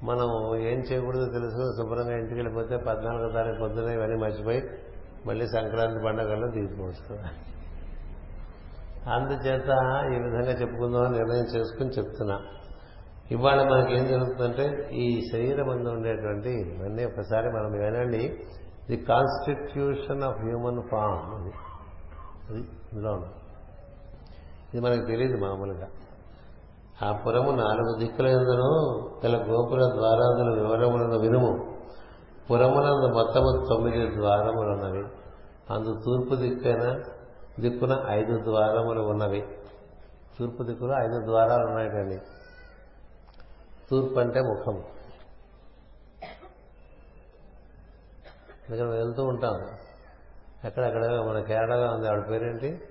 [0.03, 4.69] మనం ఏం చేయకూడదో తెలుసుకుని శుభ్రంగా ఇంటికి వెళ్ళిపోతే పద్నాలుగో తారీఖు పొద్దున ఇవన్నీ మర్చిపోయి
[5.25, 7.19] మళ్ళీ సంక్రాంతి పండగల్లో తీసుకోవచ్చు
[9.09, 9.69] అందుచేత
[10.13, 12.41] ఈ విధంగా చెప్పుకుందామని నిర్ణయం చేసుకుని చెప్తున్నా.
[13.31, 18.43] ఇవాళ మనకి ఏం జరుగుతుందంటే ఈ శరీరం అందు ఉండేటువంటి ఇవన్నీ ఒకసారి మనం వినండి
[18.89, 21.53] the constitution of human form అది.
[22.49, 22.59] అది
[22.93, 23.17] ఇందులో
[24.73, 25.87] ఇది మనకు తెలియదు మామూలుగా.
[27.03, 31.75] ఆ పురము నాలుగు దిక్కులందును గల గోపుర ద్వారాదుల వివరములను వినుము.
[32.51, 35.03] పురమునందు మొత్తము తొమ్మిది ద్వారములు ఉన్నవి
[35.69, 37.03] అందు తూర్పు దిక్కున
[37.59, 39.43] దిక్కున ఐదు ద్వారములు ఉన్నవి.
[40.39, 42.17] తూర్పు దిక్కులో ఐదు ద్వారాలు ఉన్నాయటండి
[43.89, 44.83] తూర్పు అంటే ముఖం.
[48.69, 49.61] ఇక్కడ వెళ్తూ ఉంటాం.
[50.63, 52.07] ఎక్కడెక్కడ మన కేరళలో ఉంది.
[52.07, 52.81] ఆవిడ పేరేంటి?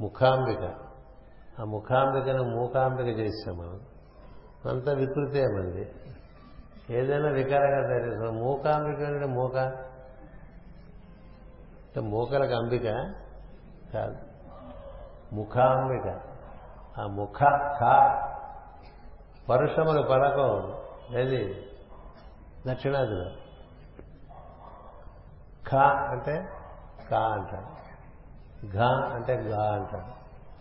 [0.00, 0.74] ముఖాంబిక.
[1.60, 3.80] ఆ ముఖాంబికను మూకాంబిక చేసాం మనం.
[4.70, 5.92] అంతా వికృతే మంది
[6.90, 9.56] ఏదైనా వికారంగా తయారు మూకాంబిక అంటే మూక.
[9.56, 13.14] అంటే మూకలకు అంబిక
[13.94, 14.16] కాదు.
[15.34, 16.20] ముఖాంబిక.
[17.00, 18.20] ఆ ముఖ కా
[19.48, 20.52] పరుషములు పడకం
[21.18, 21.70] ఏది?
[22.66, 23.30] దక్షిణాదిలో
[25.70, 25.74] ఖ
[26.10, 26.34] అంటే
[27.10, 27.70] కా అంటాడు
[28.76, 28.80] ఘ
[29.14, 30.10] అంటే గా అంటాడు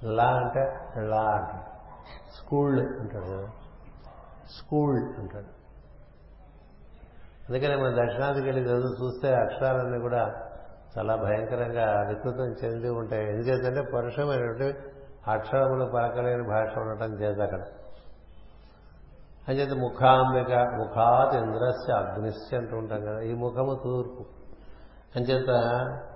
[0.05, 0.63] లా అంటే
[1.01, 1.69] లా అంటాడు
[2.37, 3.47] స్కూల్ అంటాడు కదా.
[4.57, 5.51] స్కూల్ అంటాడు
[7.49, 10.49] అందుకనే మన దక్షిణాదికి వెళ్ళి చదువు చూస్తే అక్షరాలన్నీ కూడా
[10.97, 13.27] చాలా భయంకరంగా వికృతం చెంది ఉంటాయి.
[13.27, 14.67] ఎందుకంటే పరుషమైనటువంటి
[15.27, 17.61] అక్షరములు పలకలేని భాష ఉండటం చేత అక్కడ
[19.49, 24.25] అంచేత ముఖాంబిక ముఖాత్ ఇంద్రస్య అగ్నిశ్య అంటూ ఉంటాం కదా ఈ ముఖము తూర్పు.
[25.15, 25.47] అంచేత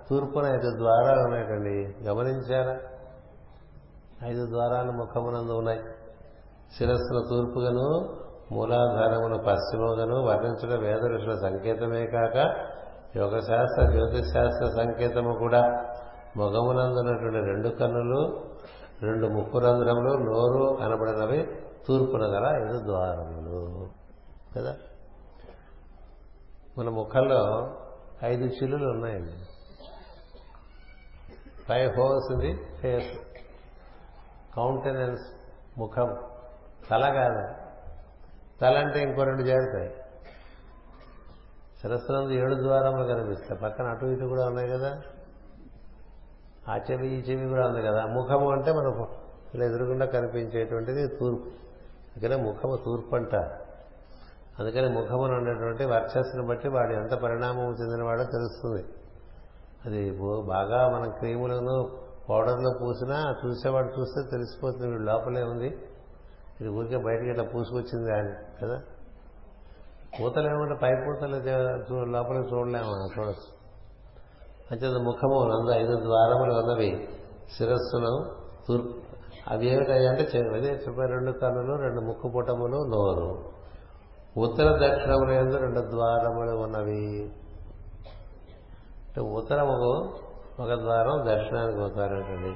[0.10, 2.80] తూర్పున ఐదు ద్వారాలు ఉన్నాయండి గమనించారా?
[4.24, 5.80] ఐదు ద్వారాలు ముఖమునందు ఉన్నాయి.
[6.78, 8.16] శిరస్సుల తూర్పుగాను
[8.52, 12.36] మూలాధారమును పశ్చిమగాను వర్ణించడం వేద ఋషుల సంకేతమే కాక
[13.18, 15.86] యోగశాస్త్ర జ్యోతిశాస్త్ర సంకేతము కూడా.
[16.38, 18.40] ముఖమునందున్నటువంటి రెండు కన్నులు
[19.02, 23.90] రెండు ముక్కు రంధ్రములు నోరు అనబడినవి తూర్పున గల ఐదు ద్వారములు
[24.56, 24.76] కదా?
[26.78, 27.74] మన ముఖంలో
[28.24, 29.32] ఐదు చిల్లులు ఉన్నాయండి.
[31.68, 33.18] ఫైవ్ హోల్స్ ఇది ఫేస్.
[34.56, 35.22] కౌంటెనెన్స్
[35.80, 36.18] ముఖం.
[36.90, 37.54] తల కాదు.
[38.62, 39.90] తల అంటే ఇంకో రెండు చేరుతాయి
[41.82, 43.62] శిరస్సునందు ఏడు ద్వారములు కనిపిస్తాయి.
[43.62, 45.02] పక్కన అటు ఇటు కూడా ఉన్నాయి కదా?
[46.70, 48.06] ఆ చెవి ఈ చెవి కూడా ఉంది కదా?
[48.06, 49.08] ముఖము అంటే మనకు
[49.56, 51.67] ఇలా ఎదురుగుండా కనిపించేటువంటిది తూర్పు.
[52.18, 53.68] అందుకనే ముఖము తూర్పు అంటారు
[54.60, 58.86] అందుకని ముఖమును ఉండేటువంటి వర్చస్సును బట్టి వాడు ఎంత పరిణామం చెందినవాడో తెలుస్తుంది.
[59.86, 61.90] అది బాగా మనం క్రీములను
[62.30, 65.68] పౌడర్లో పూసినా చూసేవాడు చూస్తే తెలిసిపోతుంది వీడు లోపలే ఉంది.
[66.62, 68.82] ఇది ఊరికే బయటకి ఇట్లా పూసుకొచ్చింది అని కదా?
[70.20, 73.58] పూతలు ఏమంటే పై పూతలు లోపల చూడలేము చూడచ్చు.
[74.72, 77.08] అంచేత ముఖము నందు ఐదు ద్వారములు ఉన్నవి.
[77.58, 78.36] శిరస్సును
[78.68, 79.07] తూర్పు
[79.52, 83.58] అవి ఏమిటంటే అదే చెప్పారు రెండు కన్నులు రెండు ముక్కు పుటములు నోరు.
[84.38, 87.32] ఉత్తర దక్షిణములు ఎందు రెండు ద్వారములు ఉన్నవి.
[89.08, 90.14] అంటే ఉత్తరము
[90.60, 92.56] ఒక ద్వారం దక్షిణానికి ఒక ద్వారం ఉంటుంది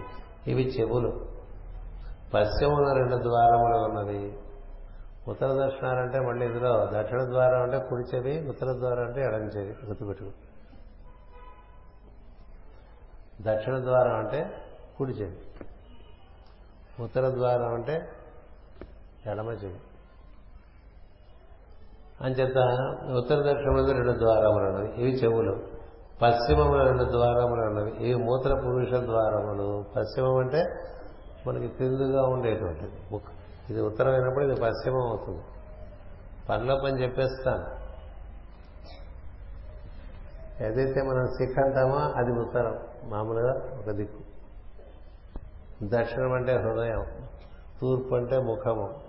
[0.51, 1.25] ఇవి చెవులు.
[2.33, 4.37] పశ్చిమున రెండు ద్వారములు ఉన్నవి.
[5.27, 10.29] ఉత్తర దక్షిణాలంటే మళ్ళీ ఇందులో దక్షిణ ద్వారం అంటే కుడి చెవి ఉత్తర ద్వారం అంటే ఎడం చెవి గుర్తుపెట్టుకు.
[13.41, 14.53] దక్షిణ ద్వారం అంటే
[14.97, 15.37] కుడి చెవి.
[17.01, 18.09] ఉత్తర ద్వారం అంటే
[19.25, 19.79] ఎడమ చెవి
[22.21, 22.57] అంచేత
[23.17, 25.01] ఉత్తర దక్షిణంలో రెండు ద్వారములు ఉన్నవి.
[25.01, 25.81] ఇవి చెవులు.
[26.21, 29.85] పశ్చిమంలో రెండు ద్వారములు అన్నవి ఇవి మూత్ర పురుష ద్వారములు.
[29.95, 30.65] పశ్చిమం అంటే
[31.47, 33.21] మనకి తిందుగా ఉండేటువంటిది.
[33.69, 35.41] ఇది ఉత్తరం అయినప్పుడు ఇది పశ్చిమం అవుతుంది.
[36.49, 37.81] పనిలో పని చెప్పేస్తాను.
[40.63, 42.79] ఏదైతే మనం సిక్ అంటామో అది ఉత్తరం.
[43.03, 44.20] మామూలుగా ఒక దిక్కు.
[45.83, 47.05] దక్షిణం అంటే హృదయం
[47.81, 48.99] తూర్పు అంటే ముఖము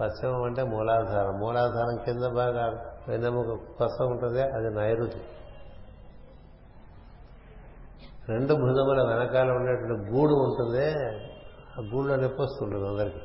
[0.00, 1.40] పశ్చిమం అంటే మూలాధారం.
[1.40, 5.20] మూలాధారం కింద బాగా వెన్నెముక కొసం ఉంటుంది అది నైరుతి.
[8.28, 10.88] రెండు భుజముల వెనకాల ఉండేటువంటి గూడు ఉంటుంది
[11.78, 13.20] ఆ గూడులో నొప్పి వస్తుంటుంది అందరికి.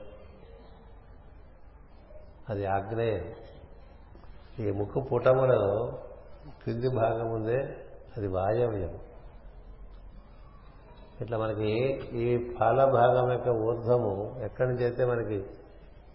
[2.49, 3.35] అది ఆగ్నేయం.
[4.65, 5.99] ఈ ముక్కు పుటములలో
[6.63, 7.77] క్రింది భాగం ఉందే
[8.17, 9.08] అది వాయవ్యం.
[11.21, 11.71] ఇట్లా మనకి
[12.13, 15.45] ఈ ఫల భాగం యొక్క ఊర్ధము ఎక్కడి నుంచి అయితే మనకి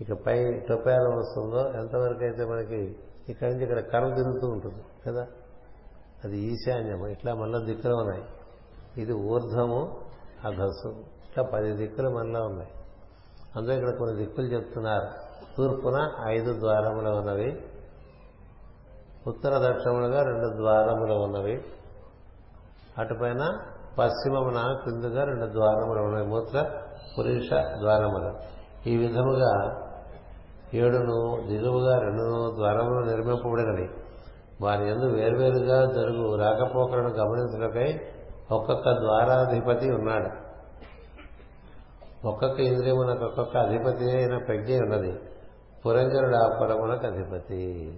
[0.01, 2.97] ఇక పై టొపారం వస్తుందో ఎంతవరకు అయితే మనకి
[3.29, 5.27] ఇక్కడి నుంచి ఇక్కడ కర్ర తిరుగుతూ ఉంటుంది కదా?
[6.25, 8.25] అది ఈశాన్యము ఇట్లా మళ్ళీ దిక్కులు ఉన్నాయి.
[8.97, 10.01] ఇది ఊర్ధము
[10.45, 10.89] అధస్సు.
[11.29, 12.71] ఇట్లా పది దిక్కులు మనలో ఉన్నాయి.
[13.57, 15.09] అందులో ఇక్కడ కొన్ని దిక్కులు చెప్తున్నారు.
[15.57, 17.63] తూర్పున ఐదు ద్వారములు ఉన్నవి
[19.27, 21.65] ఉత్తర దక్షిణములుగా రెండు ద్వారములు ఉన్నవి
[22.99, 23.61] అటుపైన
[23.99, 26.27] పశ్చిమమున క్రిందుగా రెండు ద్వారములు ఉన్నాయి.
[26.27, 26.71] మూత్ర
[27.19, 28.35] పురుష ద్వారములు.
[28.89, 29.81] ఈ విధముగా
[30.75, 33.89] ఏడును దిగువగా రెండును ద్వారములు నిర్మింపబడినవి.
[34.61, 38.01] వారి ఎందు వేర్వేరుగా జరుగు రాకపోకలను గమనించడకై
[38.51, 40.45] ఒక్కొక్క ద్వారాధిపతి ఉన్నాడు.
[42.27, 45.21] ఒక్కొక్క ఇంద్రియమునకు ఒక్కొక్క అధిపతి అయిన ప్రజ్ఞ ఉన్నది.
[45.87, 47.93] పురంజనుడు ఆ పురమునకు అధిపతి.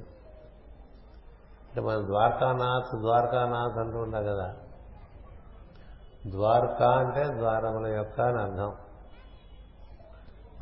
[1.69, 4.55] అంటే మనం ద్వారకానాథ్ ద్వారకానాథ్ అంటూ ఉంటాం కదా.
[6.31, 8.75] ద్వారకా అంటే ద్వారముల యొక్క అని అర్థం.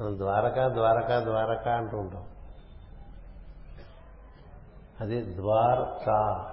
[0.00, 2.24] మనం ద్వారకా ద్వారకా ద్వారకా అంటూ ఉంటాం.
[5.00, 6.50] అది ద్వారకా.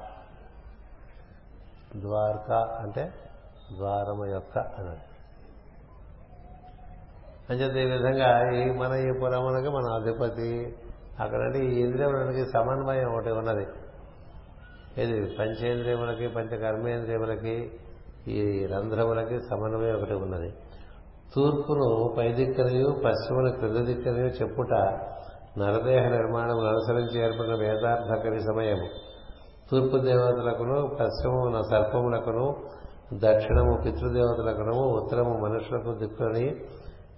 [1.95, 3.13] ద్వారకా అంటే
[3.77, 4.99] ద్వారము యొక్క అన్నది
[7.49, 10.75] అంచేత ఈ విధంగా ఈ మన ఈ పురమునకి మన అధిపతి
[11.19, 13.67] అక్కడంటే ఈ ఇంద్రియములకి సమన్వయం ఒకటి ఉన్నది.
[14.97, 17.79] ఇది పంచేంద్రియములకి పంచకర్మేంద్రియములకి
[18.27, 20.53] ఈ రంధ్రములకి సమన్వయం ఒకటి ఉన్నది.
[21.35, 24.73] తూర్పును పైదిక్కనియు పశ్చిమను క్రింద దిక్కనియు చెప్పుట
[25.57, 28.87] నరదేహ నిర్మాణం అనుసరించి ఏర్పడిన వేదార్థకరి సమయము.
[29.71, 32.55] తూర్పు దేవతలకును పశ్చిమమున సర్పములకును
[33.13, 36.55] దక్షిణము పితృదేవతలకును ఉత్తరము మనుషులకు దిక్కులని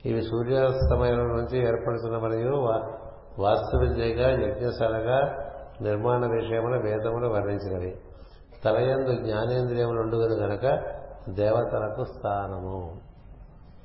[0.05, 2.55] ఇవి సూర్యాస్తమయం నుంచి ఏర్పడుతున్న మరియు
[3.39, 5.35] వాస్తు విద్యగా యజ్ఞశాలగా
[5.81, 7.95] నిర్మాణ విషయమున వేదములు వర్ణించినవి.
[8.65, 10.83] తలయందు జ్ఞానేంద్రియములు ఉండుగను కనుక
[11.29, 12.95] దేవతలకు స్థానము.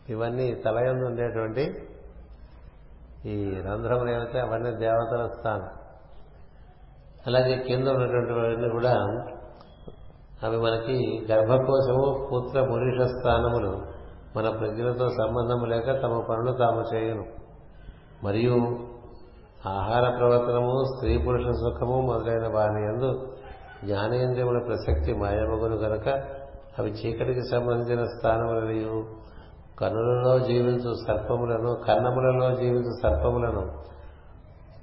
[0.08, 1.88] ఇవన్నీ తలయందు ఉండేటువంటి
[3.26, 5.68] ఈ రంధ్రములు ఏమైతే అవన్నీ దేవతల స్థానం.
[7.26, 8.92] అలాగే కింద ఉన్నటువంటి కూడా
[10.42, 13.82] అవి మనకి గర్భకోశము పుత్ర పురుష స్థానములు.
[14.36, 17.26] మన ప్రజలతో సంబంధము లేక తమ పనులు తాము చేయను.
[18.24, 18.78] మరియు
[19.66, 23.32] ఆహార ప్రవర్తనము స్త్రీ పురుష సుఖము మొదలైన వారి ఎందు
[23.84, 26.08] జ్ఞానేంద్రియముల ప్రసక్తి మాయమగును కనుక
[26.78, 29.06] అవి చీకటికి సంబంధించిన స్థానములనియు.
[29.80, 33.72] కనులలో జీవించు సర్పములను కన్నములలో జీవించు సర్పములను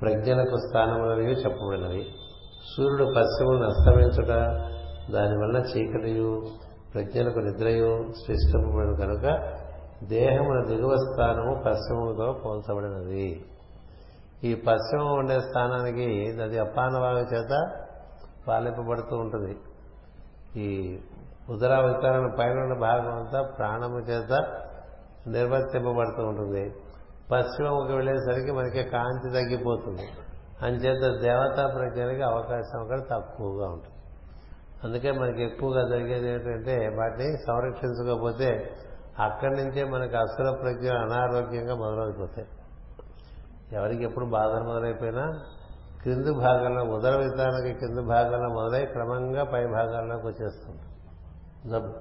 [0.02, 2.06] ప్రజ్ఞలకు స్థానములనియు చెప్పబడినవి.
[2.78, 4.28] సూర్యుడు పశ్చిమను అస్తమించుట
[5.14, 6.42] దానివల్ల చీకటియు
[6.94, 9.54] ప్రజ్ఞలకు నిద్రయు సృష్టింపబడిన కనుక
[10.04, 13.46] దేహముల దిగువ స్థానము పశ్చిమముతో పోల్చబడినది.
[14.44, 17.85] ఈ పశ్చిమం ఉండే స్థానానికి అది అపానవాగు చేత
[18.48, 19.58] పాలింపబడుతూ ఉంటుంది.
[20.60, 21.00] ఈ
[21.50, 21.82] ఉదరా
[22.40, 24.62] పైన భాగం అంతా ప్రాణము చేత
[25.28, 26.76] నిర్వర్తింపబడుతూ ఉంటుంది.
[27.32, 30.08] పశ్చిమముకి వెళ్ళేసరికి మనకి కాంతి తగ్గిపోతుంది.
[30.62, 33.96] అంచేత దేవతా ప్రజ్ఞలకి అవకాశం అక్కడ తక్కువగా ఉంటుంది.
[34.84, 38.74] అందుకే మనకి ఎక్కువగా జరిగేది ఏంటంటే వాటిని సంరక్షించకపోతే
[39.20, 42.48] అక్కడి నుంచే మనకి అసుర ప్రజ్ఞ అనారోగ్యంగా మొదలైపోతాయి
[43.76, 45.40] ఎవరికి ఎప్పుడు బాధలు మొదలైపోయినా
[46.06, 50.82] క్రింది భాగంలో ఉదర విధానానికి కింది భాగంలో మొదలై క్రమంగా పై భాగాల్లోకి వచ్చేస్తుంది.
[51.72, 51.94] జబ్బు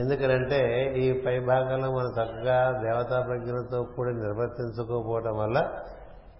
[0.00, 5.70] ఎందుకనంటే ఈ పై భాగంలో మనం చక్కగా దేవతా ప్రజ్ఞలతో కూడా నిర్వర్తించుకోకపోవటం వల్ల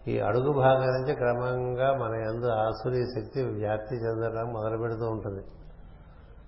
[0.08, 5.44] ఈ అడుగు భాగం నుంచి క్రమంగా మన ఎందు ఆసురీ శక్తి వ్యాప్తి చెందడం మొదలు పెడుతూ ఉంటుంది.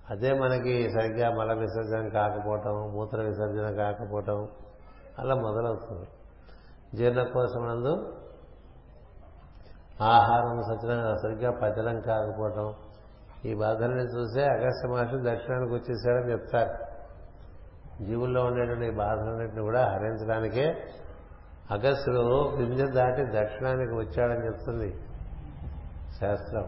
[0.09, 4.47] అదే మనకి సరిగ్గా మల విసర్జన కాకపోవటం మూత్ర విసర్జన కాకపోవటం
[5.19, 6.07] అలా మొదలవుతుంది.
[6.97, 8.16] జీర్ణకోశమునందు
[10.01, 12.73] ఆహారం సచిన సరిగ్గా పచనం కాకపోవటం
[13.45, 16.73] ఈ బాధల్ని చూసే అగస్త మహర్షి దక్షిణానికి వచ్చేసాడని చెప్తారు.
[18.03, 20.83] జీవుల్లో ఉండేటువంటి బాధలన్నింటినీ కూడా హరించడానికే
[21.71, 24.95] అగస్త్యుడు వింధ్య దాటి దక్షిణానికి వచ్చాడని చెప్తుంది
[26.21, 26.67] శాస్త్రం.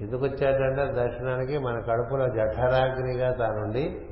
[0.00, 4.08] ఎందుకు వచ్చాడంటే దక్షిణానికి మన కడుపులో జఠరాగ్నిగా తానుండి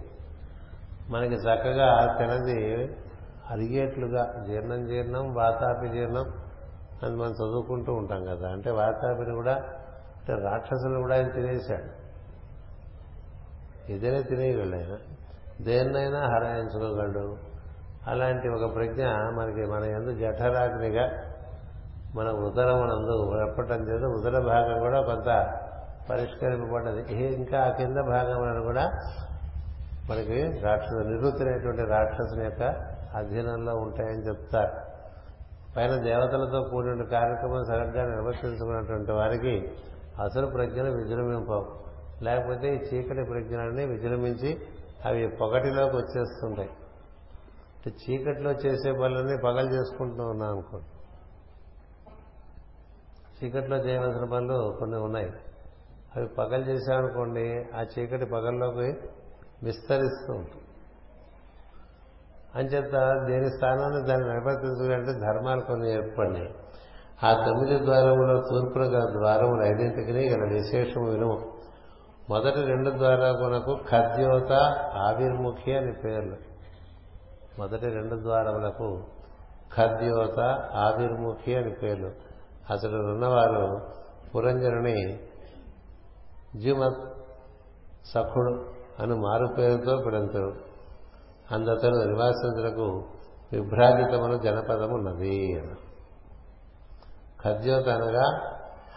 [1.08, 2.96] మనకి చక్కగా తినది
[3.50, 6.24] అరిగేట్లుగా జీర్ణం జీర్ణం వాతాపి జీర్ణం
[7.02, 8.48] అని మనం చదువుకుంటూ ఉంటాం కదా.
[8.48, 12.00] అంటే వాతాపిని కూడా అంటే రాక్షసులు కూడా ఆయన తినేశాడు.
[13.92, 14.96] ఏదైనా తినేయగలడు ఆయన
[15.64, 17.36] దేన్నైనా హరాయించుకోగలడు
[18.06, 21.10] అలాంటి ఒక ప్రజ్ఞ మనకి మన ఎందు జఠరాగ్నిగా
[22.14, 25.58] మన ఉదరమునందు ఎప్పటం చేత ఉదర భాగం కూడా కొంత
[26.10, 27.14] పరిష్కరింపబడ్డది.
[27.34, 28.82] ఇంకా ఆ కింద భాగం కూడా
[30.10, 32.62] మనకి రాక్షసు నివృత్తినటువంటి రాక్షసుని యొక్క
[33.16, 34.89] అధీనంలో ఉంటాయని చెప్తారు.
[35.76, 39.72] పైన దేవతలతో కూడిన కార్యక్రమం సరిగ్గా నిర్వర్తించుకున్నటువంటి వారికి
[40.22, 41.80] అసలు ప్రజ్ఞలు విజృంభింపవు.
[42.22, 44.60] లేకపోతే ఈ చీకటి ప్రజ్ఞలన్నీ విజృంభించి
[45.04, 46.70] అవి పొగటిలోకి వచ్చేస్తుంటాయి.
[47.88, 50.86] చీకటిలో చేసే పనులన్నీ పగలు చేసుకుంటూ ఉన్నాం అనుకోండి.
[53.40, 55.32] చీకటిలో చేయవలసిన పనులు కొన్ని ఉన్నాయి.
[56.16, 58.98] అవి పగలు చేశామనుకోండి ఆ చీకటి పగల్లోకి
[59.62, 60.69] విస్తరిస్తూ ఉంటుంది.
[62.56, 62.92] అంచేత
[63.26, 66.54] దేని స్థానాన్ని దాన్ని నిర్వర్తించాలంటే ధర్మాలు కొన్ని ఏర్పడినాయి.
[67.24, 71.52] ఆ తొమ్మిది ద్వారములో తూర్పున గల ద్వారములు ఐదింటికి గల విశేషము వినుము.
[72.30, 74.52] మొదటి రెండు ద్వారములకు ఖద్యోత
[74.96, 76.36] ఆవిర్ముఖి అని పేర్లు.
[77.58, 79.02] మొదటి రెండు ద్వారములకు
[79.76, 80.40] ఖద్యోత
[80.74, 82.10] ఆవిర్ముఖి అని పేర్లు.
[82.72, 83.80] అసలు ఉన్నవారు
[84.36, 85.18] పురంజనుని
[86.60, 87.12] జిమత్
[88.14, 88.64] సఖుడు
[89.02, 90.69] అని మారు పేరుతో పిడంతుడు
[91.50, 93.04] అందతను నివాసించులకు
[93.52, 95.62] విభ్రాజితమును జనపదం ఉన్నది
[97.44, 98.26] ఖద్యోత అనగా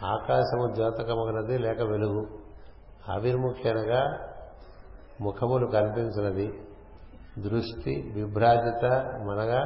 [0.04, 2.28] ఆకాశము ద్యోతకమగినది లేక వెలుగు.
[3.10, 4.18] ఆవిర్ముఖి అనగా
[5.22, 6.48] ముఖములు కనిపించినది.
[7.42, 8.86] దృష్టి విభ్రాజిత
[9.30, 9.62] మనగా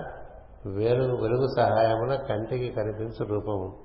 [0.66, 3.78] వెలుగు వెలుగు సహాయమున కంటికి కనిపించు రూపము.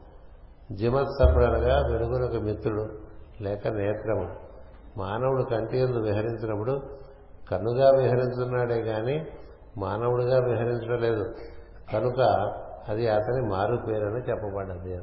[0.73, 2.99] జిమత్సపుడు అనగా వెలుగునకు మిత్రుడు
[3.41, 4.37] లేక నేత్రము.
[4.97, 7.03] మానవుడు కంటి ఎందు విహరించినప్పుడు
[7.53, 9.27] కన్నుగా విహరించున్నాడే కానీ
[9.79, 11.35] మానవుడిగా విహరించడం లేదు
[11.93, 12.21] కనుక
[12.89, 15.01] అది అతని మారు పేరని చెప్పబడ్డది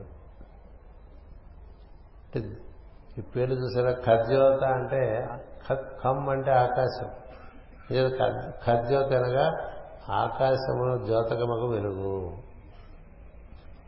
[3.18, 3.92] ఈ పేరు చూసారా?
[3.92, 5.28] ఖద్యోత అంటే
[6.04, 7.10] ఖమ్ అంటే ఆకాశం.
[8.68, 9.46] ఖద్యోత అనగా
[10.10, 12.32] ఆకాశమును జ్యోతకమకు వెలుగు.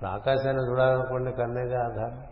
[0.05, 2.23] ఆకాశాన్ని చూడాలనుకోండి కన్నేగా ఆధారం.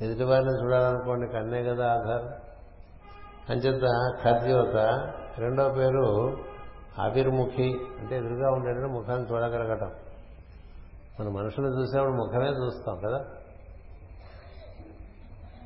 [0.00, 2.41] ఎదుటివారిని చూడాలనుకోండి కన్నే కదా ఆధారం.
[3.50, 4.76] అంచేత ఖద్యోత
[5.38, 6.36] రెండో పేరు
[6.98, 9.90] ఆవిర్ముఖి అంటే ఎదురుగా ఉండేటప్పుడు ముఖాన్ని చూడగలగటం
[11.20, 13.24] మన మనుషులు చూసేప్పుడు ముఖమే చూస్తాం కదా?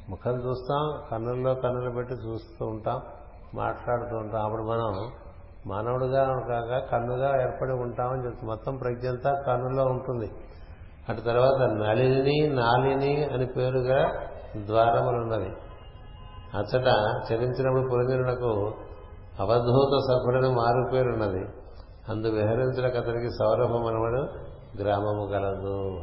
[0.08, 3.00] ముఖం చూస్తాం కన్నుల్లో కన్నులు పెట్టి చూస్తూ ఉంటాం
[3.54, 4.44] మాట్లాడుతూ ఉంటాం.
[4.44, 5.10] అప్పుడు మనం
[5.66, 10.30] మానవుడుగా కాక కన్నుగా ఏర్పడి ఉంటామని చెప్తాం మొత్తం ప్రజ్ఞంతా కన్నులో ఉంటుంది.
[11.08, 14.28] అటు తర్వాత నళిని నాలిని అని పేరుగా
[14.66, 15.52] ద్వారములు ఉన్నవి.
[16.54, 16.86] అచ్చట
[17.32, 18.74] చరించినప్పుడు పురంజనులకు
[19.40, 21.44] అవధూత సఖుడని మారుపేరున్నది
[22.08, 24.20] అందు విహరించడానికి అతనికి సౌరభం సౌరభమనవడు
[24.82, 26.00] గ్రామము గలదు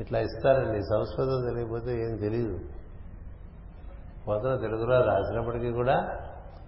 [0.00, 0.82] ఇట్లా ఇస్తారండి.
[0.82, 2.58] సంస్కృతం తెలియకపోతే ఏం తెలియదు
[4.28, 5.94] మొదట తెలుగులో రాసినప్పటికీ కూడా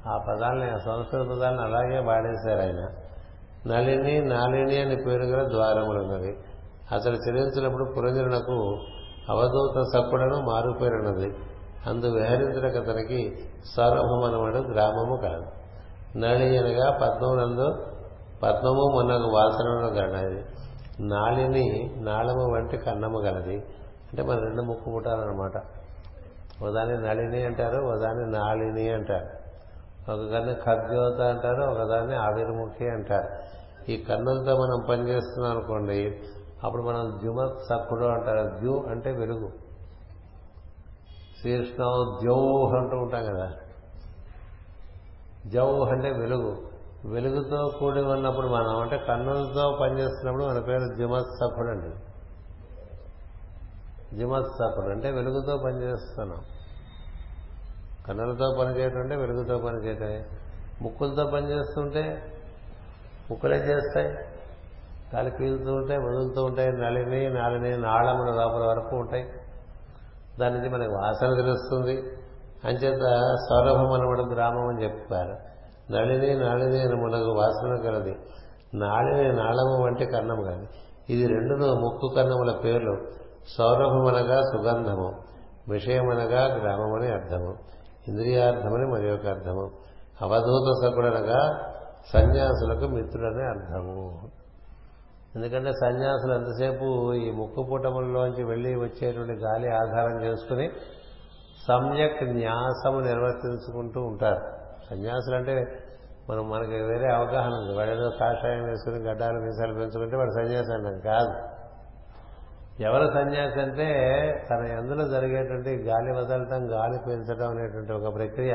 [0.06, 2.88] ఆ పదాలని ఆ సంస్కృత పదాలను అలాగే వాడేశారు ఆయన.
[3.66, 6.36] నళిని నాలిని అని పేరు గల ద్వారములు ఉన్నవి.
[6.92, 8.78] అతడు చెల్లించినప్పుడు పురంజనులకు
[9.30, 11.36] అవధూత సప్పుడను మారుపేరున్నది
[11.86, 13.38] అందు విహరించడానికి అతనికి
[13.76, 15.46] సౌరభమనమడు గ్రామము కలదు
[16.18, 17.86] నళి అనగా పద్మమునందు
[18.42, 20.44] పద్మము మొన్నకు వాసనను గలది
[21.00, 23.56] నాళిని నాళము వంటి కన్నము గలది.
[24.06, 25.56] అంటే మన రెండు ముక్కు పుట్టాలన్నమాట
[26.62, 29.46] ఒకదాన్ని నళిని అంటారు ఒకదాన్ని నాళిని అంటారు.
[30.12, 33.28] ఒకదాన్ని ఖద్యోత అంటారు ఒకదాన్ని ఆవిర్ముఖి అంటారు.
[33.90, 36.20] ఈ కన్నులతో మనం పనిచేస్తున్నాం అనుకోండి
[36.64, 38.60] అప్పుడు మనం ద్యుమ సక్కుడు అంటారు.
[38.60, 39.65] ద్యు అంటే వెలుగు.
[41.40, 43.52] శ్రీకృష్ణం ద్యౌహ్ అంటూ ఉంటాం కదా.
[45.46, 46.68] జౌహ్ అంటే వెలుగు.
[47.04, 51.96] వెలుగుతో కూడి ఉన్నప్పుడు మనం అంటే కన్నులతో పనిచేస్తున్నప్పుడు మన పేరు జిమత్సకుడు అండి.
[54.16, 56.38] జిమత్సకుడు అంటే వెలుగుతో పనిచేస్తున్నాం.
[58.08, 60.24] కన్నులతో పనిచేయటం అంటే వెలుగుతో పనిచేయటమే.
[60.82, 62.32] ముక్కులతో పనిచేస్తుంటే
[63.30, 64.14] ముక్కులే చేస్తాయి.
[65.12, 66.68] కాలు కీలుతూ ఉంటాయి వదులుతూ ఉంటాయి.
[66.72, 69.32] నలిని నాలిని నాళముల లోపల వరకు ఉంటాయి.
[70.40, 72.02] దాని నుంచి మనకి వాసన తెలుస్తుంది.
[72.64, 73.00] అంచేత
[73.48, 75.56] సౌరభం అనబడి గ్రామం అని చెప్పారు
[75.92, 78.16] నళిని నాళిని అని మనకు వాసన కలది.
[78.74, 80.66] నాళిని నాళము వంటి కన్నము కాదు.
[81.10, 82.96] ఇది రెండును ముక్కు కన్నముల పేర్లు.
[83.58, 85.12] సౌరభమనగా సుగంధము.
[85.68, 87.54] విషయమనగా గ్రామమని అర్థము.
[88.08, 89.70] ఇంద్రియార్థమని మరి ఒక అర్థము.
[90.22, 91.60] అవధూత సకుడనగా
[92.12, 94.20] సన్యాసులకు మిత్రుడనే అర్థము.
[95.36, 100.70] ఎందుకంటే సన్యాసులు ఎంతసేపు ఈ ముక్కు పుటముల్లోంచి వెళ్ళి వచ్చేటువంటి గాలి ఆధారం చేసుకుని
[101.68, 104.40] సమ్యక్ న్యాసము నిర్వర్తించుకుంటూ ఉంటారు.
[104.90, 105.78] సన్యాసులు అంటే
[106.30, 107.78] మనం మనకి వేరే అవగాహన ఉంది.
[107.78, 111.56] వాడు కాషాయం వేసుకుని గడ్డాలు మీసాలు పెంచుకుంటే వాడు సన్యాసి అంటాం కాదు.
[112.82, 113.88] ఎవరు సన్యాసి అంటే
[114.50, 118.54] తన ఎందులో జరిగేటువంటి గాలి వదలటం గాలి పెంచడం అనేటువంటి ఒక ప్రక్రియ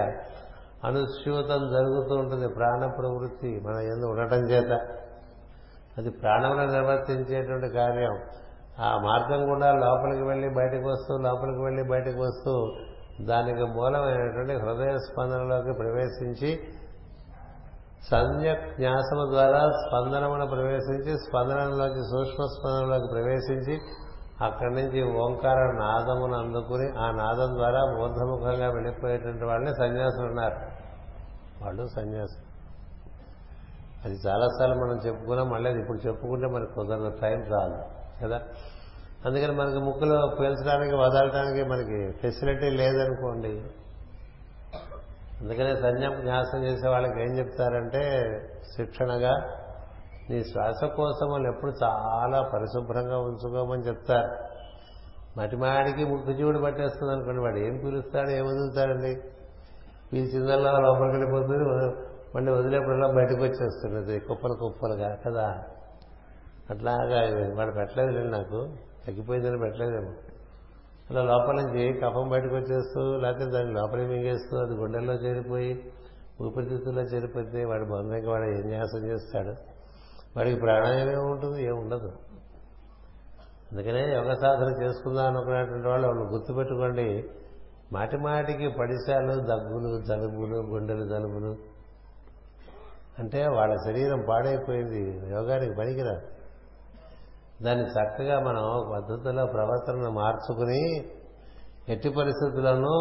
[0.86, 2.48] అనుస్యూతం జరుగుతూ ఉంటుంది.
[2.48, 5.01] ప్రాణ ప్రవృత్తి మన ఎందు ఉండటం చేత.
[5.98, 8.16] అది ప్రాణంలో నిర్వర్తించేటువంటి కార్యం.
[8.80, 12.76] ఆ మార్గం కూడా లోపలికి వెళ్ళి బయటకు వస్తూ లోపలికి వెళ్ళి బయటకు వస్తూ
[13.26, 16.60] దానికి మూలమైనటువంటి హృదయ స్పందనలోకి ప్రవేశించి
[18.12, 23.82] సంజ్ఞక్ న్యాసము ద్వారా స్పందనమును ప్రవేశించి స్పందనలోకి సూక్ష్మ స్పందనలోకి ప్రవేశించి
[24.46, 30.56] అక్కడి నుంచి ఓంకార నాదమును అందుకుని ఆ నాదం ద్వారా బోధముఖంగా వెళ్ళిపోయేటువంటి వాళ్ళని సన్యాసులు ఉన్నారు
[31.64, 32.51] వాళ్ళు సన్యాసులు.
[34.06, 37.84] అది చాలాసార్లు మనం చెప్పుకున్నాం మళ్ళీ అది ఇప్పుడు చెప్పుకుంటే మనకు కుదరదు టైం రాదు
[38.26, 38.42] కదా?
[39.26, 43.62] అందుకని మనకి ముక్కులో పీల్చడానికి వదలడానికి మనకి ఫెసిలిటీ లేదనుకోండి.
[45.42, 48.30] అందుకనే సన్యాసం చేసే వాళ్ళకి ఏం చెప్తారంటే
[48.78, 49.32] శిక్షణగా
[50.30, 54.52] నీ శ్వాసకోశములు ఎప్పుడు చాలా పరిశుభ్రంగా ఉంచుకోమని చెప్తారు.
[55.40, 59.22] మటిమాడికి ముక్కు జీవుడు పట్టేస్తుంది అనుకోండి వాడు ఏం పిలుస్తాడు ఏం వదులుతాడండి?
[60.14, 65.64] పీల్చిందల్లా లోపలికి వెళ్ళిపోతుంది మళ్ళీ వదిలేప్పుడల్లా బయటకు వచ్చేస్తున్నది కుప్పలు కుప్పలుగా కదా?
[66.70, 68.74] అట్లాగా వాడు పెట్టలేదు నాకు.
[69.08, 70.14] తగ్గిపోయిందని పెట్టలేదేమో.
[71.10, 75.92] అలా లోపల నుంచి కఫం బయటకు వచ్చేస్తూ లేకపోతే దాన్ని లోపలికి మింగేస్తూ అది గుండెల్లో చేరిపోయి
[76.42, 79.50] ఊపిరితిత్తుల్లో చేరిపోతే వాడి బంధంగా వాడు ఏం న్యాసం చేస్తాడు?
[80.38, 82.12] వాడికి ప్రాణాయామం ఉంటుంది ఏముండదు
[83.72, 87.30] అందుకనే యోగ సాధన చేసుకుందాం అనుకునేటువంటి వాళ్ళు వాళ్ళు గుర్తుపెట్టుకోండి.
[87.94, 91.71] మాటి మాటికి పడిశాలు దగ్గులు జలుబులు గుండెలు జలుబులు
[93.20, 95.02] అంటే వాళ్ళ శరీరం పాడైపోయింది
[95.32, 96.28] యోగానికి పనికిరాదు.
[97.64, 98.64] దాన్ని చక్కగా మనం
[98.94, 100.98] పద్ధతిలో ప్రవర్తనను మార్చుకుని
[101.90, 102.96] ఎట్టి పరిస్థితుల్లోనూ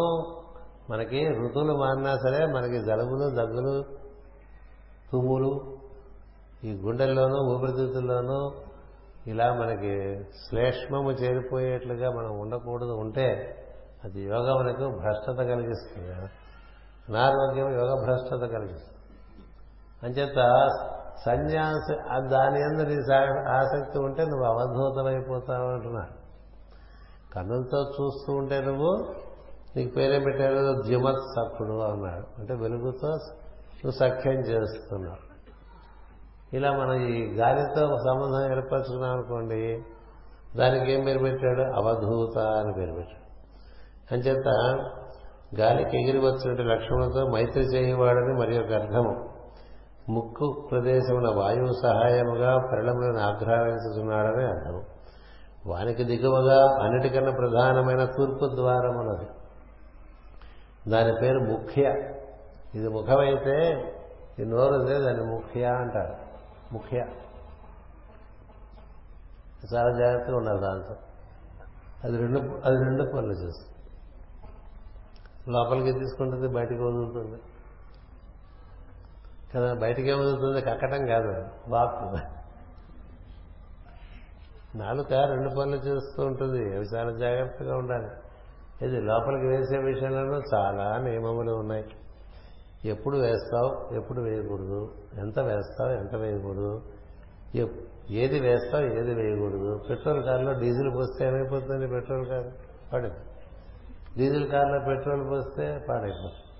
[0.89, 3.83] మనకి ఋతువులు మారినా సరే మనకి జలుబులు దగ్గులు
[5.11, 5.77] తుమ్ములు
[6.63, 8.51] ఈ గుండెల్లోనూ ఊపిరితిత్తుల్లోనూ
[9.27, 13.57] ఇలా మనకి శ్లేష్మము చేరిపోయేట్లుగా మనం ఉండకూడదు ఉంటే
[14.03, 16.11] అది యోగ మనకు భ్రష్టత కలిగిస్తుంది.
[17.09, 18.90] అనారోగ్యం యోగ భ్రష్టత కలిగిస్తుంది.
[20.03, 20.69] అంచేత
[21.25, 21.95] సన్యాసి
[22.29, 23.15] దాని అందరి
[23.49, 26.21] ఆసక్తి ఉంటే నువ్వు అవధూతమైపోతావు అంటున్నాడు
[27.35, 29.15] కన్నులతో చూస్తూ ఉంటే నువ్వు
[29.75, 32.41] నీకు పేరే పెట్టారు జిమత్ సక్కుడు అన్నాడు.
[32.41, 35.31] అంటే వెలుగుతో నువ్వు సఖ్యం చేస్తున్నావు.
[36.55, 39.83] ఇలా మనం ఈ గాలితో సంబంధం ఏర్పరచుకున్నాం అనుకోండి
[40.55, 41.61] దానికి ఏం పేరు పెట్టాడు?
[41.61, 43.21] అవధూత అని పేరు పెట్టాడు.
[44.13, 44.47] అంచేత
[45.59, 49.30] గాలికి ఎగిరి వచ్చినట్టు లక్ష్మణులతో మైత్రి చేయవాడని మరి ఒక అర్థము.
[50.09, 54.83] ముక్కు ప్రదేశమున వాయువు సహాయముగా పరిణములను ఆగ్రహించుతున్నాడని అర్థం.
[55.67, 59.29] వానికి దిగువగా అన్నిటికన్నా ప్రధానమైన తూర్పు ద్వారమున్నది
[60.91, 61.81] దాని పేరు ముఖ్య.
[62.75, 63.83] ఇది ముఖమైతే
[64.39, 66.15] ఈ నోరు దాన్ని ముఖ్య అంటారు.
[66.73, 66.97] ముఖ్య.
[69.73, 70.95] చాలా జాగ్రత్తగా ఉండాలి దాంతో
[72.03, 73.71] అది రెండు అది రెండు పనులు చేస్తుంది.
[75.51, 76.47] లోపలికి తీసుకుంటుంది?
[76.47, 77.41] బయటికి వదులుతుంది.
[79.55, 81.33] కదా బయటకే వదులుతుంది కక్కటం కాదు
[81.67, 81.97] వాక్
[84.75, 88.09] నాలుక రెండు పనులు చేస్తూ ఉంటుంది అవి చాలా జాగ్రత్తగా ఉండాలి.
[88.85, 91.85] ఇది లోపలికి వేసే విషయంలోనూ చాలా నియమములు ఉన్నాయి.
[92.85, 94.79] ఎప్పుడు వేస్తావు ఎప్పుడు వేయకూడదు
[95.17, 96.81] ఎంత వేస్తావు ఎంత వేయకూడదు
[98.21, 99.71] ఏది వేస్తావు ఏది వేయకూడదు.
[99.89, 101.87] పెట్రోల్ కార్లో డీజిల్ పోస్తే ఏమైపోతుంది?
[101.87, 102.47] పెట్రోల్ కార్
[102.93, 103.19] పడింది.
[104.17, 106.50] డీజిల్ కార్లో పెట్రోల్ పోస్తే పాడైపోతుంది.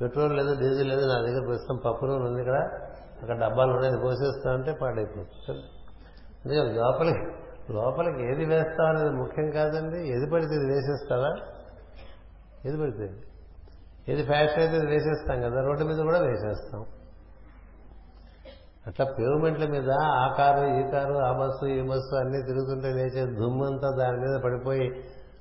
[0.00, 2.58] పెట్రోల్ లేదు డీజిల్ లేదు నా దగ్గర ప్రస్తుతం పప్పు నూనె ఉంది ఇక్కడ
[3.22, 5.62] అక్కడ డబ్బాలు ఉన్నాయి పోసేస్తా అంటే పాడైపోతుంది.
[6.42, 7.24] అందుకే లోపలికి
[7.74, 10.00] లోపలికి ఏది వేస్తావు అనేది ముఖ్యం కాదండి.
[10.08, 11.30] ఏది పడితే ఇది వేసేస్తారా
[12.66, 13.06] ఏది పడితే?
[14.08, 16.84] ఏది ఫ్యాషన్ అయితే ఇది వేసేస్తాం కదా రోడ్డు మీద కూడా వేసేస్తాం.
[18.86, 23.88] అట్లా పేమెంట్ల మీద ఆ కారు ఈ కారు ఆ బస్సు ఈ బస్సు అన్నీ తిరుగుతుంటే లేచే దుమ్మంతా
[23.90, 24.86] దాని మీద పడిపోయి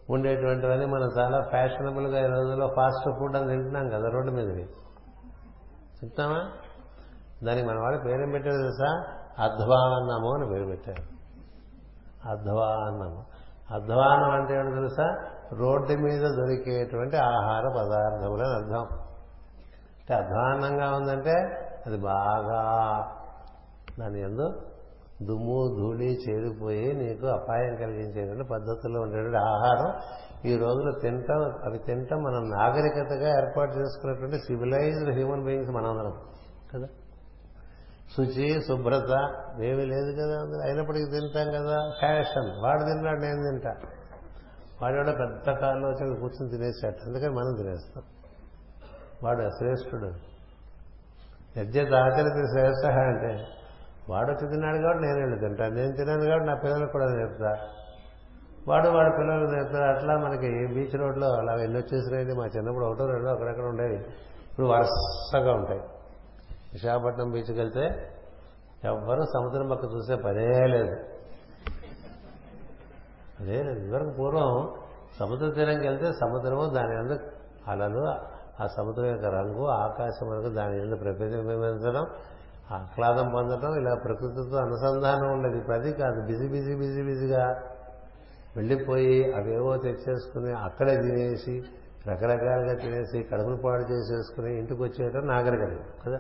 [0.10, 4.65] ఉండేటువంటివన్నీ మనం చాలా ఫ్యాషనబుల్గా ఈ రోజుల్లో ఫాస్ట్ ఫుడ్ అని తింటున్నాం కదా రోడ్డు మీద
[6.02, 6.52] తింటున్నామా?
[7.44, 9.03] దానికి మన వాళ్ళు పేరేం పెట్టారు తెలుసా?
[9.44, 11.03] అధ్వాన్నము అని పేరు పెట్టారు.
[12.30, 13.26] అధ్వాన్నము
[13.72, 15.18] అధ్వానం అంటే ఏమిటి తెలుసా?
[15.53, 18.98] రోడ్డు మీద దొరికేటువంటి ఆహార పదార్థములని అర్థం.
[19.99, 21.32] అంటే అధ్వాన్నంగా ఉందంటే
[21.86, 22.61] అది బాగా
[23.99, 24.64] దాని ఎందు
[25.21, 29.93] దుమ్ము ధూళి చేరిపోయి నీకు అపాయం కలిగించేటువంటి పద్ధతుల్లో ఉండేటువంటి ఆహారం
[30.45, 36.13] ఈ రోజులు తింటాం అవి తింటాం మనం నాగరికతగా ఏర్పాటు చేసుకున్నటువంటి సివిలైజ్డ్ హ్యూమన్ బీయింగ్స్ మనందరం
[36.73, 36.87] కదా?
[38.17, 39.29] శుచి శుభ్రత
[39.63, 41.89] ఏమీ లేదు కదా అయినప్పటికీ తింటాం కదా.
[41.99, 43.75] ఫ్యాషన్ వాడు తిన్నాడు నేను తింటా.
[44.81, 47.05] వాడు కూడా పెద్ద కాలంలో వచ్చి కూర్చొని తినేసాడు.
[47.05, 48.03] అందుకని మనం తినేస్తాం.
[49.23, 50.11] వాడు శ్రేష్ఠుడు.
[51.59, 53.45] యజ్ఞ ఆచరిత శ్రేష్ఠ అంటే
[54.10, 57.52] వాడు వచ్చి తిన్నాడు కాబట్టి నేను వెళ్ళి తింటాను నేను తిన్నాను కాబట్టి నా పిల్లలకు కూడా నేర్పుతా
[58.68, 63.30] వాడు వాడి పిల్లలకు నేర్పుతారు అట్లా మనకి బీచ్ రోడ్లో అలా ఎన్ని వచ్చేసినాయండి మా చిన్నప్పుడు ఒకటో రెండో
[63.30, 63.98] అక్కడక్కడ ఉండేవి.
[64.52, 65.80] ఇప్పుడు వరుసగా ఉంటాయి.
[66.73, 67.86] విశాఖపట్నం బీచ్కి వెళ్తే
[68.84, 70.95] ఎవ్వరూ సముద్రం పక్క చూసే పదే లేదు.
[73.40, 73.80] అదే లేదు.
[73.80, 74.52] ఇదివరకు పూర్వం
[75.19, 77.26] సముద్ర తీరంకి వెళ్తే సముద్రము దాని ఎందుకు
[77.72, 78.03] అలలు
[78.64, 82.06] ఆ సముద్రం యొక్క రంగు ఆకాశం వరకు దాని ఎందుకు ప్రతిబింబించడం
[82.71, 85.63] ఆహ్లాదం పొందటం ఇలా ప్రకృతితో అనుసంధానం ఉండేది.
[85.63, 86.25] ప్రతి కాదు.
[86.25, 87.61] బిజీ బిజీ బిజీ బిజీగా
[88.57, 91.63] వెళ్ళిపోయి అవేవో తెచ్చేసుకుని అక్కడే తినేసి
[92.07, 96.19] రకరకాలుగా తినేసి కడుపులు పాడు చేసేసుకుని ఇంటికి వచ్చేయటం నాగరికత కదా?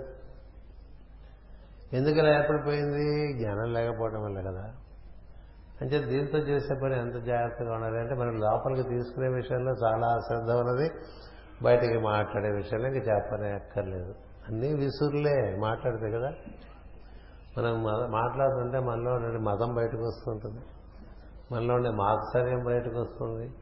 [1.93, 3.33] ఎందుకు ఇలా ఏర్పడిపోయింది?
[3.37, 4.73] జ్ఞానం లేకపోవడం వల్ల కదా?
[5.81, 10.91] అంటే దీంతో చేసే పని ఎంత జాగ్రత్తగా ఉండాలి అంటే మనం లోపలికి తీసుకునే విషయంలో చాలా శ్రద్ధ ఉన్నది.
[11.63, 14.15] బయటికి మాట్లాడే విషయంలో ఇంకా చెప్పనే అక్కర్లేదు
[14.47, 16.33] అన్నీ విసురులే మాట్లాడితే కదా.
[17.57, 20.61] మనం మాట్లాడుతుంటే మనలో ఉండే మతం బయటకు వస్తుంటుంది.
[21.51, 23.53] మనలో ఉండే మాత్సర్యం బయటకు వస్తుంది.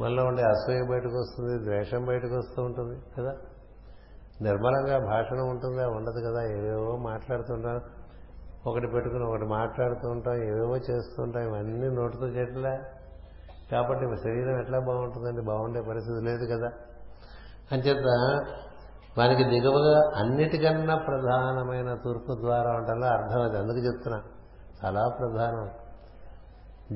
[0.00, 1.64] మనలో ఉండే అసూయ బయటకు వస్తుంది.
[1.64, 3.36] ద్వేషం బయటకు వస్తూ ఉంటుంది కదా.
[4.42, 5.88] నిర్మలంగా భాషణం ఉంటుందా?
[5.88, 6.42] ఉండదు కదా.
[6.42, 7.80] ఏవేవో మాట్లాడుతుంటాం.
[8.66, 10.34] ఒకటి పెట్టుకుని ఒకటి మాట్లాడుతూ ఉంటాం.
[10.34, 12.78] ఏవేవో చేస్తుంటాం ఇవన్నీ నోటితో చేయట్లే
[13.72, 15.40] కాబట్టి శరీరం ఎట్లా బాగుంటుందండి?
[15.40, 16.72] బాగుండే పరిస్థితి లేదు కదా.
[17.72, 18.04] అంచేత
[19.18, 23.58] వానికి దిగువగా అన్నిటికన్నా ప్రధానమైన తూర్పు ద్వారం అంటే అర్థం అది.
[23.58, 24.22] అందుకు చెప్తున్నా.
[24.84, 25.70] చాలా ప్రధానం.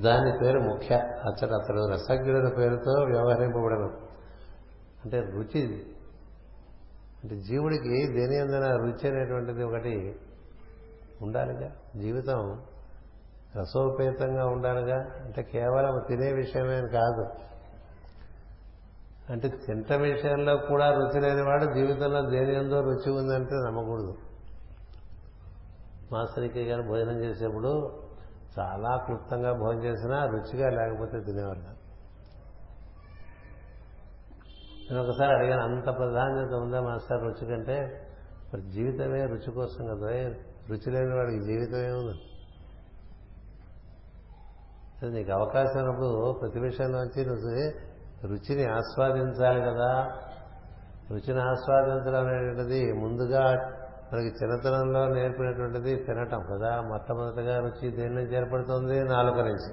[0.02, 0.96] దాని పేరు ముఖ్య.
[0.96, 3.92] అతడు అతడు రసజ్ఞుడి పేరుతో వ్యవహరింపబడను
[5.04, 5.86] అంటే రుచి
[7.24, 10.20] అంటే జీవుడికి దేని అందన రుచి అనేటువంటిది ఒకటి
[11.22, 11.70] ఉండాలిగా.
[11.96, 12.62] జీవితం
[13.56, 14.96] రసోపేతంగా ఉండాలిగా.
[14.96, 17.26] అంటే కేవలం తినే విషయమే కాదు.
[19.30, 24.16] అంటే తింట విషయంలో కూడా రుచి లేనివాడు జీవితంలో దేని ఎందో రుచి ఉందంటే నమ్మకూడదు.
[26.12, 28.00] మాస్టర్కి గారు భోజనం చేసేప్పుడు
[28.58, 31.84] చాలా క్లుప్తంగా భోజనం చేసినా రుచిగా లేకపోతే తినేవాళ్ళు
[34.90, 38.08] నేను ఒకసారి అడిగాను అంత ప్రాధాన్యత ఉందా మాస్టర్ రుచి కంటే?
[38.54, 40.08] మరి జీవితమే రుచి కోసం కదా
[40.70, 42.16] రుచి లేని వాడికి జీవితమే ఉంది?
[45.14, 47.93] నీకు అవకాశం ఉన్నప్పుడు ప్రతి విషయంలోంచి నువ్వు
[48.24, 49.90] రుచిని ఆస్వాదించాలి కదా.
[51.10, 53.44] రుచిని ఆస్వాదించడం అనేటువంటిది ముందుగా
[54.12, 56.80] మనకి చిన్నతనంలో నేర్పినటువంటిది తినటం కదా.
[56.80, 59.04] మొట్టమొదటిగా రుచి దేని నుంచి ఏర్పడుతుంది?
[59.04, 59.72] నాలుక నుంచి.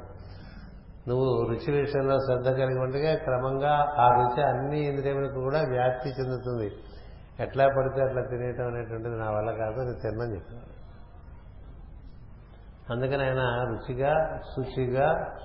[1.08, 6.68] నువ్వు రుచి విషయంలో శ్రద్ధ కలిగి ఉండగా క్రమంగా ఆ రుచి అన్ని ఇంద్రియములకు కూడా వ్యాప్తి చెందుతుంది.
[7.40, 10.70] ఎట్లా పడితే అట్లా తినేయటం అనేటువంటిది నా వల్ల కాదు నేను తిన్నని చెప్పాను
[12.92, 13.42] అందుకని ఆయన
[13.72, 15.36] రుచిగా శుచిగా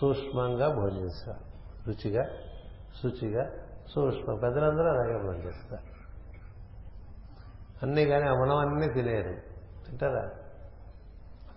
[0.00, 1.51] సూక్ష్మంగా భోజనిస్తారు.
[1.88, 2.24] రుచిగా
[3.02, 3.50] శుచిగా
[3.94, 5.92] సూక్ష్మ పెద్దలందరూ అలాగే భోజనిస్తారు
[7.82, 9.32] అన్నీ కానీ ఉన్నవన్నీ తినేరు
[9.86, 10.30] తింటారా?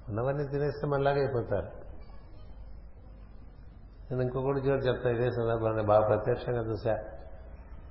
[0.09, 1.67] ఉన్నవన్నీ తినేస్తే మళ్ళాగా అయిపోతారు.
[4.11, 6.97] నేను ఇంకొకటి చోటు చెప్తా ఇదే సందర్భాన్ని బాగా ప్రత్యక్షంగా చూశా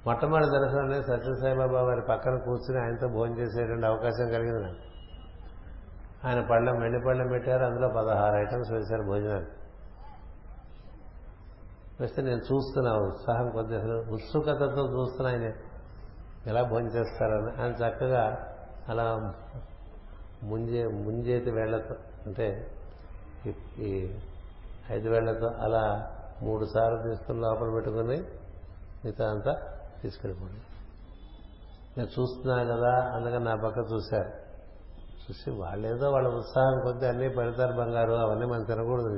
[0.07, 4.95] మొట్టమొదటి దర్శనం సత్యసాయిబాబా వారి పక్కన కూర్చుని ఆయనతో భోజనం చేసేటువంటి అవకాశం కలిగింది నాకు.
[6.29, 9.51] ఆయన పళ్ళెం వెండి పళ్ళెం పెట్టారు అందులో పదహారు ఐటమ్స్ వేశారు భోజనానికి.
[12.01, 15.53] వస్తే నేను చూస్తున్నా ఉత్సాహం కొద్ది అసలు ఉత్సుకతతో చూస్తున్నా ఆయన
[16.47, 18.23] ఎలా భోంచేస్తారని అని ఆయన చక్కగా
[18.89, 19.35] అలా
[20.43, 21.95] ముంజే ముంజేతి వేళ్ళతో
[22.27, 22.73] అంటే
[23.79, 24.11] ఈ
[24.91, 26.11] ఐదు వేళ్ళతో అలా
[26.43, 28.17] మూడు సార్లు తీసుకుని లోపల పెట్టుకుని
[29.05, 29.53] మిగతా అంతా
[30.03, 30.63] తీసుకెళ్ళిపోయింది
[31.97, 34.33] నేను చూస్తున్నా కదా అందుకని నా పక్క చూశారు.
[35.23, 38.13] చూసి వాళ్ళేదో వాళ్ళ ఉత్సాహం కొద్దీ అన్నీ పెడతారు బంగారు.
[38.13, 39.11] అవన్నీ మనం తినకూడదు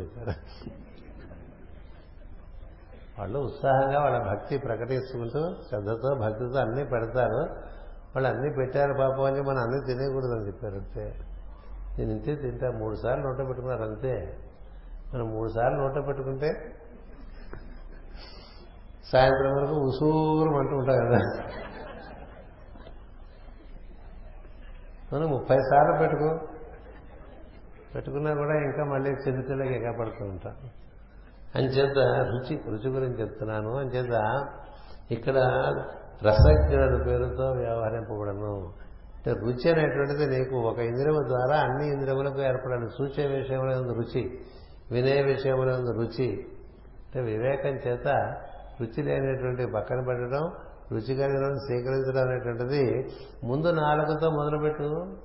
[3.19, 7.41] వాళ్ళు ఉత్సాహంగా వాళ్ళ భక్తి ప్రకటించుకుంటూ శ్రద్ధతో భక్తితో అన్నీ పెడతారు.
[8.17, 11.15] వాళ్ళు అన్నీ పెట్టారు పాపం అని మనం అన్నీ తినేయకూడదు అని చెప్పారు అంతే.
[11.99, 14.37] నేను ఇంతే తింటా మూడు సార్లు నోట పెట్టుకున్నారు అంతే.
[15.15, 16.75] మనం మూడు సార్లు నోట పెట్టుకుంటే
[19.13, 21.19] సాయంత్రం వరకు ఉసూరం అంటూ ఉంటాం కదా.
[25.13, 26.39] మనం ముప్పై సార్లు పెట్టుకో.
[27.95, 30.57] పెట్టుకున్నా కూడా ఇంకా మళ్ళీ చిరుతిలోకి ఎగపడుతూ ఉంటాం.
[31.57, 31.99] అంచేత
[32.31, 33.77] రుచి రుచి గురించి చెప్తున్నాను.
[33.77, 34.15] అంచేత
[35.11, 35.39] ఇక్కడ
[36.25, 38.73] రసజ్ఞుడు పేరుతో వ్యవహరింపబడను.
[39.17, 42.87] అంటే రుచి అనేటువంటిది నీకు ఒక ఇంద్రియము ద్వారా అన్ని ఇంద్రియములకు ఏర్పడాలి.
[42.87, 44.39] చూచే విషయంలో ఉంది రుచి
[44.91, 46.29] వినే విషయంలో ఉంది రుచి.
[47.07, 48.07] అంటే వివేకం చేత
[48.81, 50.53] రుచి లేనటువంటి పక్కన పెట్టడం
[50.93, 53.13] రుచి కలిగిన స్వీకరించడం అనేటువంటిది
[53.45, 55.17] ముందు నాలుగుతో మొదలుపెట్టు.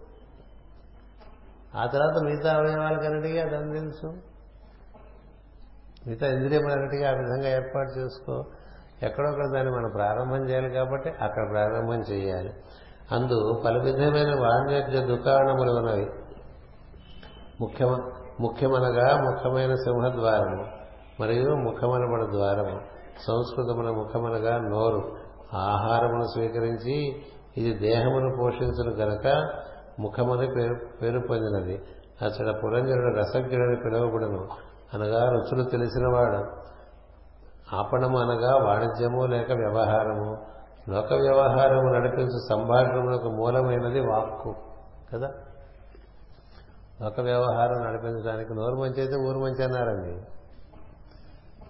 [1.75, 4.30] ఆ తర్వాత మిగతా అవయవాలకన్నిటికీ అదని తెలుసు.
[6.07, 8.45] మిగతా ఇంద్రియములన్నిటికీ ఆ విధంగా ఏర్పాటు చేసుకో.
[9.03, 12.53] ఎక్కడొక్కడ దాన్ని మనం ప్రారంభం చేయాలి కాబట్టి అక్కడ ప్రారంభం చేయాలి.
[13.11, 16.09] అందు పలు విధమైన వాణిజ్య దుకాణములు ఉన్నవి.
[17.61, 20.65] ముఖ్యమ ముఖ్యమనగా ముఖ్యమైన సింహద్వారము
[21.19, 22.79] మరియు ముఖమనబడ ద్వారము.
[23.27, 25.17] సంస్కృతమున ముఖమనగా నోరు.
[25.53, 27.23] ఆహారమును స్వీకరించి
[27.57, 29.49] ఇది దేహమును పోషించను గనక
[29.99, 31.81] ముఖమని పేరు పేరు పొందినది.
[32.25, 34.70] అసలు పురంజనుడు రసజ్ఞుడని పిలువబడను.
[34.93, 36.61] అనగా రుచులు తెలిసినవాడు
[37.75, 40.45] ఆపణము అనగా వాణిజ్యము లేక వ్యవహారము.
[40.89, 44.55] లోక వ్యవహారము నడిపించు సంభాషణకు మూలమైనది వాక్కు
[45.13, 45.27] కదా?
[47.01, 50.21] లోక వ్యవహారం నడిపించడానికి నోరు మంచి అయితే ఊరు మంచి అన్నారండి.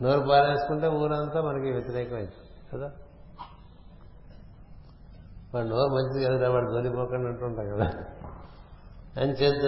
[0.04, 2.32] నోరు పారేసుకుంటే ఊరంతా మనకి వ్యతిరేకమైంది
[2.74, 2.92] కదా?
[5.56, 7.86] వాడు నోరు మంచిది కదా వాడు దొరిపోకుండా అంటుంటాం కదా?
[9.22, 9.62] అని చేత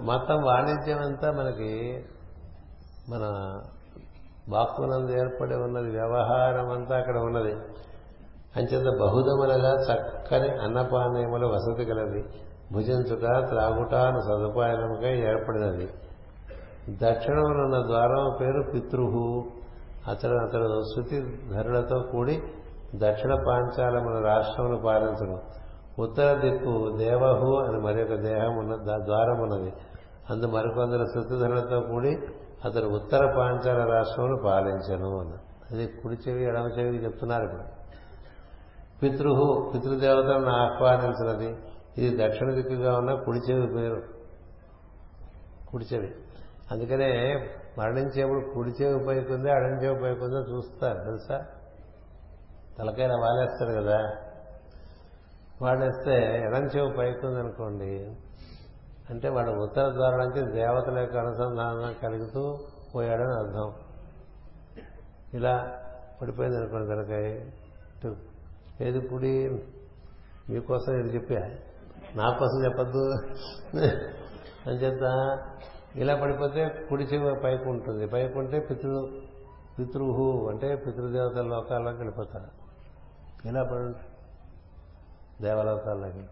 [0.00, 2.04] మొత్తం వాణిజ్యం అంతా మనకి
[3.10, 3.24] మన
[4.48, 7.52] వాక్కునందు ఏర్పడి ఉన్నది వ్యవహారం అంతా అక్కడ ఉన్నది.
[8.56, 12.24] అంచేత బహుదములగా చక్కని అన్నపానీయముల వసతి కలది
[12.72, 15.88] భుజించుట త్రాగుటాను సదుపాయముగా ఏర్పడినది.
[16.90, 19.44] దక్షిణమునున్న ద్వారం పేరు పితృహు.
[20.08, 22.42] అతడు అతడు శృతి ధరులతో కూడి
[22.96, 25.38] దక్షిణ పాంచాలమున రాష్ట్రమును పాలించను.
[25.98, 29.72] ఉత్తర దిక్కు దేవహు అని మరొక దేహం ఉన్న ద్వారం ఉన్నది
[30.30, 32.18] అందు మరికొందరు శృతిధరులతో కూడి
[32.64, 35.32] అతడు ఉత్తర పాంచాల రాష్ట్రమును పాలించను అన్న.
[35.70, 37.62] అది కుడి చెవి ఎడమ చెవి చెప్తున్నారు ఇప్పుడు
[39.02, 41.56] పితృహు పితృదేవతలను ఆహ్వానించినది
[41.98, 44.02] ఇది దక్షిణ దిక్కుగా ఉన్న కుడి చెవి పేరు.
[45.68, 46.14] కుడి చెవి
[46.70, 47.10] అందుకనే
[47.78, 51.44] మరణించేప్పుడు కుడి చెవి పైకుందో అడం చెవి పైకుందో చూస్తారు తెలుసా?
[52.78, 54.16] తలకాయన వాలేస్తారు కదా.
[55.62, 58.16] వాడేస్తే ఎడం చెవి పైకుంది అనుకోండి
[59.10, 62.58] అంటే వాడు ఉత్తర ద్వారానికి దేవతల యొక్క అనుసంధానం కలుగుతూ
[62.94, 63.74] పోయాడని అర్థం.
[65.34, 65.78] ఇలా
[66.22, 67.10] పడిపోయింది అనుకోండి కనుక
[68.82, 69.48] ఏది కుడి
[70.50, 71.50] మీకోసం ఇది చెప్పా.
[72.14, 73.12] నా కోసం చెప్పద్దు.
[74.66, 75.38] అని చేత
[75.96, 78.06] ఇలా పడిపోతే కుడి చెవి పైకి ఉంటుంది.
[78.06, 79.08] పైకి ఉంటే పితృ
[79.78, 82.50] పితృహు అంటే పితృదేవతల లోకాల్లోకి వెళ్ళిపోతారు.
[83.48, 83.92] ఇలా పడి
[85.42, 86.26] దేవలోకాల్లోకి.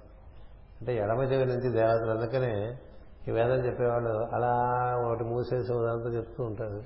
[0.81, 2.79] అంటే ఎడమ చెవి నుంచి దేవతలు అందుకనే
[3.29, 4.73] ఈ వేదం చెప్పేవాళ్ళు అలా
[5.07, 6.83] ఒకటి మూసేసి ఉదంతా చెప్తూ ఉంటారు.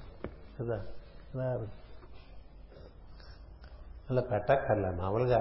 [0.61, 0.75] కదా?
[1.35, 1.67] అలా
[4.11, 5.39] అలా పెట్టక్కర్లే మామూలుగా.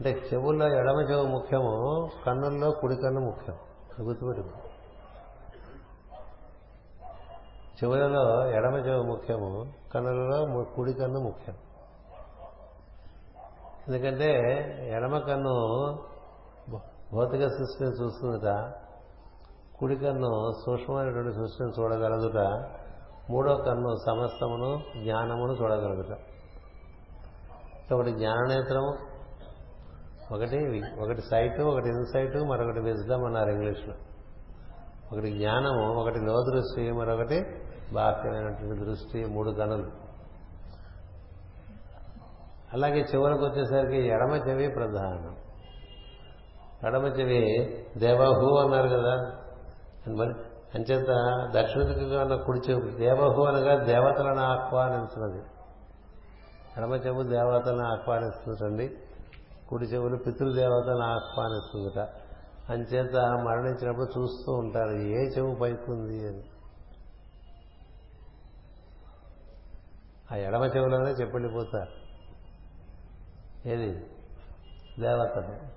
[0.00, 3.56] అంటే చెవుల్లో ఎడమ చెవు ముఖ్యము కన్నుల్లో కుడి కన్ను ముఖ్యం.
[4.02, 4.42] గుర్తుపెట్టు
[7.84, 11.56] చెవులలో ఎడమ చెవు ముఖ్యము కన్నులలో కుడి కన్ను ముఖ్యం.
[13.88, 14.30] ఎందుకంటే
[14.96, 15.98] ఎడమ కన్ను
[17.14, 18.72] భౌతిక సృష్టిని చూస్తుందట.
[19.78, 22.36] కుడి కన్ను సూక్ష్మమైనటువంటి సృష్టిని చూడగలదుట.
[23.30, 26.18] మూడో కన్ను సమస్తమును జ్ఞానమును చూడగలదుట.
[27.94, 29.12] ఒకటి జ్ఞాననేత్రము
[30.34, 33.94] ఒకటి ఒకటి సైట్ ఒకటి ఇన్సైట్ మరొకటి విజ్డమ్ అన్నారు ఇంగ్లీష్లో.
[35.12, 37.44] ఒకటి జ్ఞానము ఒకటి లో దృష్టి మరొకటి
[37.94, 39.90] బాహ్యమైనటువంటి దృష్టి మూడు కనులు.
[42.72, 45.31] అలాగే చివరకు వచ్చేసరికి ఎడమ చెవి ప్రధానం.
[46.86, 47.40] ఎడమ చెవి
[47.98, 49.38] దేవహు అన్నారు కదా.
[50.08, 50.34] మరి
[50.74, 51.06] అంచేత
[51.54, 55.42] దక్షిణ దిక్కుగా ఉన్న కుడి చెవు దేవహు అనగా దేవతలను ఆహ్వానించినది.
[56.78, 58.96] ఎడమ చెవు దేవతలను ఆహ్వానిస్తుందండి.
[59.68, 62.08] కుడి చెవులు పితృదేవతలను ఆహ్వానిస్తుందట.
[62.70, 66.42] అంచేత మరణించినప్పుడు చూస్తూ ఉంటారు ఏ చెవు పైకుంది అని.
[70.32, 72.02] ఆ ఎడమ చెవులోనే చెప్పెళ్ళిపోతారు
[73.68, 74.06] ఏది?
[75.00, 75.71] దేవతలు.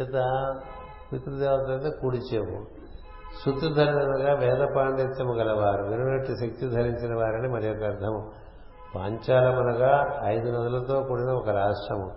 [0.00, 0.12] చేత
[1.12, 2.82] పితృదేవత అయితే కుడి చెవు
[4.40, 8.30] వేద పాండిత్యము గలవారు విననట్టు శక్తి ధరించిన వారని మరి యొక్క అర్థము.
[8.94, 12.10] పాంచాలమనగా ఐదు నదులతో కూడిన ఒక రాష్ట్రము.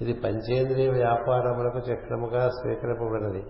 [0.00, 3.46] ఇది పంచేంద్రియ వ్యాపారములకు చక్రముగా స్వీకరింపబడినది.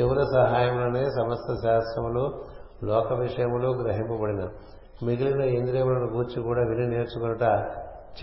[0.00, 2.44] చెవుల సహాయంలోనే సమస్త శాస్త్రములు
[2.84, 4.48] లోక విషయములు గ్రహింపబడిన.
[5.06, 7.42] మిగిలిన ఇంద్రియములను గూర్చి కూడా విని నేర్చుకున్నట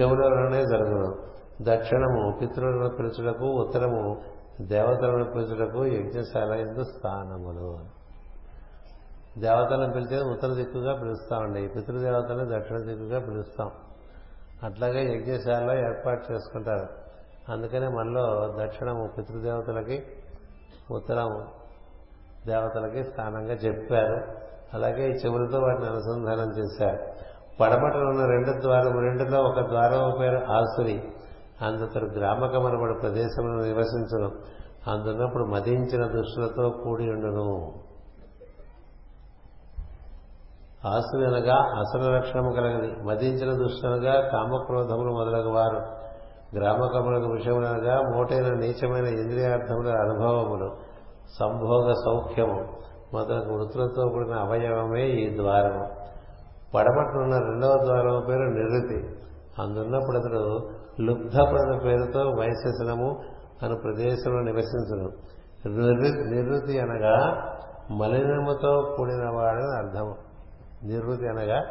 [0.01, 1.15] చెవులలోనే జరుగును.
[1.61, 4.22] దక్షిణము పితృలను పిలుచుటకు ఉత్తరము
[4.68, 7.80] దేవతలను పిలుచుటకు యజ్ఞశాల ఎందు స్థానములు
[9.38, 13.72] దేవతలను పిలిచే ఉత్తర దిక్కుగా పిలుస్తామండి పితృదేవతలను దక్షిణ దిక్కుగా పిలుస్తాం.
[14.64, 16.88] అట్లాగే యజ్ఞశాలలో ఏర్పాటు చేసుకుంటారు.
[17.52, 20.04] అందుకనే మనలో దక్షిణము పితృదేవతలకి
[20.92, 21.48] ఉత్తరం
[22.48, 24.28] దేవతలకి స్థానంగా చెప్పారు.
[24.74, 27.00] అలాగే ఈ చెవులతో వాటిని అనుసంధానం చేశారు.
[27.60, 31.04] పడమటలో ఉన్న రెండు ద్వారం రెండులో ఒక ద్వారం పేరు ఆసురి.
[31.62, 34.32] అందుతరు గ్రామకమనబడి ప్రదేశంలో నివసించను.
[34.92, 37.74] అందున్నప్పుడు మదించిన దుస్తులతో కూడి ఉండును.
[40.88, 45.78] ఆస్తులనగా అనగా అసలు లక్షణము కలగని మదించిన దుష్టులుగా కామక్రోధములు మొదలగు వారు
[46.58, 50.76] గ్రామకములకు విషయములనగా మోటైన నీచమైన ఇంద్రియార్థముల అనుభవములు
[51.40, 52.74] సంభోగ సౌఖ్యము
[53.14, 55.84] మొదలగు వృత్తులతో కూడిన అవయవమే ఈ ద్వారము.
[56.76, 59.20] పడమట్లున్న రెండవ ద్వారం పేరు నిరుతి
[59.62, 63.22] అందున్నప్పుడు అతడు లుబ్ధపడిన పేరుతో వైశసనము
[63.63, 65.11] అను ప్రదేశంలో నివసించను.
[66.30, 67.47] నిర్వృతి అనగా
[67.91, 70.15] మలినముతో కూడిన వాడని అర్థము.
[70.84, 71.63] నివృత్తి అనగా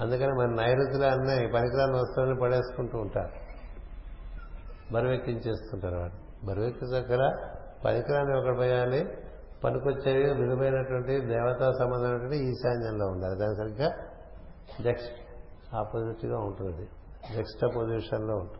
[0.00, 3.30] అందుకని మన నైరుతిలో అన్నీ పనికిరాని వస్తువులను పడేసుకుంటూ ఉంటారు.
[4.92, 6.46] బరువెక్కించేస్తుంటారు వాడు.
[6.46, 7.36] బరువెక్కించగల
[7.84, 9.08] పనికిరాని ఒకటి పోయాలి
[9.64, 13.38] పనికొచ్చేవి విలువైనటువంటి దేవతా సంబంధమైనటువంటి ఈశాన్యంలో ఉండాలి.
[13.38, 13.92] దాని సరిగ్గా
[14.80, 15.14] నెక్స్ట్
[15.74, 16.88] ఆపోజిట్గా ఉంటుంది
[17.30, 18.58] ఎక్స్ట్రా పొజిషన్లో ఉంటుంది.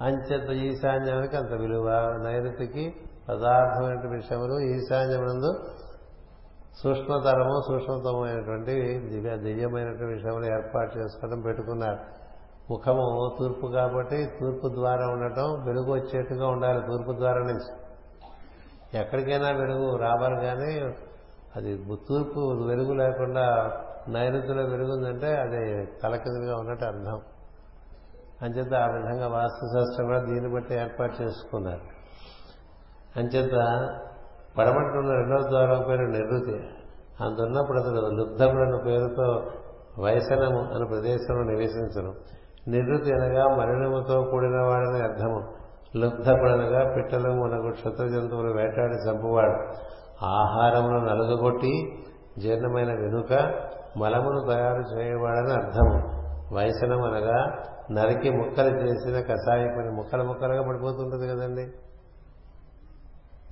[0.00, 1.88] అంచేత ఈశాన్యానికి అంత విలువ.
[2.24, 2.94] నైరుతికి
[3.28, 5.52] పదార్థమైన విషయములు ఈశాన్యమునందు
[6.82, 11.98] సూక్ష్మతరము సూక్ష్మతమైనటువంటి దివ్య దివ్యమైనటువంటి విషయములు ఏర్పాటు చేసుకోవడం పెట్టుకున్నారు.
[12.70, 16.86] ముఖము తూర్పు కాబట్టి తూర్పు ద్వారా ఉండటం వెలుగు వచ్చేట్టుగా ఉండాలి.
[16.86, 17.82] తూర్పు ద్వారా నుంచి
[18.98, 20.94] ఎక్కడికైనా వెలుగు రావాలి కానీ
[21.56, 23.46] అది తూర్పు వెలుగు లేకుండా
[24.08, 27.20] నైరుతిలో వెలుగుందంటే అది తలకిందులుగా ఉన్నట్టు అర్థం.
[28.42, 31.80] అంచేత ఆ విధంగా వాస్తుశాస్త్రం కూడా దీన్ని బట్టి ఏర్పాటు చేసుకున్నారు.
[33.16, 33.52] అంచేత
[34.58, 36.68] పడమట్టున్న రెండవ ద్వారం పేరు నిరుతి
[37.24, 39.50] అందున్నప్పుడు అతడు లుబ్ధముడన్న పేరుతో
[40.02, 42.14] వైసనము అనే ప్రదేశంలో నివసించను
[42.68, 45.54] నిరుతి అనగా మరణముతో కూడిన వాడని అర్థము.
[45.96, 49.74] లుబ్ధపడనగా పిట్టలు మనకు క్షుద్ర జంతువులు వేటాడి చంపువాడు.
[50.24, 52.02] ఆహారమును నలుగగొట్టి
[52.38, 53.32] జీర్ణమైన వెనుక
[53.98, 56.22] మలమును తయారు చేయవాడని అర్థము
[56.54, 61.70] వైసనం అనగా నరికి ముక్కలు చేసిన కషాయి పని ముక్కలు ముక్కలుగా పడిపోతుంటుంది కదండి.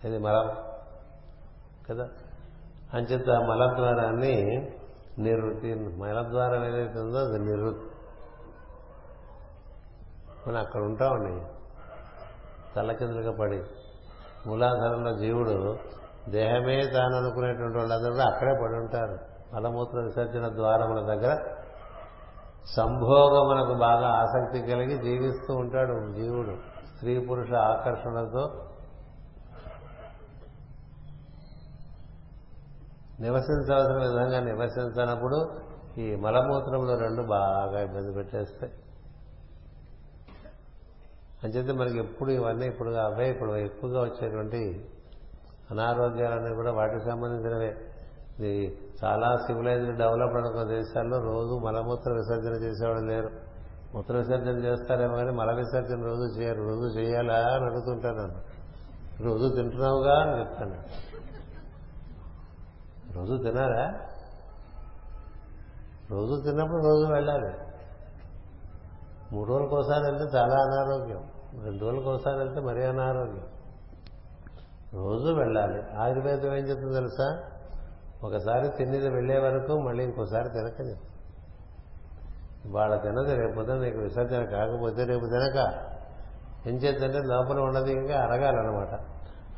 [0.05, 0.57] అది మలం.
[1.91, 2.09] కదా?
[2.95, 4.67] అంచేత మలద్వారాన్ని
[5.19, 7.87] నివృత్తి మలద్వారం ఏదైతే ఉందో అది నివృత్తి
[10.49, 11.47] మనం అక్కడ ఉంటామండి.
[12.77, 13.63] తల్లకిందులుగా పడి.
[14.49, 15.79] మూలాధారంలో జీవుడు
[16.29, 19.19] దేహమే తాను అనుకునేటువంటి వాళ్ళందరూ కూడా అక్కడే పడి ఉంటారు.
[19.55, 21.37] మలమూత్ర విసర్జన ద్వారముల దగ్గర
[22.77, 26.57] సంభోగమునకు బాగా ఆసక్తి కలిగి జీవిస్తూ ఉంటాడు జీవుడు.
[26.97, 28.67] స్త్రీ పురుష ఆకర్షణతో
[33.21, 35.51] నివసించవలసిన విధంగా నివసించనప్పుడు
[35.99, 38.73] ఈ మలమూత్రంలో రెండు బాగా ఇబ్బంది పెట్టేస్తాయి.
[41.45, 44.91] అంచేతే మనకి ఎప్పుడు ఇవన్నీ ఇప్పుడు అవే ఇప్పుడు ఎక్కువగా వచ్చేటువంటి
[45.71, 47.77] అనారోగ్యాలన్నీ కూడా వాటికి సంబంధించినవే.
[48.39, 53.31] ఇది చాలా సివిలైజ్డ్ డెవలప్ అనుకున్న దేశాల్లో రోజు మలమూత్ర విసర్జన చేసేవాడు లేరు.
[53.95, 56.63] మూత్ర విసర్జన చేస్తారేమో కానీ మల విసర్జన రోజు చేయరు.
[56.63, 58.41] రోజు చేయాలా అని అడుగుతుంటాను నన్ను.
[59.23, 60.75] రోజు తింటున్నావుగా అని చెప్తాను.
[63.15, 64.01] రోజు తినారా
[66.11, 67.55] రోజు తిన్నప్పుడు రోజు వెళ్ళాలి.
[69.33, 71.31] మూడు రోజులకు ఒకసారి వెళ్తే చాలా అనారోగ్యం.
[71.65, 73.60] రెండు రోజులకు ఒకసారి వెళ్తే మరీ అనారోగ్యం.
[74.95, 75.97] రోజు వెళ్ళాలి.
[75.99, 77.43] ఆయుర్వేదం ఏం చెప్తుంది తెలుసా?
[78.25, 80.95] ఒకసారి తిన్నది వెళ్ళే వరకు మళ్ళీ ఇంకోసారి తినకని.
[82.73, 85.87] వాళ్ళ తినదు రేపు పొద్దున నీకు విసర్జన కాకపోతే రేపు తినక.
[86.67, 89.01] ఏం చేద్దంటే లోపల ఉన్నది ఇంకా అరగాలన్నమాట.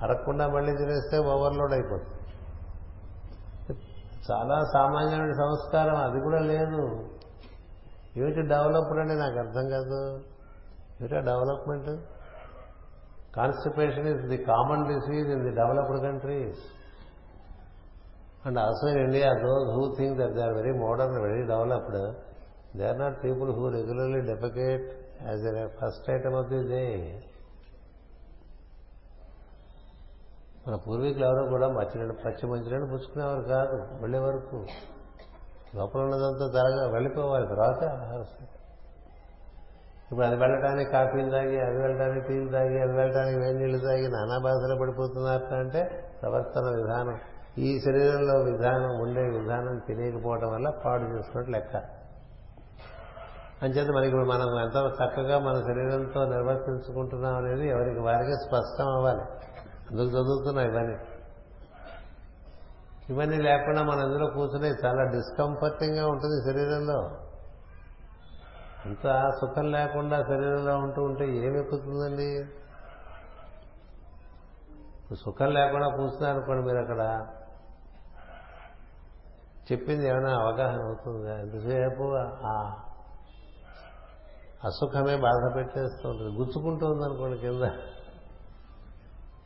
[0.03, 2.19] అరగకుండా మళ్ళీ తినేస్తే ఓవర్లోడ్ అయిపోతుంది
[4.33, 7.09] చాలా సామాన్యమైన సంస్కారం అది కూడా లేదు.
[8.17, 10.17] ఏమిటి డెవలప్మెంట్ అంటే నాకు అర్థం కాదు.
[11.01, 12.01] ఏమిటా development?
[13.33, 16.63] Constipation is the common disease in the developed countries
[18.47, 22.01] and also in India those who think that they are very modern very developed
[22.79, 24.87] they are not people who regularly defecate
[25.27, 26.85] as a first item of the day
[30.67, 34.59] మన పూర్వీకులు ఎవరో కూడా మచ్చినట్టు పచ్చి మంచినట్టు పుచ్చుకునేవారు కాదు వెళ్ళే వరకు
[35.77, 37.83] లోపల ఉన్నదంతా త్వరగా వెళ్ళిపోవాలి తర్వాత
[40.13, 44.39] ఇప్పుడు అది వెళ్ళడానికి కాఫీలు తాగి అది వెళ్ళడానికి టీలు తాగి అది వెళ్ళడానికి వేడి నీళ్ళు తాగి నానా
[44.39, 47.19] బాధలు పడిపోతున్నారు అంటే ప్రవర్తన విధానం.
[47.59, 51.77] ఈ శరీరంలో విధానం ఉండే విధానం తెలియకపోవడం వల్ల పాడు చేసుకున్నట్టు లెక్క.
[53.63, 59.21] అంచేత మనకి ఇప్పుడు మనం ఎంత చక్కగా మన శరీరంతో నిర్వర్తించుకుంటున్నాం అనేది ఎవరికి వారికి స్పష్టం అవ్వాలి.
[59.91, 60.97] అందుకు చదువుతున్నాం ఇవన్నీ.
[63.11, 67.11] ఇవన్నీ లేకుండా మన ఇందులో కూర్చునే చాలా డిస్కంఫర్టింగ్గా ఉంటుంది శరీరంలో.
[68.87, 72.45] అంత సుఖం లేకుండా శరీరంలో ఉంటూ ఉంటే ఏమి ఎక్కుతుందండి?
[75.15, 77.27] సుఖం లేకుండా కూర్చున్నారు అనుకోండి మీరు అక్కడ.
[79.73, 81.39] చెప్పింది ఏమైనా అవగాహన అవుతుందా?
[81.39, 82.15] ఎంతసేపు
[82.47, 82.83] ఆ
[84.65, 87.63] అసుఖమే బాధ పెట్టేస్తూ ఉంటుంది గుచ్చుకుంటుంది అనుకోండి కింద.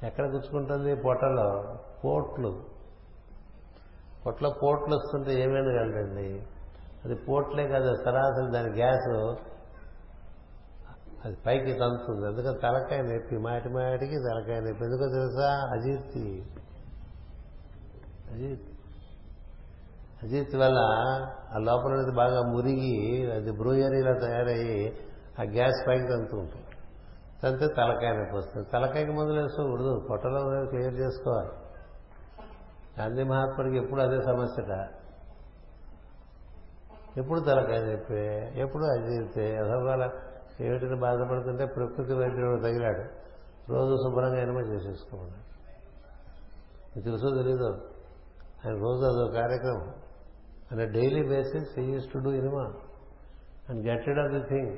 [0.04, 0.96] ఎక్కడ గుచ్చుకుంటుంది?
[0.96, 1.78] పొట్టలో.
[2.04, 2.64] పోట్లు.
[4.26, 6.46] పొట్టలో పోట్లు వస్తుంటే ఏమైనా వెళ్ళండి
[7.06, 9.36] అది పోట్లే కాదు సరాసరి దాని గ్యాస్.
[11.24, 14.84] అది పైకి తంతుంది అందుకని తలకాయ నొప్పి మాటి మాటికి తలకాయ నొప్పి.
[14.84, 15.68] ఎందుకో తెలుసా?
[15.72, 16.46] అజీర్తి.
[18.32, 18.72] అజీర్తి.
[20.22, 20.78] అజీర్తి వల్ల
[21.54, 24.96] ఆ లోపల అనేది బాగా మురిగి అది బ్రూయరీలా తయారయ్యి
[25.40, 26.66] ఆ గ్యాస్ పైకి తంతూ ఉంటుంది.
[27.42, 28.66] తంతే తలకాయ నొప్పి వస్తుంది.
[28.72, 31.50] తలకాయకి మందులు వేసుకోకూడదు పొట్టలో ఉన్నది క్లియర్ చేసుకోవాలి.
[33.00, 34.88] గాంధీ మహాత్ముడికి ఎప్పుడు అదే సమస్యట.
[37.18, 38.14] ఎప్పుడు తలకాయ నొప్పి
[38.60, 40.26] ఎప్పుడు అది తీరితే అసలు
[40.62, 43.04] ఏమిటిని బాధపడుతుంటే ప్రకృతి వైద్యుడు తగిలాడు.
[43.72, 45.46] రోజు శుభ్రంగా ఎనమ చేసేసుకోమన్నాడు.
[46.96, 47.68] మీకు తెలుసో తెలీదు?
[48.64, 49.94] ఆయన రోజు అదో కార్యక్రమం.
[50.72, 52.72] And daily basis used to do enema.
[53.68, 54.76] And get rid of the thing.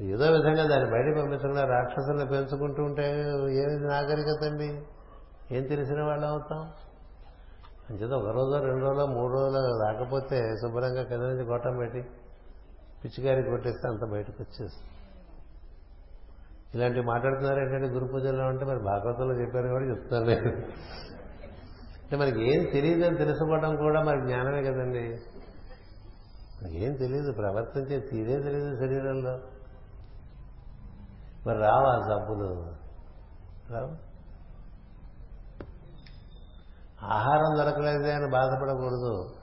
[0.00, 3.02] ఏదో విధంగా దాన్ని బయట పంపించకుండా రాక్షసులను పెంచుకుంటూ ఉంటే
[3.52, 4.82] ఏది నాగరికత అండి?
[5.56, 6.70] ఏం తెలిసిన వాళ్ళు అవుతాం?
[7.90, 12.02] అంచేత ఒక రోజు రెండు రోజులు మూడు రోజులు రాకపోతే శుభ్రంగా కింద నుంచి గొట్టం పెట్టి
[13.04, 14.92] పిచ్చికారి కొట్టేస్తే అంత బయటకు వచ్చేస్తుంది.
[16.74, 20.24] ఇలాంటివి మాట్లాడుతున్నారు ఏంటంటే గురు పూజల్లో ఉంటే మరి భాగవతంలో చెప్పారు కూడా చెప్తాను.
[20.24, 20.56] నేను
[22.02, 25.20] అంటే మనకి ఏం తెలియదని తెలుసుకోవడం కూడా మరి జ్ఞానమే కదండి.
[26.62, 29.38] మనకి ఏం తెలియదు ప్రవర్తించే తీరే తెలియదు శరీరంలో.
[31.46, 32.66] మరి రావా జబ్బులు
[33.72, 34.05] రావు.
[37.02, 39.34] ఆహారం దొరకలేదే అని బాధపడకూడదు.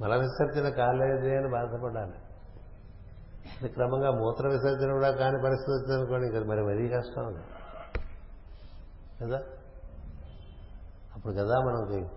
[0.00, 2.12] మల విసర్జన కాలేదే అని బాధపడాలి.
[3.60, 7.44] ఇది క్రమంగా మూత్ర విసర్జన కూడా కాని పరిస్థితి వచ్చిందనుకోండి ఇంకా మరి మరీ కష్టం
[9.22, 9.42] కదా.
[11.14, 12.08] అప్పుడు కదా మనకి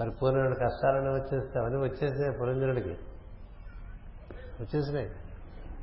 [0.00, 2.96] పరిపూర్ణమైన కష్టాలన్నీ వచ్చేస్తే అవన్నీ వచ్చేసినాయి పురంజనుడికి.
[4.60, 5.10] వచ్చేసినాయి.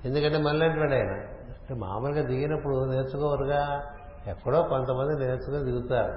[0.05, 1.11] ఎందుకంటే మళ్ళీ ఆయన
[1.49, 3.81] అంటే మామూలుగా దిగినప్పుడు నేర్చుకోవరుగా
[4.27, 6.13] ఎక్కడో కొంతమంది నేర్చుకుని దిగుతారు.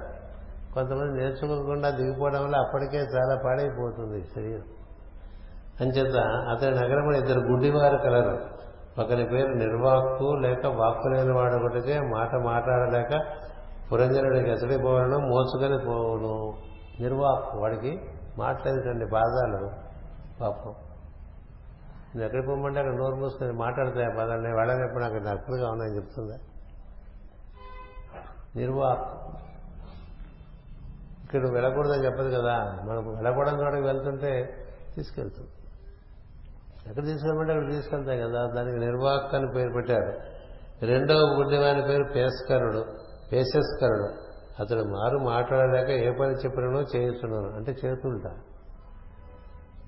[0.73, 4.63] కొంతమంది నేర్చుకోకుండా దిగిపోవడం వల్ల అప్పటికే చాలా పాడైపోతుంది శరీరం.
[5.81, 6.15] అంచేత
[6.49, 8.65] అతని నగరంలో ఇద్దరు గుడ్డివారు కలరు.
[9.01, 13.25] ఒకరి పేరు నిర్వాక్కు లేక వాక్కు లేని వాడు ఒకటికే మాట మాట్లాడలేక
[13.91, 16.53] పురంజనుడికి ఎసడిపోవడం మోసుకొని పోవడం
[16.99, 18.01] నిర్వాక్కు వాడికి
[18.37, 19.69] మాట్లాడేటండి బాధలు
[20.41, 20.73] పాపం.
[22.15, 26.37] నేను ఎక్కడికి పోమంటే అక్కడ నోరు మూసుకొని మాట్లాడతాయి బాధలు వాళ్ళని ఎప్పుడు నాకు నక్కులుగా ఉన్నాయని చెప్తుందా?
[28.55, 29.25] నిర్వాక్
[31.23, 32.81] ఇక్కడ వెళ్ళకూడదని చెప్పదు కదా.
[32.85, 34.65] మనం వెళ్ళకూడని చోటకి వెళ్తుంటే
[34.95, 35.49] తీసుకెళ్తుంది
[36.89, 38.51] ఎక్కడ తీసుకెళ్ళమంటే అక్కడ తీసుకెళ్తాయి కదా.
[38.55, 40.19] దానికి నిర్వాహక అని పేరు పెట్టారు.
[40.85, 42.85] రెండవ గుడ్డివాని పేరు పేస్కరుడు
[43.31, 44.25] పేసస్కరుడు
[44.59, 48.27] అతడు మారు మాట్లాడలేక ఏ పని చెప్పినో చేస్తున్నాను అంటే చేతులుట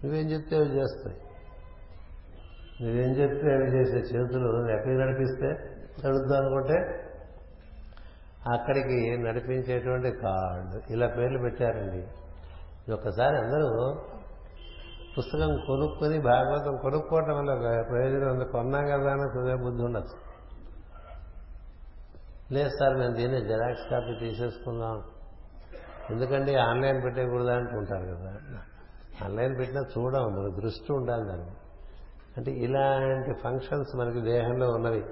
[0.03, 1.17] నువ్వేం చెప్తే అవి చేస్తాయి.
[2.81, 5.47] నువ్వేం చెప్తే అవి చేసే చేతులు ఎక్కడికి నడిపిస్తే
[6.05, 7.06] నడుద్దాం అనుకుంటే
[8.53, 10.93] అక్కడికి నడిపించేటువంటి కాళ్ళు.
[10.93, 12.07] ఇలా పేర్లు పెట్టారండి.
[12.93, 13.95] ఒక్కసారి అందరూ
[15.17, 18.45] పుస్తకం కొనుక్కొని భాగవతం కొనుక్కోవటం వల్ల ప్రయోజనం ఉంది.
[18.45, 20.27] కొన్నాం కదా అని హృదయ బుద్ధి ఉండదు.
[22.53, 25.03] లేదు సార్ మేము దీన్ని జెరాక్స్ కాపీ తీసేసుకుందాం.
[26.09, 28.59] ఎందుకంటే ఆన్లైన్ పెట్టకూడదా అంటుంటారు కదా.
[29.25, 31.51] ఆన్లైన్ పెట్టినా చూడం మన దృష్టి ఉండాలి దాన్ని
[32.37, 35.03] అంటే ఇలాంటి ఫంక్షన్స్ మనకి దేహంలో ఉన్నవి.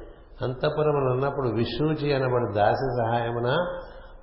[0.41, 3.49] అంతఃపురములు ఉన్నప్పుడు విశూచి అనబడి దాసి సహాయమున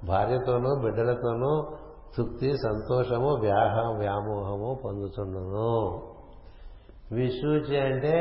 [0.06, 1.76] భార్యతోనూ బిడ్డలతోనూ
[2.16, 5.72] తృప్తి సంతోషము వ్యాహ వ్యామోహము పొందుతుండను
[7.12, 8.16] విశూచి అంటే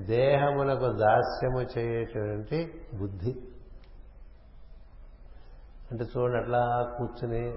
[0.00, 3.34] దేహమునకు దాస్యము చేయటువంటి బుద్ధి.
[5.90, 7.54] అంటే చూడండి అట్లా కూర్చుని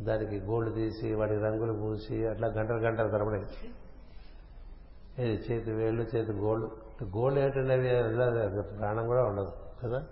[0.00, 3.40] దానికి గోల్డ్ తీసి వాటికి రంగులు పూసి అట్లా గంటలు గంటలు తరబడి.
[5.22, 6.70] చేతి వేళ్ళు చేతి గోల్డ్
[7.02, 9.52] గోల్డ్ ఏంటంటే అవి ప్రాణం కూడా ఉండదు
[9.82, 10.04] కదా?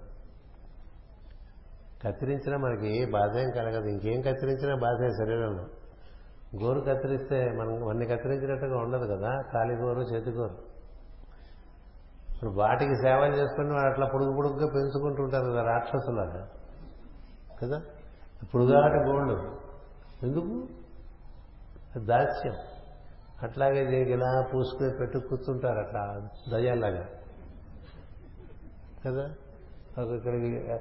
[2.04, 3.88] కత్తిరించినా మనకి ఏ బాధ ఏం కలగదు.
[3.88, 5.64] ఇంకేం కత్తిరించినా బాధే శరీరంలో.
[6.62, 9.42] గోరు కత్తిరిస్తే మనం అన్ని కత్తిరించినట్టుగా ఉండదు కదా?
[9.52, 10.72] కాలి గోరు చేతి గోరు.
[12.34, 16.48] ఇప్పుడు వాటికి సేవలు చేసుకుని వాడు అట్లా పొడుగు పొడుగుగా పెంచుకుంటూ ఉంటారు కదా రాక్షసులాగా
[17.62, 17.82] కదా?
[18.54, 19.56] పొడుగాట గోళ్ళు.
[20.22, 20.66] ఎందుకు?
[21.98, 22.54] దాస్యం.
[23.42, 27.08] అట్లాగే దీనికి ఇలా పూసుకుని పెట్టు కూర్చుంటారు అట్లా దయ్యాల్లాగా.
[29.06, 29.34] కదా?
[30.16, 30.72] ఇక్కడికి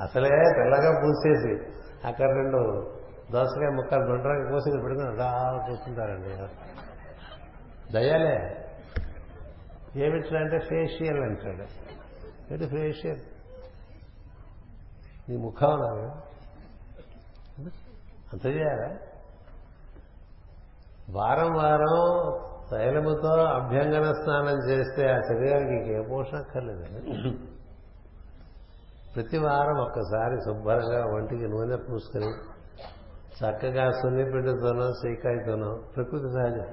[0.00, 1.72] అసలే తెల్లగా పూసేసి
[2.06, 2.90] అక్కడ రెండు
[3.32, 6.28] దోసకాయ ముక్కలు గుండ్రంగా కోసి పెట్టుకుని అలా కూర్చుంటారండి.
[7.92, 8.66] దయ్యాలే.
[9.96, 11.62] ఏమిట్లా అంటే ఫేషియల్ అంటాడు.
[12.52, 13.20] ఏంటి ఫేషియల్?
[15.28, 15.82] నీ ముఖం
[18.32, 18.98] అంత చేయాలా?
[21.12, 21.94] వారం వారం
[22.70, 27.30] తైలముతో అభ్యంగన స్నానం చేస్తే ఆ శరీరానికి ఇంకే పోషణ అక్కర్లేదండి
[29.14, 32.28] ప్రతి వారం ఒక్కసారి శుభ్రంగా ఒంటికి నూనె పూసుకొని
[33.38, 36.68] చక్కగా సున్నిపిండితోనో సీకాయతోనో ప్రకృతి సహజం.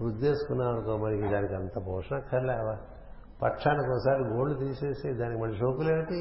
[0.00, 2.74] వృద్ధేసుకున్నాం అనుకో మనకి దానికి అంత పోషణ అక్కర్లేవా
[3.42, 6.20] పక్షానికి ఒకసారి గోళ్ళు తీసేసి దానికి మళ్ళీ షోకులేమిటి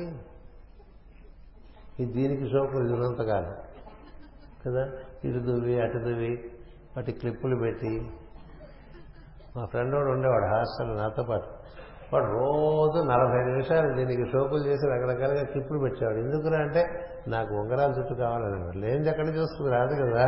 [2.00, 3.56] ఇది దీనికి షోకులు ఇది
[4.66, 4.84] కదా?
[5.26, 6.52] ఇటు దువ్వి అటు దువ్వి
[6.98, 8.12] వాటి క్లిప్పులు పెట్టి.
[9.58, 11.46] మా ఫ్రెండ్ వాడు ఉండేవాడు హాస్టల్ నాతో పాటు.
[12.14, 16.18] వాడు రోజు నలభై నిమిషాలు దీనికి షోపులు చేసి రకరకాలుగా క్లిప్పులు పెట్టేవాడు.
[16.18, 16.86] ఎందుకురా అంటే
[17.28, 20.26] నాకు ఉంగరాల చుట్టూ కావాలని లేని ఎక్కడ చూస్తుంది రాదు కదా.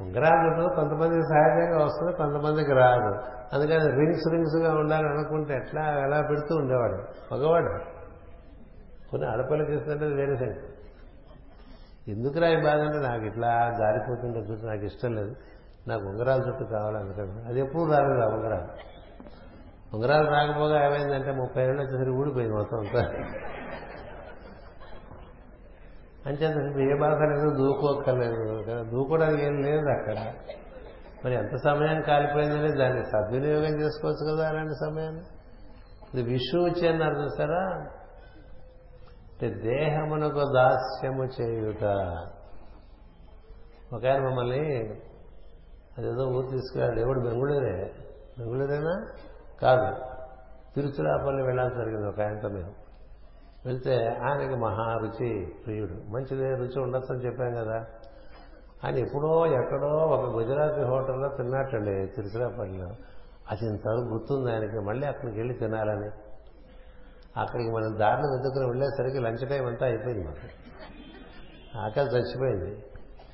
[0.00, 3.14] ఉంగరాల చుట్టూ కొంతమందికి సహజంగా వస్తుంది కొంతమందికి రాదు.
[3.56, 6.94] అందుకని రింగ్స్ రింగ్స్గా ఉండాలని అనుకుంటే ఎట్లా ఎలా పెడుతూ ఉండేవాడు.
[7.34, 8.00] మగవాడు.
[9.10, 10.79] కొన్ని ఆడపిల్లకి ఇస్తుంటే వేరే సంగతి.
[12.08, 15.36] ఎందుకురా ఈ బాధ అంటే నాకు ఇట్లా జారిపోతుండే చుట్టూ నాకు ఇష్టం లేదు.
[15.88, 18.90] నాకు ఉంగరాల చుట్టూ కావాలనుకోండి అది ఎప్పుడు రాలేదు ఆ ఉంగరాలు.
[19.96, 23.00] ఉంగరాలు రాకపోగా ఏమైందంటే ముప్పై ఏళ్ళు వచ్చేసరికి ఊడిపోయింది మొత్తం అంతా.
[26.26, 28.62] అంచేత ఏ బాధ లేదు దూకోక్కర్లేదు.
[28.62, 30.32] కదా దూకోవడానికి ఏం లేదు అక్కడ.
[31.24, 35.22] మరి ఎంత సమయం కాలిపోయిందని దాన్ని సద్వినియోగం చేసుకోవచ్చు కదా అలాంటి సమయాన్ని.
[36.14, 37.86] ఇది వచ్చి అన్నారు చూసారా
[39.42, 41.84] అంటే దేహమునకు దాస్యము చేయుట.
[43.94, 44.76] ఒక ఆయన మమ్మల్ని
[45.98, 47.92] అదేదో ఊరు తీసుకెళ్ళాడు దేవుడు బెంగళూరే.
[48.38, 49.06] బెంగళూరేనా?
[49.62, 49.96] కాదు.
[50.74, 52.72] తిరుచురాపల్లి వెళ్ళాల్సి జరిగింది ఒక ఆయనతో మేము.
[53.66, 56.10] వెళ్తే ఆయనకి మహారుచి ప్రియుడు.
[56.10, 57.86] మంచిదే రుచి ఉండొచ్చు అని చెప్పాం కదా.
[58.84, 62.88] ఆయన ఎప్పుడో ఎక్కడో ఒక గుజరాతీ హోటల్లో తిన్నట్టండి తిరుచిరాపల్లిలో.
[63.50, 64.78] అది ఇంతవరకు గుర్తుంది ఆయనకి.
[64.78, 66.29] మళ్ళీ అక్కడికి వెళ్ళి తినాలని.
[67.36, 70.70] అక్కడికి మనం దారిని వెతుకుని వెళ్ళేసరికి లంచ్ టైం అంతా అయిపోయింది మాకు.
[71.78, 72.84] ఆకలి చచ్చిపోయింది.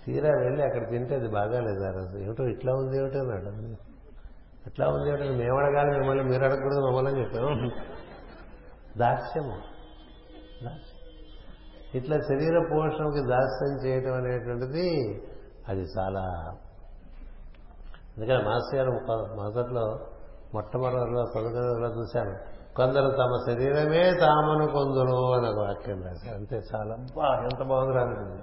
[0.06, 2.18] తీరా వెళ్ళి అక్కడ తింటే అది బాగాలేదు ఆ రోజు.
[2.18, 3.46] ఏమిటో ఇట్లా ఉంది ఏమిటో అన్నాడు
[4.66, 7.70] ఎట్లా ఉంది ఏమిటో మేము అడగాలి మిమ్మల్ని మీరు అడగకూడదు మమ్మల్ని చెప్పాము.
[8.98, 9.76] దాస్యము.
[11.94, 15.20] ఇట్లా శరీర పోషణకి దాస్యం చేయటం అనేటువంటిది
[15.68, 16.20] అది చాలా
[18.16, 18.90] అందుకని మాస్టర్ గారు
[19.34, 20.06] మొదట్లో
[20.54, 22.55] మొట్టమొదటిలో పదకొండులో చూశాను.
[22.76, 26.36] కొందరు తమ శరీరమే తామను కొందరు అని ఒక వాక్యం రాశారు.
[26.36, 26.96] అంతే చాలా.
[27.16, 28.42] బా ఎంత బాగుంది రానుకుంది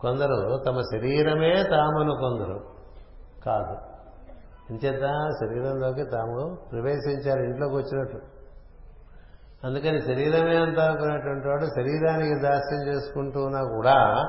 [0.00, 2.60] కొందరు తమ శరీరమే తామను కొందరు.
[3.46, 3.76] కాదు.
[4.70, 5.02] ఇంచేత
[5.40, 8.18] శరీరంలోకి తాము ప్రవేశించారు ఇంట్లోకి వచ్చినట్టు.
[9.66, 14.24] అందుకని శరీరమే అంతా అనుకునేటువంటి వాడు శరీరానికి దాస్యం చేసుకుంటూ ఉన్నా కూడా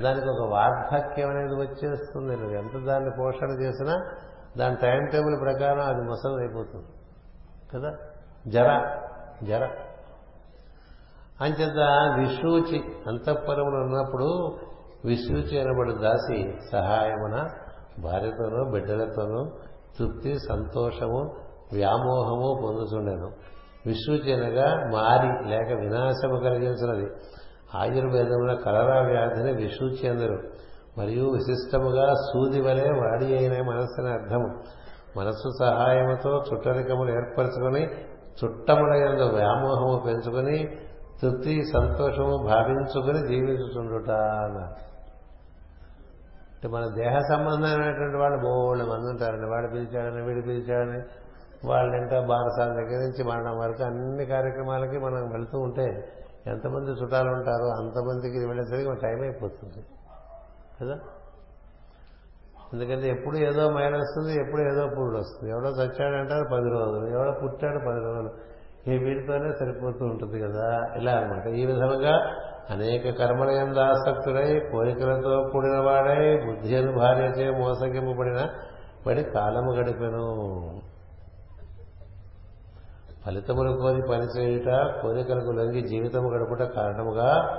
[0.00, 2.36] దానికి ఒక వార్ధక్యం అనేది వచ్చేస్తుంది.
[2.36, 4.04] నువ్వు ఎంత దాన్ని పోషణ చేసినా
[4.58, 6.86] దాని టైం టేబుల్ ప్రకారం అది ముసలి అయిపోతుంది
[7.74, 7.90] కదా?
[8.48, 8.98] జర
[9.42, 9.68] జర.
[11.40, 11.76] అంచేత
[12.18, 14.58] విశ్రూచి అంతఃపురములు ఉన్నప్పుడు
[15.04, 17.48] విశ్రూచి అనబడి దాసి సహాయమున
[18.02, 19.50] భార్యతోనూ బిడ్డలతోనూ
[19.98, 21.36] తృప్తి సంతోషము
[21.72, 27.10] వ్యామోహము పొందుతుండెను విశూచి అనగా మారి లేక వినాశము కలిగించినది.
[27.74, 30.42] ఆయుర్వేదంలో కలరా వ్యాధిని విశూచి అందరు.
[30.98, 34.77] మరియు విశిష్టముగా సూది వలె వాడి అయిన మనస్సుని అర్థము.
[35.18, 37.82] మనస్సు సహాయముతో చుట్టరికములు ఏర్పరచుకొని
[38.38, 40.58] చుట్టములైన వ్యామోహము పెంచుకొని
[41.22, 44.10] తృప్తి సంతోషము భావించుకుని జీవించుతుండుట
[44.44, 44.76] అన్నారు
[46.52, 51.00] అంటే మన దేహ సంబంధమైనటువంటి వాళ్ళు బోళ్ళు మంది ఉంటారండి వాడు పిలిచాడని వీడు పిలిచాడని
[51.64, 55.86] వాళ్ళ ఇంకా బారసాల దగ్గర నుంచి మరణం వరకు అన్ని కార్యక్రమాలకి మనం వెళ్తూ ఉంటే
[56.46, 59.80] ఎంతమంది చుట్టాలు ఉంటారో అంతమందికి వెళ్ళేసరికి టైం అయిపోతుంది.
[60.80, 60.96] కదా?
[62.74, 65.52] ఎందుకంటే ఎప్పుడు ఏదో మైలు వస్తుంది ఎప్పుడు ఏదో పురుడు వస్తుంది.
[65.52, 68.30] ఎవడో చచ్చాడంటారు పది రోజులు ఎవడో పుట్టాడు పది రోజులు.
[68.90, 70.88] ఈ వీటితోనే సరిపోతూ ఉంటుంది కదా.
[70.96, 72.34] ఇలా అనమాట ఈ విధంగా
[72.70, 78.48] అనేక కర్మల ఎందు ఆసక్తుడై కోరికలతో కూడిన వాడై బుద్ధి అని భార్యచే మోసగింపబడిన
[79.06, 80.80] పడి కాలము గడిపెను.
[83.26, 87.58] ఫలితములు కోరి పనిచేయుట కోరికలకు లొంగి జీవితము గడుపుట కారణముగా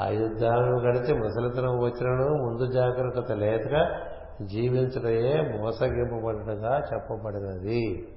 [0.00, 2.28] ఆ యుద్ధాలను గడిచి ముసలితనం వచ్చినను.
[2.44, 3.88] ముందు జాగ్రత్త లేతగా
[4.40, 8.08] జీవించడయే మోసగింపబడినగా చెప్పబడినది.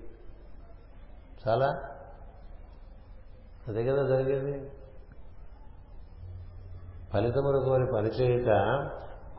[1.48, 1.68] చాలా?
[3.68, 4.70] అదే కదా జరిగేది.
[7.14, 8.46] ఫలితములు కోరి పనిచేయుట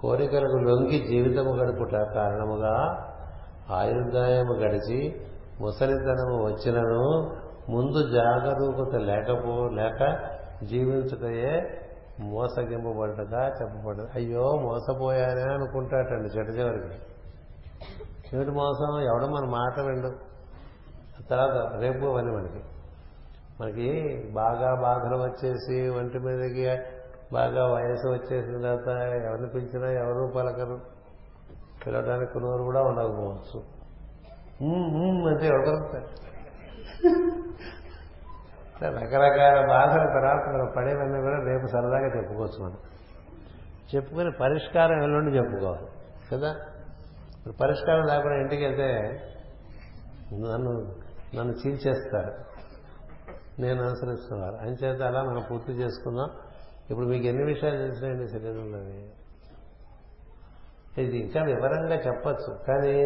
[0.01, 3.03] కోరికలకు లొంగి జీవితము గడుపుట కారణముగా
[3.70, 5.20] ఆయుర్దాయము గడిచి
[5.61, 7.36] ముసలితనము వచ్చినను
[7.70, 10.19] ముందు జాగరూకత లేకపో లేక
[10.65, 11.81] జీవించుటయే
[12.20, 14.09] మోసగింపబడ్డదా చెప్పబడ్డది?
[14.14, 16.94] అయ్యో మోసపోయానే అనుకుంటాటండి చెట్టు చివరికి
[18.34, 19.01] ఏమిటి మోసం?
[19.01, 20.09] ఎవడో మన మాట విండు
[21.30, 22.64] తర్వాత రేపు అని మనకి.
[23.60, 26.78] మనకి బాగా బాధలు వచ్చేసి ఒంటి మీదకి
[27.32, 30.80] బాగా వయసు వచ్చేసిన తర్వాత ఎవరిని పిలిచినా ఎవరు పలకరు.
[31.86, 33.76] పిలవడానికి కొనుగోలు కూడా ఉండకపోవచ్చు.
[35.28, 36.06] అంటే ఎవరు
[38.85, 42.77] రకరకాల బాధల తర్వాత మనం పడేవన్నీ కూడా రేపు సరదాగా చెప్పుకోవచ్చు మనం.
[43.94, 45.86] చెప్పుకుని పరిష్కారం ఎల్లుండి చెప్పుకోవాలి.
[46.32, 46.51] కదా?
[47.39, 49.20] ఇప్పుడు పరిష్కారం లేకుండా ఇంటికి వెళ్తే
[50.32, 50.94] నన్ను
[51.36, 52.32] నన్ను చీల్చేస్తారు.
[53.61, 54.55] నేను అనుసరిస్తున్నారు.
[54.55, 56.31] అంచేత అలా మనం పూర్తి చేసుకుందాం.
[56.90, 59.09] ఇప్పుడు మీకు ఎన్ని విషయాలు తెలిసినాయండి శరీరంలోని
[61.03, 62.59] ఇది ఇంకా వివరంగా చెప్పచ్చు.
[62.69, 63.03] కానీ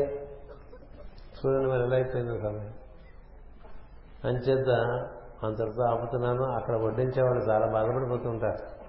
[1.30, 2.74] చూడండి మరి ఎలా అయిపోయిందో సమయం.
[4.24, 5.06] అంచేత
[5.44, 8.80] అంతటితో ఆపుతున్నాను అక్కడ వడ్డించే వాళ్ళు చాలా బాధపడిపోతుంటారు.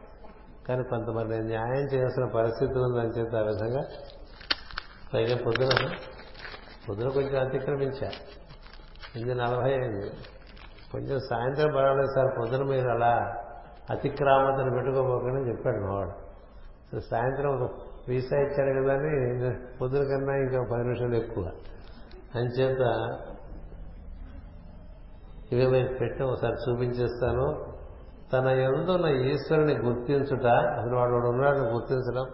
[0.67, 3.83] కానీ కొంతమంది న్యాయం చేయాల్సిన పరిస్థితి ఉందని అంచేత ఆ విధంగా
[5.13, 5.95] పైగా పొద్దున
[6.89, 8.11] పొద్దున కొంచెం అతిక్రమించా.
[9.15, 10.11] ఇది నలభై అయింది.
[10.91, 13.35] కొంచెం సాయంత్రం పర్వాలేదు సార్ పొద్దున మీరు అలా
[13.89, 16.31] అతిక్రామతను పెట్టుకోబోకని చెప్పాడు మావాడు.
[16.99, 17.71] సాయంత్రం ఒక
[18.07, 21.51] వీసా ఇచ్చాడు కదా అని పొద్దున కన్నా ఇంకా పది నిమిషాలు ఎక్కువ.
[22.35, 22.79] అంచేత
[25.51, 27.71] ఇవి మేము పెట్టి ఒకసారి చూపించేస్తాను.
[28.33, 32.25] తన ఎందున్న ఈశ్వరుని గుర్తించుట అసలు వాడు వాడు ఉన్నాడు గుర్తించడం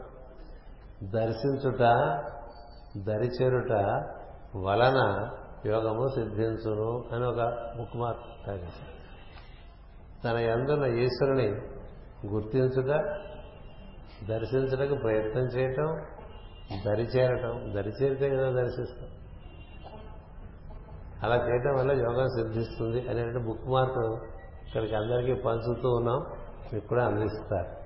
[1.11, 1.81] దర్శించుట
[3.06, 3.73] దరిచేరుట
[4.56, 4.99] వలన
[5.65, 7.41] యోగము సిద్ధించును అని ఒక
[7.77, 8.27] బుక్ మార్క్
[10.23, 11.48] తన ఎందున్న ఈశ్వరుని
[12.27, 12.91] గుర్తించుట
[14.30, 15.89] దర్శించడానికి ప్రయత్నం చేయటం
[16.85, 19.10] దరిచేరటం దరిచేరితే కదా దర్శిస్తాం.
[21.23, 24.23] అలా చేయటం వల్ల యోగా సిద్ధిస్తుంది అనే బుక్ మార్క్
[24.68, 26.26] ఇక్కడికి అందరికీ పంచుతూ ఉన్నాం.
[26.73, 27.77] మీకు కూడా అందిస్తారు.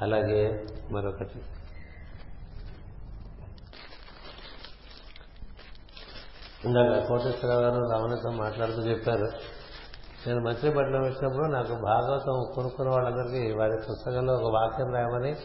[0.00, 1.42] అలాగే మరొకటి.
[6.64, 9.30] ఇందాక కోటేశ్వరరావు గారు రమణతో మాట్లాడుతూ చెప్పారు.
[10.28, 15.36] నేను మచిలీపట్నం వచ్చినప్పుడు నాకు భాగవతం కొనుక్కున్న వాళ్ళందరికీ వారి పుస్తకంలో ఒక వాక్యం రాయమని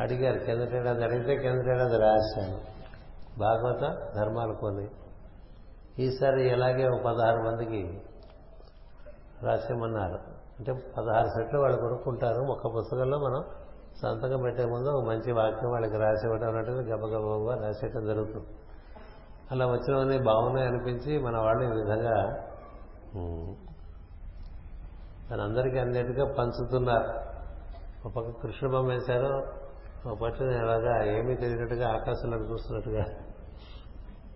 [0.00, 0.38] అడిగారు.
[0.38, 2.60] కిందటేడాది అడిగితే కిందటేడాది రాశాను.
[3.38, 3.80] భాగవత
[4.16, 4.88] ధర్మాలు కొన్ని.
[5.98, 8.02] ఈసారి ఇలాగే ఒక పదహారు మందికి
[9.42, 10.18] రాసేమన్నారు
[10.58, 12.40] అంటే పదహారు సెట్లు వాళ్ళు కొనుక్కుంటారు.
[12.52, 13.44] ఒక పుస్తకంలో మనం
[14.02, 18.46] సంతకం పెట్టే ముందు ఒక మంచి వాక్యం వాళ్ళకి రాసివ్వడం అన్నట్టుగా గబగబగా రాసేయటం జరుగుతుంది.
[19.52, 22.16] అలా వచ్చినవన్నీ బాగున్నాయి అనిపించి మన వాళ్ళు ఈ విధంగా
[25.30, 27.08] తనందరికీ అన్నిటిగా పంచుతున్నారు.
[28.06, 29.32] ఒక పక్క కృష్ణ బొమ్మ వేశారు
[30.08, 33.04] ఒక పట్ల అలాగా ఏమీ తెలియనట్టుగా ఆకాశంలో చూస్తున్నట్టుగా.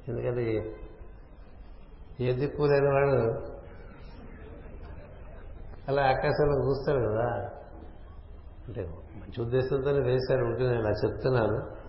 [0.09, 0.76] ఎందుకంటే
[2.23, 3.16] ఏ దిక్కు లేని వాడు?
[5.89, 7.51] అలా ఆకాశంలో చూస్తారు కదా.
[8.69, 8.82] అంటే
[9.16, 11.82] మంచి ఉద్దేశంతోనే వేశారు ఉంటే నేను అలా చెప్తున్నాను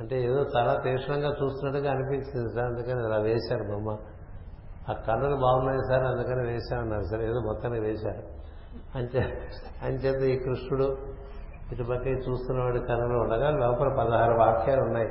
[0.00, 3.98] అంటే ఏదో చాలా తీక్షణంగా చూస్తున్నట్టుగా అనిపించింది సార్ అందుకని అలా వేశారు బొమ్మ.
[4.88, 8.22] ఆ కన్నులు బాగున్నాయి సార్ అందుకని వేశామన్నారు సార్ ఏదో మొత్తాన్ని వేశారు.
[8.94, 9.48] అంచే
[9.82, 10.96] అంచేత ఈ కృష్ణుడు
[11.72, 15.08] ఇటుపక్క చూస్తున్నవాడి కన్నులు ఉండగా లోపల పదహారు వాక్యాలు ఉన్నాయి.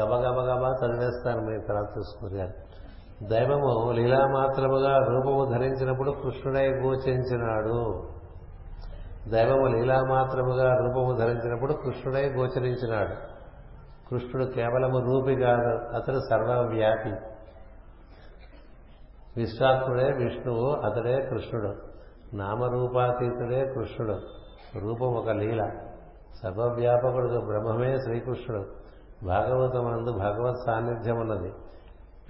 [0.00, 2.64] గబ గబ గబా చదివేస్తాను మీరు తర్వాత చూసుకున్నారు
[3.28, 8.02] దైవము లీలామాత్రముగా రూపము ధరించినప్పుడు కృష్ణుడై గోచరించినాడు.
[9.30, 13.14] దైవము లీలామాత్రముగా రూపము ధరించినప్పుడు కృష్ణుడై గోచరించినాడు.
[14.10, 17.10] కృష్ణుడు కేవలము రూపి కాదు అతడు సర్వవ్యాపి.
[19.36, 21.74] విశ్వాత్ముడే విష్ణువు అతడే కృష్ణుడు.
[22.36, 24.18] నామరూపాతీతుడే కృష్ణుడు.
[24.78, 25.68] రూపం ఒక లీల.
[26.42, 28.64] సర్వవ్యాపకుడు బ్రహ్మమే శ్రీకృష్ణుడు.
[29.26, 31.52] భాగవతమందు భగవత్ సాన్నిధ్యం ఉన్నది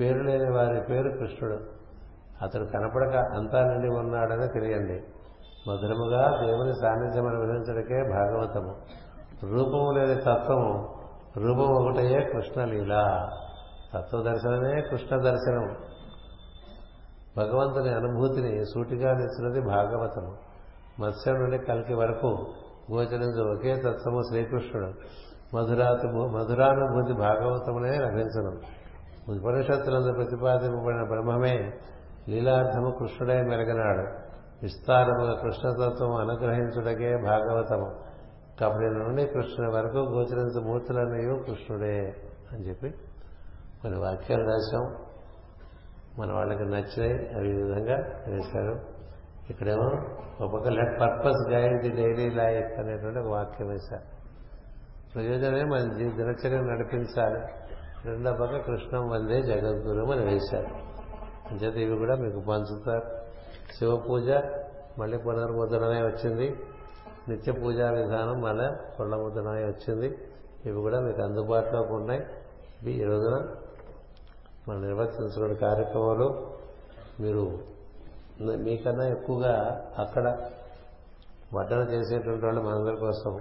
[0.01, 1.59] పేరు లేని వారి పేరు కృష్ణుడు.
[2.43, 5.03] అతడు కనపడక అంతా నిండి ఉన్నాడని తెలియండి.
[5.71, 8.77] మధురముగా దేవుని సాన్నిధ్యం విధించడకే భాగవతము.
[9.45, 10.95] రూపము లేని తత్వము
[11.37, 13.29] రూపం ఒకటయే కృష్ణలీల.
[13.95, 15.77] తత్వ దర్శనమే కృష్ణ దర్శనం
[17.37, 20.37] భగవంతుని అనుభూతిని సూటిగా నిచ్చినది భాగవతము.
[21.01, 22.47] మత్స్యం నుండి కలికి వరకు
[22.93, 24.87] గోచరించు ఒకే తత్వము శ్రీకృష్ణుడు.
[25.57, 28.84] మధురాతు మధురానుభూతి భాగవతమునే లభించను.
[29.29, 31.73] ఉపనిషత్తులందు ప్రతిపాదింపబడిన బ్రహ్మమే
[32.29, 34.25] లీలార్థము కృష్ణుడే మెరగనాడు.
[34.63, 37.95] విస్తారముగా కృష్ణతత్వం అనుగ్రహించుడకే భాగవతము.
[38.61, 42.17] కబడి నుండి కృష్ణుని వరకు గోచరించు మూర్తులన్నయూ కృష్ణుడే
[42.53, 42.91] అని చెప్పి
[43.83, 44.97] కొన్ని వాక్యాలు రాశాం.
[46.19, 47.97] మన వాళ్ళకి నచ్చినాయి అవి ఈ విధంగా
[48.29, 48.81] వేశారు
[49.51, 49.91] ఇక్కడేమో
[50.45, 54.03] ఒక let purpose guide the daily life అనేటువంటి ఒక వాక్యం వేశారు.
[55.15, 57.64] ప్రయోజనమే మన దినచర్య నడిపించాలి.
[58.07, 60.67] రెండో పక్క కృష్ణం వందే జగద్గురు అని వేశారు.
[61.51, 63.03] అంచేత ఇవి కూడా మీకు పంచుతారు.
[63.79, 64.31] శివ పూజ
[64.99, 66.61] మళ్ళీ పునర్ముద్రణమే వచ్చింది.
[67.29, 68.69] నిత్య పూజా విధానం మళ్ళీ
[69.01, 70.19] పునర్ముద్రణమే వచ్చింది.
[70.67, 72.21] ఇవి కూడా మీకు అందుబాటులోకి ఉన్నాయి.
[72.83, 73.49] ఇవి ఈ రోజున
[74.69, 76.57] మనం నిర్వర్తించుకునే కార్యక్రమాలు.
[77.21, 77.59] మీరు
[78.57, 80.51] మీకన్నా ఎక్కువగా అక్కడ
[81.55, 83.41] వడ్డన చేసేటువంటి వాళ్ళు మనందరి కోసం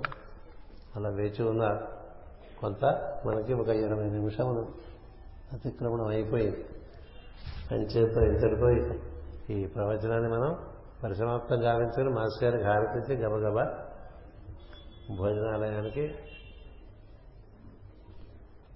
[0.95, 1.92] అలా వేచి ఉన్నారు.
[2.63, 2.85] కొంత
[3.25, 4.61] మనకి ఒక ఇరవై నిమిషములు
[5.53, 6.65] అతిక్రమణం అయిపోయింది.
[7.71, 8.69] అంచేత ఇంతటితో
[9.53, 10.51] ఈ ప్రవచనాన్ని మనం
[11.03, 13.65] పరిసమాప్తం గావించుకుని మాస్టర్ గారికి హారతించి గబగబా
[15.17, 16.15] భోజనాలయానికి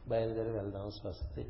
[0.08, 1.44] బయలుదేరి వెళ్దాం స్వస్తి.